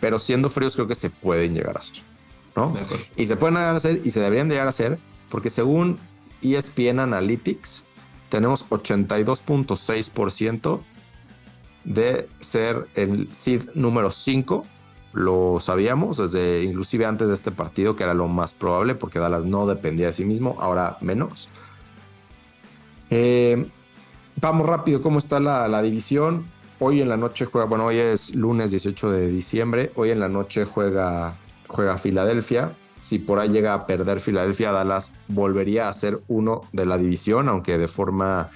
pero 0.00 0.18
siendo 0.18 0.50
fríos 0.50 0.74
creo 0.74 0.86
que 0.86 0.94
se 0.94 1.10
pueden 1.10 1.54
llegar 1.54 1.76
a 1.76 1.80
hacer, 1.80 2.02
¿no? 2.58 2.74
Y 3.16 3.26
se 3.26 3.36
pueden 3.36 3.54
llegar 3.54 3.74
a 3.74 3.76
hacer 3.76 4.00
y 4.04 4.10
se 4.10 4.18
deberían 4.20 4.48
llegar 4.48 4.66
a 4.66 4.70
hacer 4.70 4.98
porque 5.30 5.48
según 5.48 5.96
ESPN 6.42 6.98
Analytics 6.98 7.84
tenemos 8.28 8.68
82.6% 8.68 10.80
de 11.84 12.28
ser 12.40 12.88
el 12.96 13.32
seed 13.32 13.70
número 13.74 14.10
5. 14.10 14.66
Lo 15.12 15.58
sabíamos 15.60 16.16
desde 16.18 16.64
inclusive 16.64 17.06
antes 17.06 17.28
de 17.28 17.34
este 17.34 17.52
partido 17.52 17.94
que 17.94 18.02
era 18.02 18.14
lo 18.14 18.26
más 18.26 18.54
probable 18.54 18.96
porque 18.96 19.20
Dallas 19.20 19.44
no 19.44 19.64
dependía 19.66 20.08
de 20.08 20.14
sí 20.14 20.24
mismo, 20.24 20.56
ahora 20.60 20.98
menos. 21.00 21.48
Eh, 23.10 23.68
vamos 24.40 24.66
rápido, 24.66 25.00
¿cómo 25.00 25.20
está 25.20 25.38
la, 25.38 25.68
la 25.68 25.80
división? 25.80 26.46
Hoy 26.80 27.00
en 27.00 27.08
la 27.08 27.16
noche 27.16 27.46
juega, 27.46 27.66
bueno, 27.66 27.86
hoy 27.86 27.98
es 27.98 28.34
lunes 28.34 28.72
18 28.72 29.10
de 29.10 29.28
diciembre, 29.28 29.92
hoy 29.94 30.10
en 30.10 30.20
la 30.20 30.28
noche 30.28 30.64
juega, 30.64 31.34
juega 31.68 31.98
Filadelfia. 31.98 32.72
Si 33.02 33.18
por 33.18 33.38
ahí 33.38 33.50
llega 33.50 33.74
a 33.74 33.86
perder 33.86 34.20
Filadelfia, 34.20 34.72
Dallas 34.72 35.10
volvería 35.28 35.88
a 35.88 35.92
ser 35.92 36.20
uno 36.26 36.62
de 36.72 36.84
la 36.84 36.98
división, 36.98 37.48
aunque 37.48 37.78
de 37.78 37.88
forma 37.88 38.50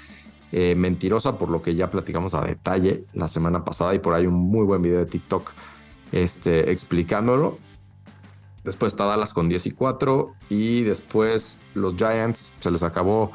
eh, 0.51 0.75
mentirosa, 0.75 1.39
por 1.39 1.49
lo 1.49 1.63
que 1.63 1.75
ya 1.75 1.91
platicamos 1.91 2.35
a 2.35 2.43
detalle 2.43 3.05
la 3.15 3.29
semana 3.29 3.65
pasada 3.65 3.95
y 3.95 4.01
por 4.01 4.15
ahí 4.15 4.27
un 4.27 4.35
muy 4.35 4.67
buen 4.67 4.83
video 4.83 4.99
de 4.99 5.07
TikTok 5.07 5.53
este, 6.11 6.73
explicándolo. 6.73 7.59
Después 8.65 8.93
está 8.93 9.05
Dallas 9.05 9.33
con 9.33 9.49
10 9.49 9.67
y 9.67 9.71
4 9.73 10.35
y 10.51 10.83
después 10.83 11.59
los 11.75 11.97
Giants 11.97 12.53
se 12.61 12.71
les 12.71 12.83
acabó 12.83 13.33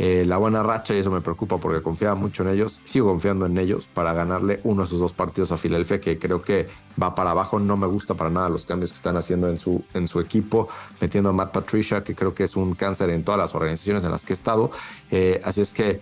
eh, 0.00 0.24
la 0.24 0.36
buena 0.36 0.62
racha 0.62 0.94
y 0.94 0.98
eso 0.98 1.10
me 1.10 1.20
preocupa 1.20 1.58
porque 1.58 1.82
confiaba 1.82 2.14
mucho 2.14 2.44
en 2.44 2.50
ellos. 2.50 2.80
Sigo 2.84 3.08
confiando 3.08 3.46
en 3.46 3.58
ellos 3.58 3.88
para 3.92 4.12
ganarle 4.12 4.60
uno 4.62 4.82
de 4.82 4.88
sus 4.88 5.00
dos 5.00 5.12
partidos 5.12 5.50
a 5.50 5.58
Filadelfia 5.58 6.00
que 6.00 6.20
creo 6.20 6.40
que 6.40 6.68
va 7.00 7.16
para 7.16 7.32
abajo. 7.32 7.58
No 7.58 7.76
me 7.76 7.88
gusta 7.88 8.14
para 8.14 8.30
nada 8.30 8.48
los 8.48 8.64
cambios 8.64 8.92
que 8.92 8.96
están 8.96 9.16
haciendo 9.16 9.48
en 9.48 9.58
su, 9.58 9.84
en 9.94 10.06
su 10.06 10.20
equipo, 10.20 10.68
metiendo 11.00 11.30
a 11.30 11.32
Matt 11.32 11.50
Patricia 11.50 12.04
que 12.04 12.14
creo 12.14 12.32
que 12.32 12.44
es 12.44 12.54
un 12.54 12.74
cáncer 12.74 13.10
en 13.10 13.24
todas 13.24 13.40
las 13.40 13.54
organizaciones 13.56 14.04
en 14.04 14.12
las 14.12 14.22
que 14.22 14.32
he 14.32 14.34
estado. 14.34 14.70
Eh, 15.10 15.40
así 15.44 15.62
es 15.62 15.74
que 15.74 16.00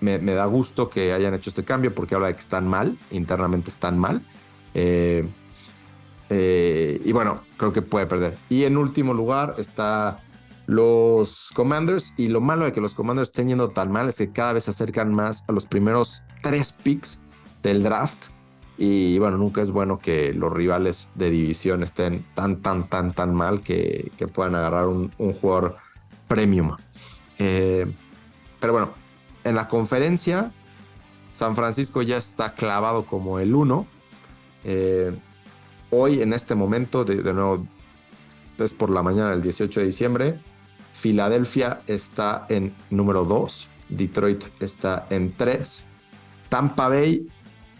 me, 0.00 0.18
da 0.18 0.46
gusto 0.46 0.88
que 0.88 1.12
hayan 1.12 1.34
hecho 1.34 1.50
este 1.50 1.64
cambio 1.64 1.92
porque 1.92 2.14
habla 2.14 2.28
de 2.28 2.34
que 2.34 2.40
están 2.40 2.68
mal, 2.68 2.96
internamente 3.10 3.70
están 3.70 3.98
mal. 3.98 4.22
Eh, 4.74 5.28
y 7.04 7.12
bueno, 7.12 7.40
creo 7.56 7.72
que 7.72 7.82
puede 7.82 8.06
perder. 8.06 8.38
Y 8.48 8.64
en 8.64 8.76
último 8.76 9.12
lugar 9.12 9.56
está 9.58 10.20
los 10.72 11.50
Commanders 11.54 12.14
y 12.16 12.28
lo 12.28 12.40
malo 12.40 12.64
de 12.64 12.72
que 12.72 12.80
los 12.80 12.94
Commanders 12.94 13.28
estén 13.28 13.48
yendo 13.48 13.70
tan 13.70 13.92
mal 13.92 14.08
es 14.08 14.16
que 14.16 14.32
cada 14.32 14.54
vez 14.54 14.64
se 14.64 14.70
acercan 14.70 15.12
más 15.12 15.44
a 15.46 15.52
los 15.52 15.66
primeros 15.66 16.22
tres 16.42 16.72
picks 16.72 17.20
del 17.62 17.82
draft 17.82 18.28
y 18.78 19.18
bueno, 19.18 19.36
nunca 19.36 19.60
es 19.60 19.70
bueno 19.70 19.98
que 19.98 20.32
los 20.32 20.50
rivales 20.50 21.08
de 21.14 21.30
división 21.30 21.82
estén 21.82 22.24
tan, 22.34 22.62
tan, 22.62 22.88
tan, 22.88 23.12
tan 23.12 23.34
mal 23.34 23.60
que, 23.60 24.10
puedan 24.32 24.54
agarrar 24.54 24.88
un, 24.88 25.10
jugador 25.40 25.76
premium. 26.26 26.74
Eh, 27.38 27.92
pero 28.58 28.72
bueno, 28.72 28.90
en 29.44 29.54
la 29.54 29.68
conferencia, 29.68 30.52
San 31.34 31.54
Francisco 31.54 32.00
ya 32.00 32.16
está 32.16 32.54
clavado 32.54 33.04
como 33.04 33.38
el 33.38 33.54
uno. 33.54 33.86
Eh, 34.64 35.14
hoy, 35.90 36.22
en 36.22 36.32
este 36.32 36.54
momento, 36.54 37.04
de, 37.04 37.22
de 37.22 37.34
nuevo, 37.34 37.66
es 38.58 38.72
por 38.72 38.88
la 38.88 39.02
mañana 39.02 39.30
del 39.30 39.42
18 39.42 39.80
de 39.80 39.86
diciembre, 39.86 40.40
Filadelfia 40.92 41.80
está 41.86 42.46
en 42.48 42.72
número 42.90 43.24
2, 43.24 43.68
Detroit 43.88 44.44
está 44.60 45.06
en 45.10 45.32
3, 45.32 45.84
Tampa 46.48 46.88
Bay, 46.88 47.26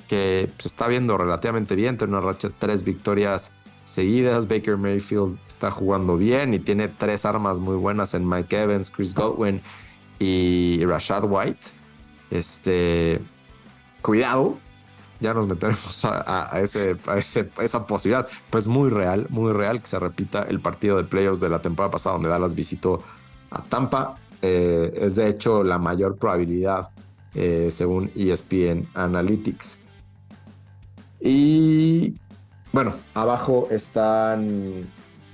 que 0.09 0.51
se 0.59 0.69
está 0.69 0.89
viendo 0.89 1.17
relativamente 1.17 1.75
bien, 1.75 1.97
tiene 1.97 2.15
una 2.17 2.27
racha 2.27 2.49
de 2.49 2.55
3 2.59 2.85
victorias 2.85 3.51
seguidas, 3.93 4.49
Baker 4.49 4.77
Mayfield 4.77 5.39
está 5.49 5.71
jugando 5.71 6.17
bien 6.17 6.55
y 6.55 6.59
tiene 6.59 6.89
tres 6.89 7.25
armas 7.25 7.59
muy 7.59 7.77
buenas 7.77 8.15
en 8.15 8.29
Mike 8.29 8.63
Evans, 8.63 8.91
Chris 8.91 9.15
Godwin 9.15 9.61
y 10.19 10.85
Rashad 10.85 11.25
White. 11.25 11.61
Este, 12.31 13.21
cuidado, 14.01 14.59
ya 15.23 15.33
nos 15.33 15.47
meteremos 15.49 16.05
a, 16.05 16.61
ese, 16.61 16.97
esa 17.61 17.87
posibilidad. 17.87 18.29
Pues 18.51 18.67
muy 18.67 18.91
real, 18.91 19.27
muy 19.31 19.53
real 19.53 19.81
que 19.81 19.87
se 19.87 19.99
repita 19.99 20.43
el 20.43 20.61
partido 20.61 20.99
de 20.99 21.05
playoffs 21.05 21.41
de 21.41 21.49
la 21.49 21.63
temporada 21.63 21.93
pasada 21.93 22.15
donde 22.15 22.29
Dallas 22.29 22.55
visitó 22.55 23.03
a 23.51 23.63
Tampa. 23.63 24.17
Eh, 24.43 24.93
es 25.01 25.15
de 25.15 25.29
hecho 25.29 25.63
la 25.63 25.79
mayor 25.79 26.17
probabilidad 26.17 26.91
eh, 27.35 27.71
según 27.73 28.11
ESPN 28.15 28.89
Analytics. 28.95 29.79
Y 31.21 32.17
bueno, 32.73 32.95
abajo 33.15 33.69
están 33.71 34.85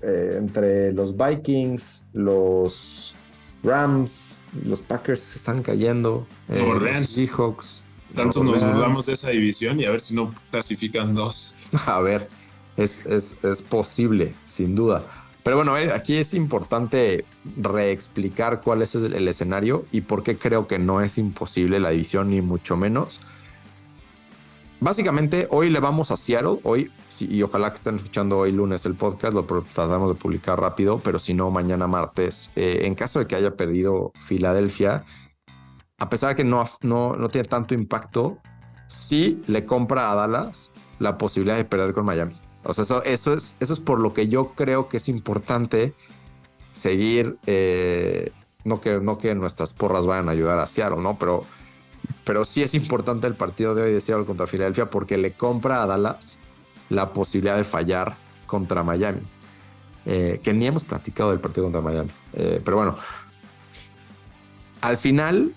eh, 0.02 0.34
entre 0.36 0.92
los 0.92 1.16
Vikings, 1.16 2.02
los 2.12 3.14
Rams, 3.64 4.36
los 4.64 4.82
Packers 4.82 5.20
se 5.20 5.38
están 5.38 5.62
cayendo, 5.62 6.26
los 6.48 7.08
Seahawks. 7.08 7.84
Tanto 8.14 8.42
nos 8.42 8.62
burlamos 8.62 9.06
de 9.06 9.12
esa 9.12 9.30
división 9.30 9.78
y 9.80 9.84
a 9.84 9.90
ver 9.90 10.00
si 10.00 10.14
no 10.14 10.34
clasifican 10.50 11.14
dos. 11.14 11.54
A 11.86 12.00
ver, 12.00 12.28
es, 12.76 13.04
es, 13.06 13.36
es 13.42 13.62
posible, 13.62 14.34
sin 14.46 14.74
duda. 14.74 15.04
Pero 15.48 15.56
bueno, 15.56 15.74
aquí 15.94 16.16
es 16.18 16.34
importante 16.34 17.24
reexplicar 17.56 18.60
cuál 18.60 18.82
es 18.82 18.94
el, 18.94 19.26
escenario 19.28 19.86
y 19.92 20.02
por 20.02 20.22
qué 20.22 20.36
creo 20.36 20.66
que 20.66 20.78
no 20.78 21.00
es 21.00 21.16
imposible 21.16 21.80
la 21.80 21.88
división, 21.88 22.28
ni 22.28 22.42
mucho 22.42 22.76
menos. 22.76 23.18
Básicamente, 24.78 25.48
hoy 25.50 25.70
le 25.70 25.80
vamos 25.80 26.10
a 26.10 26.18
Seattle. 26.18 26.58
Hoy, 26.64 26.92
y 27.18 27.42
ojalá 27.42 27.70
que 27.70 27.76
estén 27.76 27.96
escuchando 27.96 28.36
hoy 28.36 28.52
lunes 28.52 28.84
el 28.84 28.94
podcast, 28.94 29.32
lo 29.32 29.44
tratamos 29.44 30.10
de 30.10 30.16
publicar 30.16 30.60
rápido, 30.60 30.98
pero 30.98 31.18
si 31.18 31.32
no, 31.32 31.50
mañana 31.50 31.86
martes. 31.86 32.50
Eh, 32.54 32.80
en 32.82 32.94
caso 32.94 33.18
de 33.18 33.26
que 33.26 33.34
haya 33.34 33.56
perdido 33.56 34.12
Filadelfia, 34.26 35.06
a 35.98 36.08
pesar 36.08 36.30
de 36.30 36.36
que 36.36 36.44
no, 36.44 36.64
no, 36.82 37.16
no 37.16 37.28
tiene 37.28 37.48
tanto 37.48 37.74
impacto, 37.74 38.38
sí 38.86 39.42
le 39.48 39.66
compra 39.66 40.10
a 40.10 40.14
Dallas 40.14 40.70
la 40.98 41.18
posibilidad 41.18 41.56
de 41.56 41.64
perder 41.64 41.92
con 41.92 42.04
Miami. 42.04 42.40
O 42.64 42.72
sea, 42.72 42.82
eso, 42.82 43.02
eso, 43.02 43.34
es, 43.34 43.56
eso 43.60 43.72
es 43.72 43.80
por 43.80 44.00
lo 44.00 44.14
que 44.14 44.28
yo 44.28 44.52
creo 44.54 44.88
que 44.88 44.98
es 44.98 45.08
importante 45.08 45.94
seguir, 46.72 47.36
eh, 47.46 48.32
no, 48.64 48.80
que, 48.80 49.00
no 49.00 49.18
que 49.18 49.34
nuestras 49.34 49.72
porras 49.72 50.06
vayan 50.06 50.28
a 50.28 50.32
ayudar 50.32 50.58
a 50.58 50.66
Seattle, 50.66 51.02
¿no? 51.02 51.18
Pero, 51.18 51.44
pero 52.24 52.44
sí 52.44 52.62
es 52.62 52.74
importante 52.74 53.26
el 53.26 53.34
partido 53.34 53.74
de 53.74 53.82
hoy 53.82 53.92
de 53.92 54.00
Seattle 54.00 54.26
contra 54.26 54.46
Filadelfia 54.46 54.90
porque 54.90 55.18
le 55.18 55.32
compra 55.32 55.82
a 55.82 55.86
Dallas 55.86 56.38
la 56.88 57.12
posibilidad 57.12 57.56
de 57.56 57.64
fallar 57.64 58.14
contra 58.46 58.82
Miami. 58.82 59.22
Eh, 60.06 60.40
que 60.42 60.54
ni 60.54 60.66
hemos 60.66 60.84
platicado 60.84 61.30
del 61.30 61.40
partido 61.40 61.64
contra 61.64 61.80
Miami. 61.82 62.10
Eh, 62.32 62.62
pero 62.64 62.78
bueno, 62.78 62.96
al 64.80 64.96
final 64.96 65.54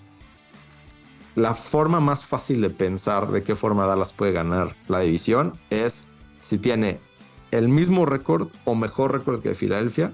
la 1.34 1.54
forma 1.54 2.00
más 2.00 2.26
fácil 2.26 2.60
de 2.60 2.70
pensar 2.70 3.30
de 3.30 3.42
qué 3.42 3.54
forma 3.54 3.86
Dallas 3.86 4.12
puede 4.12 4.32
ganar 4.32 4.74
la 4.88 5.00
división 5.00 5.54
es 5.70 6.04
si 6.42 6.58
tiene 6.58 7.00
el 7.50 7.68
mismo 7.68 8.06
récord 8.06 8.48
o 8.64 8.74
mejor 8.74 9.12
récord 9.12 9.42
que 9.42 9.54
Filadelfia 9.54 10.12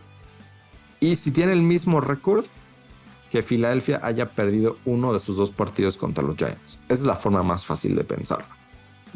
y 1.00 1.16
si 1.16 1.30
tiene 1.30 1.52
el 1.52 1.62
mismo 1.62 2.00
récord 2.00 2.44
que 3.30 3.42
Filadelfia 3.42 4.00
haya 4.02 4.26
perdido 4.26 4.78
uno 4.84 5.12
de 5.12 5.20
sus 5.20 5.36
dos 5.36 5.50
partidos 5.50 5.98
contra 5.98 6.24
los 6.24 6.36
Giants. 6.36 6.78
Esa 6.84 6.94
es 6.94 7.04
la 7.04 7.16
forma 7.16 7.42
más 7.42 7.64
fácil 7.64 7.94
de 7.94 8.04
pensarlo. 8.04 8.46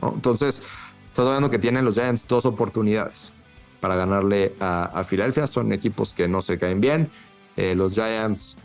Entonces, 0.02 0.62
estás 1.08 1.26
hablando 1.26 1.50
que 1.50 1.58
tienen 1.58 1.84
los 1.84 1.94
Giants 1.94 2.26
dos 2.26 2.44
oportunidades 2.44 3.32
para 3.80 3.96
ganarle 3.96 4.54
a, 4.60 5.02
Filadelfia. 5.04 5.46
Son 5.46 5.72
equipos 5.72 6.12
que 6.12 6.28
no 6.28 6.42
se 6.42 6.58
caen 6.58 6.80
bien. 6.80 7.10
Eh, 7.56 7.74
los 7.74 7.92
Giants 7.92 8.56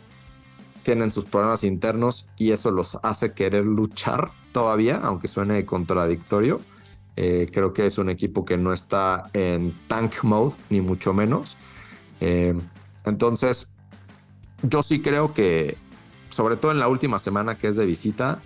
tienen 0.88 1.12
sus 1.12 1.26
problemas 1.26 1.64
internos 1.64 2.26
y 2.38 2.52
eso 2.52 2.70
los 2.70 2.96
hace 3.02 3.34
querer 3.34 3.66
luchar 3.66 4.30
todavía, 4.52 4.98
aunque 5.02 5.28
suene 5.28 5.66
contradictorio. 5.66 6.62
Eh, 7.14 7.50
creo 7.52 7.74
que 7.74 7.84
es 7.84 7.98
un 7.98 8.08
equipo 8.08 8.46
que 8.46 8.56
no 8.56 8.72
está 8.72 9.28
en 9.34 9.74
tank 9.86 10.22
mode, 10.22 10.54
ni 10.70 10.80
mucho 10.80 11.12
menos. 11.12 11.58
Eh, 12.22 12.58
entonces, 13.04 13.68
yo 14.62 14.82
sí 14.82 15.02
creo 15.02 15.34
que, 15.34 15.76
sobre 16.30 16.56
todo 16.56 16.72
en 16.72 16.78
la 16.78 16.88
última 16.88 17.18
semana 17.18 17.58
que 17.58 17.68
es 17.68 17.76
de 17.76 17.84
visita, 17.84 18.40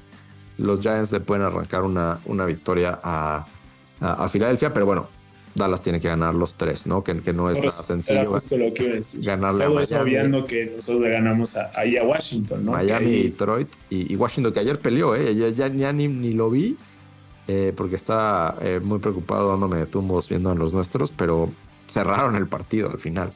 los 0.58 0.80
Giants 0.80 1.12
le 1.12 1.20
pueden 1.20 1.44
arrancar 1.44 1.82
una, 1.84 2.18
una 2.24 2.44
victoria 2.44 2.98
a, 3.04 3.46
a 4.00 4.28
Filadelfia, 4.28 4.72
pero 4.72 4.84
bueno, 4.84 5.06
Dallas 5.54 5.82
tiene 5.82 6.00
que 6.00 6.08
ganar 6.08 6.34
los 6.34 6.54
tres, 6.54 6.86
¿no? 6.86 7.04
Que, 7.04 7.20
que 7.20 7.32
no 7.32 7.50
es 7.50 7.58
nada 7.58 7.70
sencillo. 7.70 8.20
Era 8.20 8.28
justo 8.28 8.56
lo 8.56 8.72
que 8.72 8.84
iba 8.84 8.92
a 8.92 8.96
decir. 8.96 9.24
Ganarle 9.24 9.64
Todo 9.64 10.00
a 10.00 10.02
viendo 10.02 10.46
que 10.46 10.72
nosotros 10.76 11.02
le 11.02 11.10
ganamos 11.10 11.56
a, 11.56 11.70
ahí 11.74 11.96
a 11.96 12.04
Washington, 12.04 12.64
¿no? 12.64 12.72
Miami, 12.72 13.10
y 13.10 13.22
Detroit 13.24 13.68
y, 13.90 14.16
Washington, 14.16 14.52
que 14.52 14.60
ayer 14.60 14.78
peleó, 14.78 15.14
¿eh? 15.14 15.34
Ya, 15.34 15.68
ya, 15.68 15.92
ni, 15.92 16.08
ni, 16.08 16.32
lo 16.32 16.50
vi 16.50 16.76
eh, 17.48 17.72
porque 17.76 17.96
está 17.96 18.56
eh, 18.62 18.80
muy 18.82 18.98
preocupado 18.98 19.50
dándome 19.50 19.84
tumbos 19.86 20.28
viendo 20.28 20.50
a 20.50 20.54
los 20.54 20.72
nuestros, 20.72 21.12
pero 21.12 21.50
cerraron 21.86 22.36
el 22.36 22.46
partido 22.46 22.90
al 22.90 22.98
final. 22.98 23.32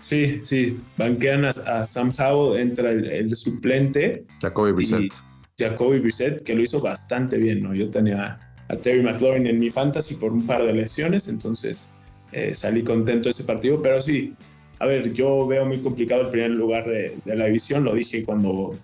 Sí, 0.00 0.40
sí, 0.42 0.78
banquean 0.98 1.46
a, 1.46 1.86
Sam 1.86 2.10
Howell, 2.16 2.60
entra 2.60 2.90
el, 2.90 3.34
suplente. 3.36 4.26
Jacoby 4.40 4.72
Brissett. 4.72 5.14
Jacoby 5.58 5.98
Brissett, 5.98 6.42
que 6.42 6.54
lo 6.54 6.62
hizo 6.62 6.80
bastante 6.80 7.38
bien, 7.38 7.62
¿no? 7.62 7.74
Yo 7.74 7.88
tenía 7.88 8.43
a 8.68 8.76
Terry 8.76 9.02
McLaurin 9.02 9.46
en 9.46 9.58
mi 9.58 9.70
fantasy 9.70 10.14
por 10.14 10.32
un 10.32 10.46
par 10.46 10.64
de 10.64 10.72
lesiones, 10.72 11.28
entonces 11.28 11.90
eh, 12.32 12.54
salí 12.54 12.82
contento 12.82 13.24
de 13.24 13.30
ese 13.30 13.44
partido, 13.44 13.80
pero 13.82 14.00
sí, 14.00 14.34
a 14.78 14.86
ver, 14.86 15.12
yo 15.12 15.46
veo 15.46 15.64
muy 15.66 15.78
complicado 15.80 16.22
el 16.22 16.28
primer 16.30 16.50
lugar 16.50 16.86
de, 16.86 17.16
la 17.24 17.46
división, 17.46 17.84
lo 17.84 17.94
dije 17.94 18.22
cuando 18.22 18.76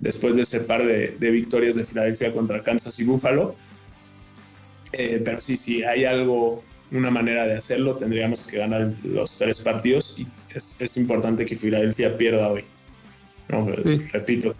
después 0.00 0.34
de 0.34 0.42
ese 0.42 0.60
par 0.60 0.86
de, 0.86 1.30
victorias 1.30 1.74
de 1.74 1.84
Filadelfia 1.84 2.32
contra 2.32 2.62
Kansas 2.62 2.98
y 3.00 3.04
Buffalo, 3.04 3.54
eh, 4.92 5.20
pero 5.24 5.40
sí, 5.40 5.56
sí, 5.56 5.82
hay 5.82 6.04
algo, 6.04 6.64
una 6.90 7.10
manera 7.10 7.46
de 7.46 7.56
hacerlo, 7.56 7.96
tendríamos 7.96 8.46
que 8.48 8.58
ganar 8.58 8.92
los 9.04 9.36
tres 9.36 9.60
partidos 9.60 10.18
y 10.18 10.26
es, 10.54 10.96
importante 10.96 11.44
que 11.44 11.56
Filadelfia 11.56 12.16
pierda 12.16 12.48
hoy. 12.48 12.64
Repito, 14.12 14.54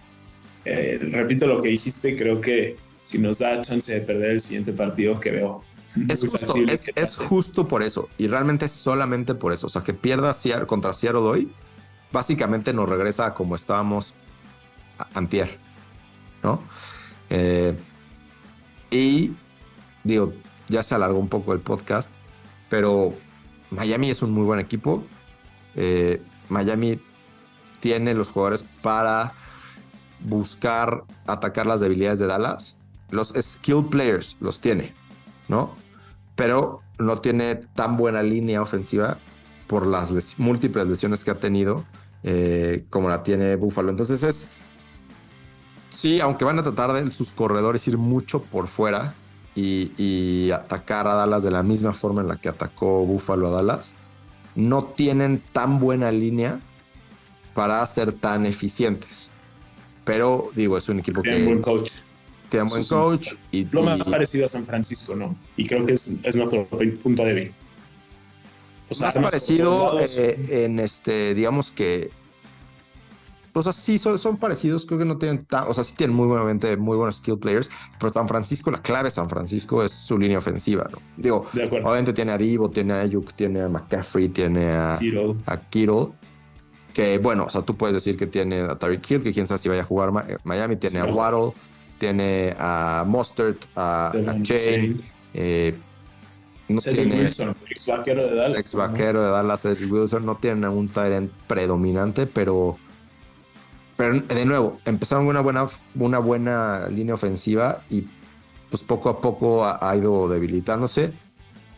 eh, 0.64 0.98
repito 1.00 1.46
lo 1.46 1.62
que 1.62 1.70
dijiste, 1.70 2.16
creo 2.16 2.40
que 2.40 2.76
si 3.08 3.18
nos 3.18 3.38
da 3.38 3.58
chance 3.62 3.90
de 3.90 4.02
perder 4.02 4.32
el 4.32 4.40
siguiente 4.42 4.70
partido 4.70 5.18
que 5.18 5.30
veo. 5.30 5.64
Es 6.10 6.20
justo, 6.20 6.54
es, 6.94 7.18
justo 7.26 7.66
por 7.66 7.82
eso, 7.82 8.10
y 8.18 8.26
realmente 8.26 8.66
es 8.66 8.72
solamente 8.72 9.34
por 9.34 9.54
eso. 9.54 9.68
O 9.68 9.70
sea, 9.70 9.82
que 9.82 9.94
pierda 9.94 10.34
contra 10.66 10.92
Seattle 10.92 11.20
hoy, 11.20 11.50
básicamente 12.12 12.74
nos 12.74 12.86
regresa 12.86 13.24
a 13.24 13.34
como 13.34 13.56
estábamos 13.56 14.12
antier, 15.14 15.56
¿no? 16.42 16.60
Eh, 17.30 17.74
y 18.90 19.32
digo, 20.04 20.34
ya 20.68 20.82
se 20.82 20.94
alargó 20.94 21.18
un 21.18 21.30
poco 21.30 21.54
el 21.54 21.60
podcast, 21.60 22.10
pero 22.68 23.14
Miami 23.70 24.10
es 24.10 24.20
un 24.20 24.32
muy 24.32 24.44
buen 24.44 24.60
equipo. 24.60 25.02
Eh, 25.76 26.20
Miami 26.50 27.00
tiene 27.80 28.12
los 28.12 28.28
jugadores 28.28 28.66
para 28.82 29.32
buscar 30.20 31.04
atacar 31.26 31.66
las 31.66 31.80
debilidades 31.80 32.18
de 32.18 32.26
Dallas 32.26 32.77
los 33.10 33.32
skill 33.40 33.86
players 33.90 34.36
los 34.40 34.60
tiene, 34.60 34.94
¿no? 35.48 35.74
Pero 36.36 36.82
no 36.98 37.20
tiene 37.20 37.56
tan 37.56 37.96
buena 37.96 38.22
línea 38.22 38.62
ofensiva 38.62 39.18
por 39.66 39.86
las 39.86 40.38
múltiples 40.38 40.86
lesiones 40.86 41.24
que 41.24 41.30
ha 41.30 41.38
tenido 41.38 41.84
eh, 42.22 42.84
como 42.90 43.08
la 43.08 43.22
tiene 43.22 43.56
Buffalo. 43.56 43.90
Entonces 43.90 44.22
es, 44.22 44.48
sí, 45.90 46.20
aunque 46.20 46.44
van 46.44 46.58
a 46.58 46.62
tratar 46.62 46.92
de 46.92 47.10
sus 47.12 47.32
corredores 47.32 47.86
ir 47.88 47.98
mucho 47.98 48.42
por 48.42 48.68
fuera 48.68 49.14
y, 49.54 50.50
atacar 50.52 51.08
a 51.08 51.14
Dallas 51.14 51.42
de 51.42 51.50
la 51.50 51.64
misma 51.64 51.92
forma 51.92 52.20
en 52.20 52.28
la 52.28 52.36
que 52.36 52.48
atacó 52.48 53.04
Buffalo 53.04 53.48
a 53.48 53.50
Dallas, 53.50 53.92
no 54.54 54.84
tienen 54.84 55.42
tan 55.52 55.80
buena 55.80 56.12
línea 56.12 56.60
para 57.54 57.84
ser 57.86 58.12
tan 58.12 58.46
eficientes. 58.46 59.28
Pero 60.04 60.50
digo, 60.54 60.78
es 60.78 60.88
un 60.88 61.00
equipo 61.00 61.22
que... 61.22 61.44
Buen 61.44 61.60
coach 61.60 62.02
tiene 62.48 62.68
buen 62.68 62.84
coach. 62.84 63.34
Y, 63.52 63.64
lo 63.64 63.82
más 63.82 64.08
parecido 64.08 64.46
a 64.46 64.48
San 64.48 64.64
Francisco, 64.66 65.14
¿no? 65.14 65.36
Y 65.56 65.66
creo 65.66 65.84
que 65.86 65.94
es, 65.94 66.10
es 66.22 66.36
nuestro 66.36 66.66
punto 66.66 67.24
débil. 67.24 67.52
O 68.90 68.94
sea, 68.94 69.08
más 69.08 69.18
parecido 69.18 69.98
eh, 70.00 70.64
en 70.64 70.78
este, 70.78 71.34
digamos 71.34 71.70
que. 71.70 72.10
O 73.52 73.62
sea, 73.62 73.72
sí, 73.72 73.98
son, 73.98 74.18
son 74.20 74.36
parecidos, 74.36 74.86
creo 74.86 75.00
que 75.00 75.04
no 75.04 75.18
tienen 75.18 75.44
tan, 75.44 75.66
o 75.66 75.74
sea, 75.74 75.82
sí 75.82 75.92
tienen 75.96 76.14
muy 76.14 76.28
buenamente, 76.28 76.76
muy 76.76 76.96
buenos 76.96 77.16
skill 77.16 77.38
players, 77.38 77.68
pero 77.98 78.12
San 78.12 78.28
Francisco, 78.28 78.70
la 78.70 78.80
clave 78.80 79.04
de 79.04 79.10
San 79.10 79.28
Francisco 79.28 79.82
es 79.82 79.90
su 79.90 80.16
línea 80.16 80.38
ofensiva, 80.38 80.86
¿no? 80.92 80.98
Digo, 81.16 81.46
obviamente 81.52 82.12
tiene 82.12 82.30
a 82.30 82.38
Divo, 82.38 82.70
tiene 82.70 82.92
a 82.92 83.00
Ayuk, 83.00 83.32
tiene 83.34 83.62
a 83.62 83.68
McCaffrey, 83.68 84.28
tiene 84.28 84.70
a 84.70 84.96
Kittle. 85.00 85.34
a 85.44 85.56
Kittle, 85.56 86.08
que 86.94 87.18
bueno, 87.18 87.46
o 87.46 87.50
sea, 87.50 87.62
tú 87.62 87.76
puedes 87.76 87.94
decir 87.94 88.16
que 88.16 88.28
tiene 88.28 88.60
a 88.60 88.78
Tariq 88.78 89.10
Hill, 89.10 89.22
que 89.22 89.32
quién 89.32 89.48
sabe 89.48 89.58
si 89.58 89.68
vaya 89.68 89.80
a 89.80 89.84
jugar 89.84 90.12
Miami, 90.44 90.76
tiene 90.76 91.00
a 91.00 91.06
Waddle, 91.06 91.52
tiene 91.98 92.54
a 92.58 93.04
Mustard, 93.06 93.56
a, 93.76 94.12
Chain. 94.42 95.02
Eh, 95.34 95.76
no 96.68 96.80
tiene, 96.80 97.16
Wilson, 97.16 97.56
ex 97.70 97.86
vaquero 97.86 98.26
de 98.26 98.34
Dallas. 98.34 98.58
Ex 98.58 98.74
vaquero 98.74 99.24
de 99.24 99.30
Dallas, 99.30 99.64
Wilson. 99.64 100.26
No 100.26 100.36
tiene 100.36 100.68
un 100.68 100.88
talent 100.88 101.30
predominante, 101.46 102.26
pero, 102.26 102.76
pero 103.96 104.20
de 104.20 104.44
nuevo, 104.44 104.78
empezaron 104.84 105.26
una 105.26 105.40
buena, 105.40 105.66
una 105.94 106.18
buena 106.18 106.88
línea 106.88 107.14
ofensiva 107.14 107.82
y 107.88 108.06
pues 108.70 108.82
poco 108.82 109.08
a 109.08 109.20
poco 109.20 109.64
ha, 109.64 109.96
ido 109.96 110.28
debilitándose. 110.28 111.12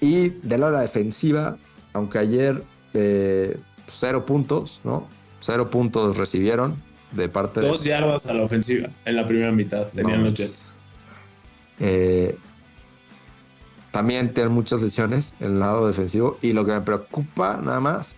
Y 0.00 0.30
de 0.30 0.58
lado 0.58 0.72
la 0.72 0.80
defensiva, 0.80 1.56
aunque 1.92 2.18
ayer 2.18 2.64
eh, 2.94 3.58
cero 3.86 4.26
puntos, 4.26 4.80
¿no? 4.82 5.06
Cero 5.40 5.70
puntos 5.70 6.16
recibieron 6.16 6.76
de 7.12 7.28
parte 7.28 7.60
Dos 7.60 7.84
yardas 7.84 8.26
a 8.26 8.34
la 8.34 8.42
ofensiva 8.42 8.88
en 9.04 9.16
la 9.16 9.26
primera 9.26 9.52
mitad 9.52 9.86
tenían 9.88 10.24
los 10.24 10.34
Jets. 10.34 10.72
Eh, 11.80 12.36
también 13.90 14.32
tienen 14.32 14.52
muchas 14.52 14.80
lesiones 14.80 15.34
en 15.40 15.52
el 15.52 15.60
lado 15.60 15.86
defensivo. 15.86 16.38
Y 16.42 16.52
lo 16.52 16.64
que 16.64 16.72
me 16.72 16.80
preocupa 16.80 17.60
nada 17.62 17.80
más 17.80 18.14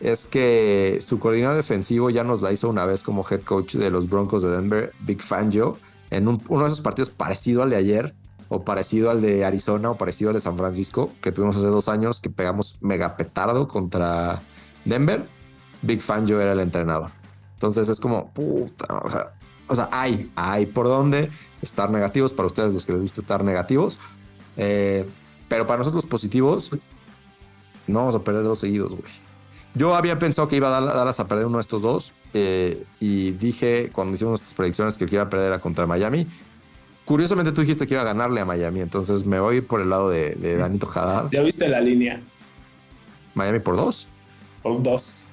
es 0.00 0.26
que 0.26 0.98
su 1.02 1.18
coordinador 1.18 1.56
defensivo 1.56 2.08
ya 2.10 2.24
nos 2.24 2.40
la 2.40 2.52
hizo 2.52 2.68
una 2.68 2.86
vez 2.86 3.02
como 3.02 3.26
head 3.28 3.42
coach 3.42 3.74
de 3.74 3.90
los 3.90 4.08
Broncos 4.08 4.42
de 4.42 4.50
Denver, 4.50 4.92
Big 5.00 5.22
Fangio, 5.22 5.76
en 6.10 6.26
uno 6.26 6.62
de 6.62 6.66
esos 6.66 6.80
partidos 6.80 7.10
parecido 7.10 7.62
al 7.62 7.70
de 7.70 7.76
ayer, 7.76 8.14
o 8.48 8.64
parecido 8.64 9.10
al 9.10 9.20
de 9.20 9.44
Arizona, 9.44 9.90
o 9.90 9.96
parecido 9.96 10.30
al 10.30 10.34
de 10.34 10.40
San 10.40 10.56
Francisco, 10.56 11.12
que 11.20 11.32
tuvimos 11.32 11.56
hace 11.56 11.66
dos 11.66 11.88
años, 11.88 12.20
que 12.20 12.30
pegamos 12.30 12.78
mega 12.80 13.16
petardo 13.16 13.68
contra 13.68 14.40
Denver. 14.84 15.24
Big 15.82 16.02
Fangio 16.02 16.40
era 16.40 16.52
el 16.52 16.60
entrenador. 16.60 17.10
Entonces 17.60 17.90
es 17.90 18.00
como, 18.00 18.30
puta, 18.30 18.86
o 19.68 19.76
sea, 19.76 19.90
hay, 19.92 20.30
hay 20.34 20.64
por 20.64 20.86
dónde 20.86 21.28
estar 21.60 21.90
negativos 21.90 22.32
para 22.32 22.46
ustedes 22.46 22.72
los 22.72 22.86
que 22.86 22.94
les 22.94 23.02
gusta 23.02 23.20
estar 23.20 23.44
negativos. 23.44 23.98
Eh, 24.56 25.06
pero 25.46 25.66
para 25.66 25.80
nosotros 25.80 26.06
positivos, 26.06 26.70
no 27.86 27.98
vamos 27.98 28.14
a 28.14 28.20
perder 28.20 28.44
dos 28.44 28.60
seguidos, 28.60 28.92
güey. 28.92 29.12
Yo 29.74 29.94
había 29.94 30.18
pensado 30.18 30.48
que 30.48 30.56
iba 30.56 30.74
a 30.74 30.80
dar, 30.80 31.06
a 31.06 31.28
perder 31.28 31.44
uno 31.44 31.58
de 31.58 31.60
estos 31.60 31.82
dos 31.82 32.12
eh, 32.32 32.82
y 32.98 33.32
dije 33.32 33.90
cuando 33.92 34.14
hicimos 34.14 34.30
nuestras 34.30 34.54
predicciones 34.54 34.96
que 34.96 35.04
iba 35.04 35.24
a 35.24 35.28
perder 35.28 35.52
a 35.52 35.58
contra 35.60 35.86
Miami. 35.86 36.26
Curiosamente 37.04 37.52
tú 37.52 37.60
dijiste 37.60 37.86
que 37.86 37.92
iba 37.92 38.00
a 38.00 38.06
ganarle 38.06 38.40
a 38.40 38.46
Miami, 38.46 38.80
entonces 38.80 39.26
me 39.26 39.38
voy 39.38 39.60
por 39.60 39.82
el 39.82 39.90
lado 39.90 40.08
de, 40.08 40.30
de 40.30 40.56
Danito 40.56 40.90
Haddad. 40.90 41.28
¿Ya 41.30 41.42
viste 41.42 41.68
la 41.68 41.82
línea? 41.82 42.22
Miami 43.34 43.58
por 43.58 43.76
dos. 43.76 44.08
Por 44.62 44.82
dos. 44.82 45.24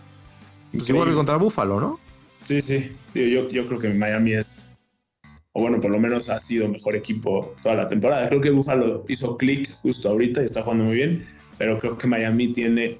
Pues 0.73 0.89
igual 0.89 1.15
contra 1.15 1.37
Buffalo, 1.37 1.79
¿no? 1.79 2.06
Sí, 2.47 2.61
sí. 2.61 2.91
Yo, 3.13 3.49
yo 3.49 3.67
creo 3.67 3.77
que 3.77 3.89
Miami 3.89 4.31
es, 4.31 4.69
o 5.51 5.59
bueno, 5.59 5.81
por 5.81 5.91
lo 5.91 5.99
menos 5.99 6.29
ha 6.29 6.39
sido 6.39 6.69
mejor 6.69 6.95
equipo 6.95 7.53
toda 7.61 7.75
la 7.75 7.89
temporada. 7.89 8.25
Creo 8.29 8.39
que 8.39 8.51
Buffalo 8.51 9.03
hizo 9.09 9.35
clic 9.35 9.69
justo 9.81 10.07
ahorita 10.07 10.41
y 10.41 10.45
está 10.45 10.61
jugando 10.61 10.85
muy 10.85 10.95
bien, 10.95 11.25
pero 11.57 11.77
creo 11.77 11.97
que 11.97 12.07
Miami 12.07 12.53
tiene 12.53 12.99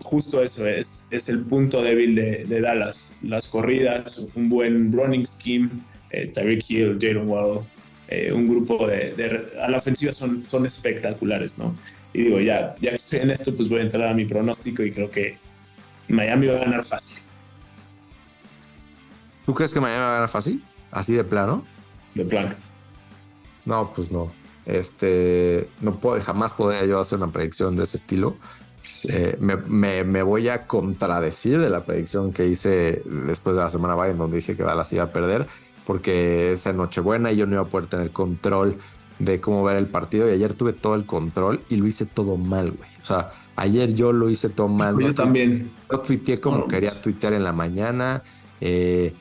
justo 0.00 0.42
eso, 0.42 0.66
es, 0.66 1.06
es 1.10 1.28
el 1.28 1.40
punto 1.40 1.82
débil 1.82 2.14
de, 2.14 2.60
Dallas. 2.62 3.18
Las 3.20 3.46
corridas, 3.46 4.26
un 4.34 4.48
buen 4.48 4.90
running 4.90 5.26
scheme, 5.26 5.68
eh, 6.08 6.28
Tyreek 6.32 6.62
Hill, 6.66 6.98
Jalen 6.98 7.28
Wall, 7.28 7.66
eh, 8.08 8.32
un 8.32 8.48
grupo 8.48 8.86
de, 8.86 9.50
a 9.60 9.68
la 9.68 9.76
ofensiva 9.76 10.14
son, 10.14 10.46
son 10.46 10.64
espectaculares, 10.64 11.58
¿no? 11.58 11.76
Y 12.14 12.22
digo, 12.22 12.40
ya, 12.40 12.74
ya 12.80 12.88
que 12.88 12.96
estoy 12.96 13.18
en 13.18 13.32
esto, 13.32 13.54
pues 13.54 13.68
voy 13.68 13.80
a 13.80 13.82
entrar 13.82 14.08
a 14.08 14.14
mi 14.14 14.24
pronóstico 14.24 14.82
y 14.82 14.90
creo 14.90 15.10
que 15.10 15.36
Miami 16.08 16.46
va 16.46 16.56
a 16.56 16.60
ganar 16.60 16.84
fácil. 16.84 17.22
¿Tú 19.46 19.54
crees 19.54 19.74
que 19.74 19.80
Miami 19.80 20.00
va 20.00 20.10
a 20.10 20.14
ganar 20.14 20.28
fácil? 20.28 20.62
¿Así 20.90 21.14
de 21.14 21.24
plano? 21.24 21.64
De 22.14 22.24
plano. 22.24 22.54
No, 23.64 23.92
pues 23.94 24.10
no. 24.10 24.30
Este, 24.66 25.68
no 25.80 25.96
puedo, 25.96 26.20
jamás 26.22 26.52
podría 26.52 26.84
yo 26.84 27.00
hacer 27.00 27.18
una 27.18 27.32
predicción 27.32 27.76
de 27.76 27.84
ese 27.84 27.96
estilo. 27.96 28.36
Eh, 29.08 29.36
me, 29.38 30.22
voy 30.22 30.48
a 30.48 30.66
contradecir 30.66 31.60
de 31.60 31.70
la 31.70 31.84
predicción 31.84 32.32
que 32.32 32.46
hice 32.46 33.02
después 33.26 33.56
de 33.56 33.62
la 33.62 33.70
semana 33.70 33.94
Biden, 33.94 34.18
donde 34.18 34.36
dije 34.38 34.56
que 34.56 34.62
Dallas 34.64 34.92
iba 34.92 35.04
a 35.04 35.12
perder, 35.12 35.46
porque 35.86 36.52
esa 36.52 36.72
Nochebuena 36.72 37.30
y 37.32 37.36
yo 37.36 37.46
no 37.46 37.54
iba 37.54 37.62
a 37.62 37.66
poder 37.66 37.88
tener 37.88 38.10
control 38.10 38.78
de 39.18 39.40
cómo 39.40 39.62
ver 39.62 39.76
el 39.76 39.86
partido. 39.86 40.28
Y 40.28 40.32
ayer 40.32 40.54
tuve 40.54 40.72
todo 40.72 40.94
el 40.94 41.06
control 41.06 41.60
y 41.68 41.76
lo 41.76 41.86
hice 41.86 42.06
todo 42.06 42.36
mal, 42.36 42.72
güey. 42.72 42.90
O 43.02 43.06
sea, 43.06 43.32
ayer 43.56 43.94
yo 43.94 44.12
lo 44.12 44.30
hice 44.30 44.48
todo 44.48 44.68
mal. 44.68 44.98
Yo 44.98 45.14
también. 45.14 45.70
Yo 45.90 46.00
tuiteé 46.00 46.40
como 46.40 46.66
quería 46.66 46.90
tuitear 46.90 47.32
en 47.34 47.44
la 47.44 47.52
mañana. 47.52 48.22
Eh, 48.60 49.14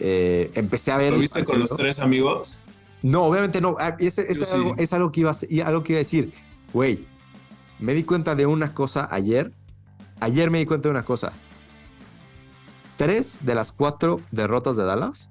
eh, 0.00 0.50
empecé 0.54 0.92
a 0.92 0.98
ver. 0.98 1.12
¿Lo 1.12 1.18
viste 1.18 1.44
con 1.44 1.58
los 1.58 1.70
tres 1.70 2.00
amigos? 2.00 2.60
No, 3.02 3.24
obviamente 3.24 3.60
no. 3.60 3.76
Ah, 3.78 3.96
es, 3.98 4.18
algo, 4.18 4.74
es 4.76 4.92
algo, 4.92 5.12
que 5.12 5.20
iba 5.20 5.30
a, 5.30 5.66
algo 5.66 5.82
que 5.82 5.92
iba 5.92 5.98
a 5.98 6.04
decir. 6.04 6.32
Güey, 6.72 7.04
me 7.78 7.94
di 7.94 8.04
cuenta 8.04 8.34
de 8.34 8.46
una 8.46 8.74
cosa 8.74 9.08
ayer. 9.10 9.52
Ayer 10.20 10.50
me 10.50 10.58
di 10.58 10.66
cuenta 10.66 10.88
de 10.88 10.92
una 10.92 11.04
cosa. 11.04 11.32
Tres 12.96 13.38
de 13.42 13.54
las 13.54 13.72
cuatro 13.72 14.20
derrotas 14.30 14.76
de 14.76 14.84
Dallas. 14.84 15.28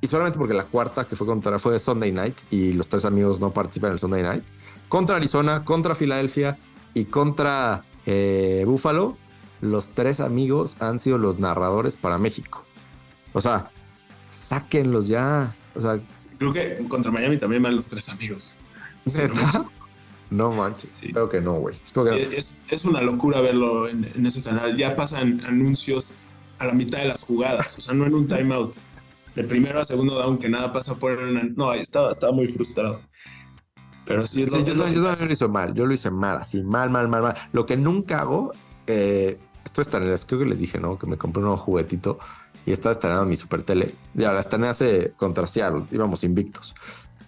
Y 0.00 0.06
solamente 0.06 0.38
porque 0.38 0.54
la 0.54 0.64
cuarta, 0.64 1.06
que 1.06 1.16
fue 1.16 1.26
contra, 1.26 1.58
fue 1.58 1.72
de 1.72 1.78
Sunday 1.78 2.12
Night, 2.12 2.36
y 2.50 2.72
los 2.72 2.88
tres 2.88 3.04
amigos 3.04 3.40
no 3.40 3.52
participan 3.52 3.88
en 3.88 3.92
el 3.94 3.98
Sunday 3.98 4.22
Night. 4.22 4.44
Contra 4.88 5.16
Arizona, 5.16 5.64
contra 5.64 5.94
Filadelfia 5.94 6.58
y 6.92 7.06
contra 7.06 7.84
eh, 8.06 8.64
Buffalo. 8.66 9.16
Los 9.60 9.90
tres 9.90 10.20
amigos 10.20 10.76
han 10.80 11.00
sido 11.00 11.16
los 11.16 11.38
narradores 11.38 11.96
para 11.96 12.18
México. 12.18 12.64
O 13.32 13.40
sea, 13.40 13.70
sáquenlos 14.34 15.08
ya. 15.08 15.54
O 15.74 15.80
sea, 15.80 15.98
creo 16.38 16.52
que 16.52 16.88
contra 16.88 17.10
Miami 17.10 17.38
también 17.38 17.62
van 17.62 17.76
los 17.76 17.88
tres 17.88 18.08
amigos. 18.08 18.56
No 20.30 20.50
manches, 20.50 20.90
creo 21.00 21.28
que 21.28 21.40
no, 21.40 21.60
güey. 21.60 21.76
Es, 22.32 22.56
es, 22.68 22.84
una 22.86 23.02
locura 23.02 23.40
verlo 23.40 23.86
en, 23.88 24.26
ese 24.26 24.42
canal. 24.42 24.74
Ya 24.74 24.96
pasan 24.96 25.44
anuncios 25.44 26.14
a 26.58 26.66
la 26.66 26.72
mitad 26.72 26.98
de 26.98 27.04
las 27.04 27.22
jugadas, 27.22 27.78
o 27.78 27.80
sea, 27.80 27.94
no 27.94 28.04
en 28.04 28.14
un 28.14 28.26
timeout. 28.26 28.74
De 29.36 29.44
primero 29.44 29.78
a 29.78 29.84
segundo 29.84 30.14
down 30.14 30.38
que 30.38 30.48
nada 30.48 30.72
pasa 30.72 30.96
por 30.96 31.12
una... 31.12 31.44
No, 31.54 31.72
estaba, 31.74 32.10
estaba 32.10 32.32
muy 32.32 32.48
frustrado. 32.48 33.00
Pero 34.06 34.26
sí, 34.26 34.40
yo, 34.40 34.48
también 34.48 34.78
lo 34.78 35.12
hice 35.12 35.46
mal, 35.46 35.74
yo 35.74 35.86
lo 35.86 35.94
hice 35.94 36.10
mal, 36.10 36.38
así, 36.38 36.62
mal, 36.64 36.90
mal, 36.90 37.06
mal, 37.06 37.22
mal. 37.22 37.34
Lo 37.52 37.64
que 37.64 37.76
nunca 37.76 38.20
hago, 38.20 38.52
eh, 38.88 39.38
esto 39.64 39.82
es 39.82 39.88
tan, 39.88 40.02
creo 40.02 40.40
que 40.40 40.46
les 40.46 40.58
dije, 40.58 40.80
¿no? 40.80 40.98
Que 40.98 41.06
me 41.06 41.16
compré 41.16 41.40
un 41.40 41.44
nuevo 41.44 41.58
juguetito 41.58 42.18
y 42.66 42.72
estaba 42.72 42.92
estrenando 42.92 43.26
mi 43.26 43.36
super 43.36 43.62
tele. 43.62 43.94
Ya 44.14 44.32
la 44.32 44.40
estrené 44.40 44.68
hace 44.68 45.12
contra 45.16 45.46
íbamos 45.90 46.24
invictos. 46.24 46.74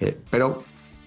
Eh, 0.01 0.18
pero 0.30 0.62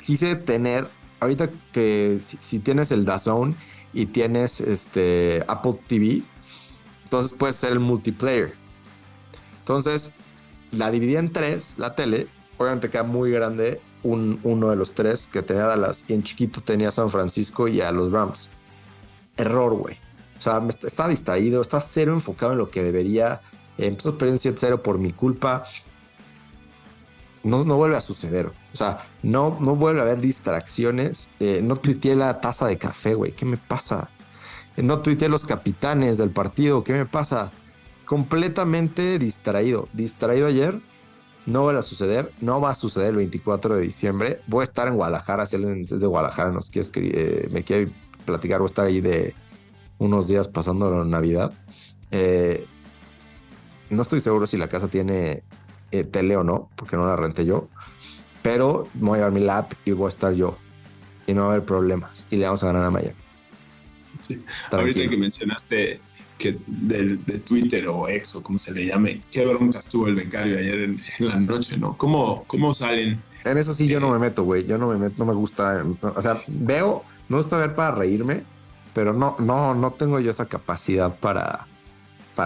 quise 0.05 0.35
tener, 0.35 0.87
ahorita 1.19 1.49
que 1.71 2.21
si, 2.41 2.59
tienes 2.59 2.91
el 2.91 3.05
DAZN 3.05 3.55
y 3.93 4.07
tienes 4.07 4.61
este 4.61 5.43
Apple 5.47 5.79
TV, 5.87 6.21
entonces 7.03 7.33
puedes 7.33 7.55
ser 7.55 7.73
el 7.73 7.79
multiplayer. 7.79 8.53
Entonces 9.59 10.11
la 10.71 10.91
dividí 10.91 11.15
en 11.15 11.31
tres, 11.31 11.73
la 11.77 11.95
tele. 11.95 12.27
Obviamente 12.57 12.89
queda 12.89 13.03
muy 13.03 13.31
grande 13.31 13.81
un, 14.03 14.39
uno 14.43 14.69
de 14.69 14.75
los 14.75 14.91
tres 14.91 15.27
que 15.27 15.41
tenía 15.41 15.65
Dallas 15.65 16.03
y 16.07 16.13
en 16.13 16.23
chiquito 16.23 16.61
tenía 16.61 16.91
San 16.91 17.09
Francisco 17.09 17.67
y 17.67 17.81
a 17.81 17.91
los 17.91 18.11
Rams. 18.11 18.49
Error, 19.37 19.73
güey. 19.73 19.97
O 20.37 20.41
sea, 20.41 20.61
está 20.83 21.07
distraído, 21.07 21.61
está 21.61 21.81
cero 21.81 22.13
enfocado 22.13 22.53
en 22.53 22.57
lo 22.57 22.69
que 22.69 22.83
debería 22.83 23.41
empezó 23.87 24.17
perdiendo 24.17 24.41
7-0 24.41 24.81
por 24.81 24.97
mi 24.97 25.11
culpa. 25.13 25.65
No, 27.43 27.63
no 27.63 27.77
vuelve 27.77 27.97
a 27.97 28.01
suceder. 28.01 28.47
O 28.73 28.77
sea, 28.77 29.07
no, 29.23 29.57
no 29.61 29.75
vuelve 29.75 29.99
a 29.99 30.03
haber 30.03 30.19
distracciones. 30.19 31.27
Eh, 31.39 31.61
no 31.63 31.77
tuiteé 31.77 32.15
la 32.15 32.41
taza 32.41 32.67
de 32.67 32.77
café, 32.77 33.13
güey. 33.13 33.31
¿Qué 33.31 33.45
me 33.45 33.57
pasa? 33.57 34.09
Eh, 34.75 34.83
no 34.83 34.99
tuiteé 34.99 35.29
los 35.29 35.45
capitanes 35.45 36.17
del 36.17 36.31
partido. 36.31 36.83
¿Qué 36.83 36.93
me 36.93 37.05
pasa? 37.05 37.51
Completamente 38.05 39.17
distraído. 39.19 39.87
Distraído 39.93 40.47
ayer. 40.47 40.79
No 41.45 41.63
vuelve 41.63 41.79
a 41.79 41.83
suceder. 41.83 42.31
No 42.41 42.59
va 42.59 42.71
a 42.71 42.75
suceder 42.75 43.09
el 43.09 43.15
24 43.15 43.75
de 43.75 43.81
diciembre. 43.81 44.41
Voy 44.47 44.61
a 44.61 44.63
estar 44.65 44.87
en 44.87 44.95
Guadalajara. 44.95 45.45
Si 45.45 45.55
alguien 45.55 45.85
de 45.85 46.07
Guadalajara 46.07 46.51
nos 46.51 46.69
quiere, 46.69 46.89
eh, 46.95 47.47
me 47.51 47.63
quiere 47.63 47.91
platicar, 48.25 48.59
voy 48.59 48.65
a 48.65 48.67
estar 48.67 48.85
ahí 48.85 49.01
de 49.01 49.33
unos 49.97 50.27
días 50.27 50.47
pasando 50.47 50.97
la 50.97 51.05
Navidad. 51.05 51.53
Eh, 52.11 52.65
no 53.89 54.01
estoy 54.01 54.21
seguro 54.21 54.47
si 54.47 54.57
la 54.57 54.67
casa 54.67 54.87
tiene 54.87 55.43
eh, 55.91 56.03
tele 56.03 56.35
o 56.35 56.43
no, 56.43 56.69
porque 56.75 56.95
no 56.95 57.05
la 57.05 57.15
renté 57.15 57.45
yo. 57.45 57.67
Pero 58.41 58.87
voy 58.93 59.15
a 59.15 59.17
llevar 59.17 59.31
mi 59.31 59.41
lap 59.41 59.73
y 59.85 59.91
voy 59.91 60.05
a 60.05 60.09
estar 60.09 60.33
yo. 60.33 60.57
Y 61.27 61.33
no 61.33 61.41
va 61.41 61.47
a 61.47 61.51
haber 61.51 61.65
problemas. 61.65 62.25
Y 62.29 62.37
le 62.37 62.45
vamos 62.45 62.63
a 62.63 62.67
ganar 62.67 62.85
a 62.85 62.91
Maya. 62.91 63.13
Sí. 64.21 64.41
Ahorita 64.71 65.09
que 65.09 65.17
mencionaste 65.17 65.99
que 66.37 66.57
de, 66.65 67.17
Twitter 67.39 67.87
o 67.87 68.07
ex 68.07 68.35
o 68.35 68.41
como 68.41 68.57
se 68.57 68.71
le 68.71 68.85
llame, 68.85 69.21
qué 69.29 69.45
broncas 69.45 69.87
tuvo 69.87 70.07
el 70.07 70.15
becario 70.15 70.57
ayer 70.57 70.79
en, 70.81 71.01
la 71.19 71.35
noche, 71.35 71.77
¿no? 71.77 71.97
¿Cómo, 71.97 72.45
¿Cómo 72.47 72.73
salen? 72.73 73.21
En 73.43 73.57
eso 73.57 73.73
sí 73.73 73.87
yo 73.87 73.99
no 73.99 74.09
me 74.11 74.19
meto, 74.19 74.43
güey. 74.43 74.65
Yo 74.65 74.77
no 74.77 74.87
me 74.87 74.97
meto, 74.97 75.15
no 75.17 75.25
me 75.25 75.33
gusta. 75.33 75.83
O 76.01 76.21
sea, 76.21 76.41
veo, 76.47 77.03
me 77.27 77.37
gusta 77.37 77.57
ver 77.57 77.75
para 77.75 77.95
reírme, 77.95 78.43
pero 78.93 79.13
no, 79.13 79.35
no, 79.39 79.75
no 79.75 79.91
tengo 79.91 80.19
yo 80.19 80.31
esa 80.31 80.45
capacidad 80.45 81.15
para, 81.19 81.67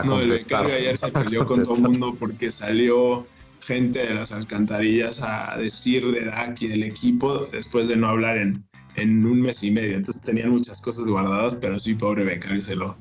no, 0.03 0.19
el 0.19 0.29
becario 0.29 0.75
ayer 0.75 0.97
se 0.97 1.11
peleó 1.11 1.45
con 1.45 1.63
todo 1.63 1.75
el 1.75 1.81
mundo 1.81 2.15
porque 2.17 2.51
salió 2.51 3.27
gente 3.61 3.99
de 3.99 4.13
las 4.13 4.31
alcantarillas 4.31 5.21
a 5.23 5.55
decir 5.57 6.11
de 6.11 6.25
Dak 6.25 6.61
y 6.61 6.67
del 6.67 6.83
equipo 6.83 7.47
después 7.51 7.87
de 7.87 7.95
no 7.95 8.09
hablar 8.09 8.37
en, 8.37 8.65
en 8.95 9.25
un 9.25 9.41
mes 9.41 9.63
y 9.63 9.71
medio. 9.71 9.95
Entonces 9.95 10.21
tenían 10.21 10.49
muchas 10.49 10.81
cosas 10.81 11.05
guardadas, 11.05 11.55
pero 11.59 11.79
sí, 11.79 11.95
pobre 11.95 12.23
becario 12.23 12.61
se 12.61 12.75
lo. 12.75 12.97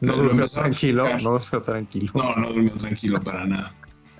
No, 0.00 0.16
durmió 0.16 0.46
tranquilo, 0.46 1.18
no 1.18 1.40
tranquilo. 1.40 2.12
No, 2.14 2.34
no 2.36 2.48
durmió 2.48 2.72
tranquilo 2.72 3.20
para 3.20 3.46
nada. 3.46 3.74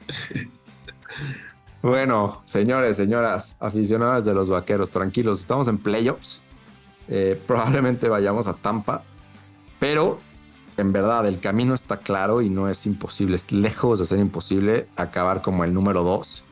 bueno, 1.83 2.43
señores, 2.47 2.97
señoras, 2.97 3.57
aficionadas 3.61 4.25
de 4.25 4.35
los 4.35 4.49
vaqueros, 4.49 4.91
tranquilos, 4.91 5.41
estamos 5.41 5.69
en 5.69 5.79
playoffs. 5.79 6.41
Eh, 7.09 7.41
probablemente 7.47 8.09
vayamos 8.09 8.47
a 8.47 8.55
Tampa, 8.55 9.05
pero 9.79 10.19
en 10.77 10.93
verdad 10.93 11.27
el 11.27 11.41
camino 11.41 11.75
está 11.75 11.99
claro 11.99 12.43
y 12.43 12.51
no 12.51 12.69
es 12.69 12.87
imposible, 12.87 13.37
es 13.37 13.51
lejos 13.53 13.99
de 13.99 14.07
ser 14.07 14.19
imposible 14.19 14.87
acabar 14.97 15.43
como 15.43 15.65
el 15.65 15.73
número 15.73 16.03
2. 16.03 16.45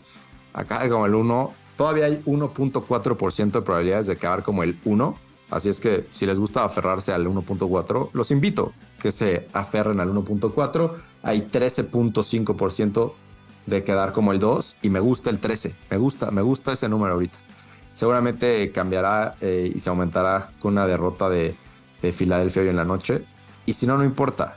Acabar 0.53 0.89
como 0.89 1.07
el 1.07 1.15
1 1.15 1.65
Todavía 1.77 2.07
hay 2.07 2.23
1.4% 2.25 3.51
de 3.51 3.63
probabilidades 3.63 4.07
de 4.07 4.13
acabar 4.13 4.43
como 4.43 4.63
el 4.63 4.79
1. 4.85 5.17
Así 5.51 5.69
es 5.69 5.81
que 5.81 6.07
si 6.13 6.27
les 6.27 6.39
gusta 6.39 6.65
aferrarse 6.65 7.13
al 7.13 7.27
1.4, 7.27 8.11
los 8.13 8.31
invito 8.31 8.73
que 9.01 9.13
se 9.13 9.49
aferren 9.53 10.01
al 10.01 10.11
1.4. 10.11 10.93
Hay 11.23 11.49
13.5% 11.51 13.13
de 13.67 13.83
quedar 13.83 14.13
como 14.13 14.33
el 14.33 14.39
2 14.39 14.77
y 14.83 14.91
me 14.91 15.01
gusta 15.01 15.31
el 15.31 15.39
13. 15.39 15.75
Me 15.91 15.97
gusta, 15.97 16.31
me 16.31 16.43
gusta 16.43 16.73
ese 16.73 16.89
número 16.89 17.15
ahorita. 17.15 17.39
Seguramente 17.95 18.71
cambiará 18.73 19.37
eh, 19.41 19.73
y 19.75 19.81
se 19.81 19.91
aumentará 19.91 20.51
con 20.61 20.73
una 20.73 20.87
derrota 20.87 21.29
de, 21.29 21.57
de 22.03 22.13
Filadelfia 22.13 22.63
hoy 22.63 22.69
en 22.69 22.77
la 22.77 22.85
noche. 22.85 23.25
Y 23.67 23.75
si 23.75 23.87
no, 23.87 23.97
no 23.97 24.05
importa. 24.05 24.57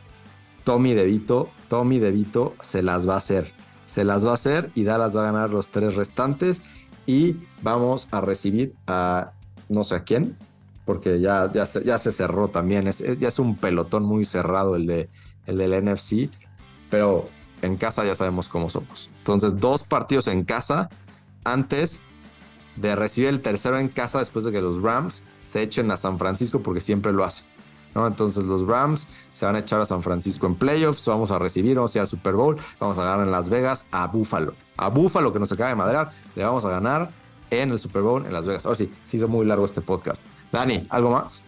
Tommy 0.64 0.94
DeVito, 0.94 1.50
Tommy 1.70 2.00
DeVito 2.00 2.56
se 2.62 2.82
las 2.82 3.08
va 3.08 3.14
a 3.14 3.18
hacer. 3.18 3.52
Se 3.86 4.04
las 4.04 4.26
va 4.26 4.32
a 4.32 4.34
hacer 4.34 4.70
y 4.76 4.84
Dallas 4.84 5.16
va 5.16 5.22
a 5.22 5.32
ganar 5.32 5.50
los 5.50 5.70
tres 5.70 5.96
restantes. 5.96 6.62
Y 7.06 7.38
vamos 7.62 8.08
a 8.12 8.20
recibir 8.20 8.74
a 8.86 9.32
no 9.70 9.84
sé 9.84 9.96
a 9.96 10.04
quién, 10.04 10.36
porque 10.86 11.20
ya, 11.22 11.52
ya, 11.54 11.66
se, 11.66 11.84
ya 11.84 11.98
se 11.98 12.12
cerró 12.12 12.50
también. 12.50 12.88
Es, 12.88 13.04
ya 13.18 13.30
es 13.30 13.40
un 13.40 13.56
pelotón 13.56 14.04
muy 14.04 14.26
cerrado 14.26 14.76
el, 14.76 14.88
de, 14.88 15.10
el 15.46 15.58
del 15.58 15.86
NFC. 15.86 16.30
Pero 16.90 17.30
en 17.62 17.78
casa 17.78 18.06
ya 18.06 18.16
sabemos 18.16 18.50
cómo 18.50 18.70
somos. 18.70 19.10
Entonces, 19.20 19.58
dos 19.58 19.84
partidos 19.84 20.28
en 20.28 20.44
casa 20.44 20.90
antes 21.44 22.00
de 22.76 22.96
recibir 22.96 23.30
el 23.30 23.42
tercero 23.42 23.80
en 23.80 23.90
casa 23.90 24.20
después 24.20 24.46
de 24.46 24.52
que 24.52 24.62
los 24.62 24.82
Rams 24.82 25.24
se 25.44 25.62
echen 25.62 25.92
a 25.92 25.98
San 25.98 26.20
Francisco 26.20 26.62
porque 26.62 26.82
siempre 26.82 27.12
lo 27.12 27.24
hacen. 27.24 27.46
¿No? 27.98 28.06
Entonces 28.06 28.46
los 28.46 28.66
Rams 28.66 29.08
se 29.34 29.46
van 29.46 29.56
a 29.56 29.60
echar 29.60 29.82
a 29.82 29.86
San 29.86 30.04
Francisco 30.04 30.46
en 30.46 30.56
playoffs, 30.56 31.06
vamos 31.08 31.32
a 31.32 31.40
recibir, 31.40 31.76
vamos 31.76 31.96
a 31.96 31.98
ir 31.98 32.02
al 32.02 32.08
Super 32.08 32.36
Bowl, 32.36 32.58
vamos 32.80 32.98
a 33.00 33.04
ganar 33.04 33.26
en 33.26 33.32
Las 33.32 33.50
Vegas 33.50 33.86
a 33.92 34.06
Buffalo. 34.06 34.54
A 34.78 34.90
Buffalo 34.90 35.34
que 35.34 35.40
nos 35.40 35.52
acaba 35.52 35.72
de 35.72 35.76
madrear, 35.76 36.12
le 36.36 36.44
vamos 36.44 36.64
a 36.64 36.70
ganar 36.70 37.10
en 37.50 37.72
el 37.72 37.80
Super 37.80 38.04
Bowl 38.04 38.24
en 38.26 38.32
Las 38.32 38.46
Vegas. 38.46 38.68
Ahora 38.68 38.78
sí, 38.78 38.92
se 39.06 39.18
hizo 39.18 39.28
muy 39.28 39.46
largo 39.48 39.66
este 39.66 39.82
podcast. 39.82 40.22
Dani, 40.52 40.86
¿algo 40.90 41.10
más? 41.10 41.42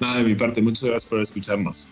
Nada 0.00 0.16
de 0.16 0.24
mi 0.24 0.34
parte, 0.34 0.60
muchas 0.60 0.82
gracias 0.82 1.06
por 1.06 1.20
escucharnos. 1.20 1.88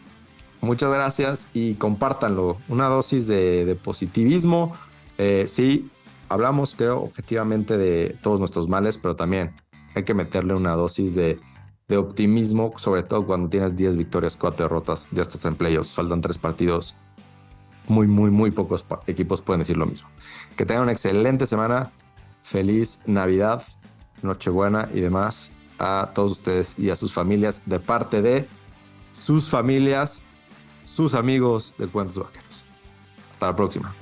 Muchas 0.60 0.92
gracias 0.92 1.46
y 1.54 1.74
compártanlo. 1.74 2.58
Una 2.68 2.88
dosis 2.88 3.28
de, 3.28 3.78
positivismo. 3.84 4.76
Eh, 5.16 5.46
sí, 5.48 5.88
hablamos, 6.28 6.74
creo, 6.74 7.00
objetivamente 7.00 7.78
de 7.78 8.16
todos 8.22 8.40
nuestros 8.40 8.66
males, 8.66 8.98
pero 8.98 9.14
también 9.14 9.52
hay 9.94 10.02
que 10.02 10.14
meterle 10.14 10.54
una 10.54 10.72
dosis 10.72 11.14
de, 11.88 11.96
optimismo, 11.96 12.74
sobre 12.76 13.02
todo 13.02 13.26
cuando 13.26 13.48
tienes 13.48 13.76
10 13.76 13.96
victorias, 13.96 14.36
4 14.36 14.64
derrotas, 14.64 15.06
ya 15.10 15.22
estás 15.22 15.44
en 15.46 15.56
playoffs, 15.56 15.94
faltan 15.94 16.20
3 16.20 16.36
partidos. 16.38 16.94
Muy, 17.88 18.06
muy, 18.06 18.30
muy 18.30 18.50
pocos 18.50 18.84
equipos 19.06 19.40
pueden 19.40 19.60
decir 19.60 19.78
lo 19.78 19.86
mismo. 19.86 20.08
Que 20.56 20.66
tengan 20.66 20.82
una 20.82 20.92
excelente 20.92 21.46
semana, 21.46 21.90
feliz 22.42 23.00
Navidad, 23.06 23.62
Nochebuena 24.22 24.88
y 24.92 25.00
demás 25.00 25.50
a 25.78 26.10
todos 26.14 26.32
ustedes 26.32 26.74
y 26.76 26.90
a 26.90 26.96
sus 26.96 27.12
familias 27.12 27.62
de 27.64 27.80
parte 27.80 28.20
de 28.20 28.48
sus 29.12 29.48
familias, 29.48 30.20
sus 30.86 31.14
amigos 31.14 31.74
de 31.78 31.86
Cuentos 31.86 32.18
Vaqueros. 32.18 32.64
Hasta 33.32 33.46
la 33.46 33.56
próxima. 33.56 33.94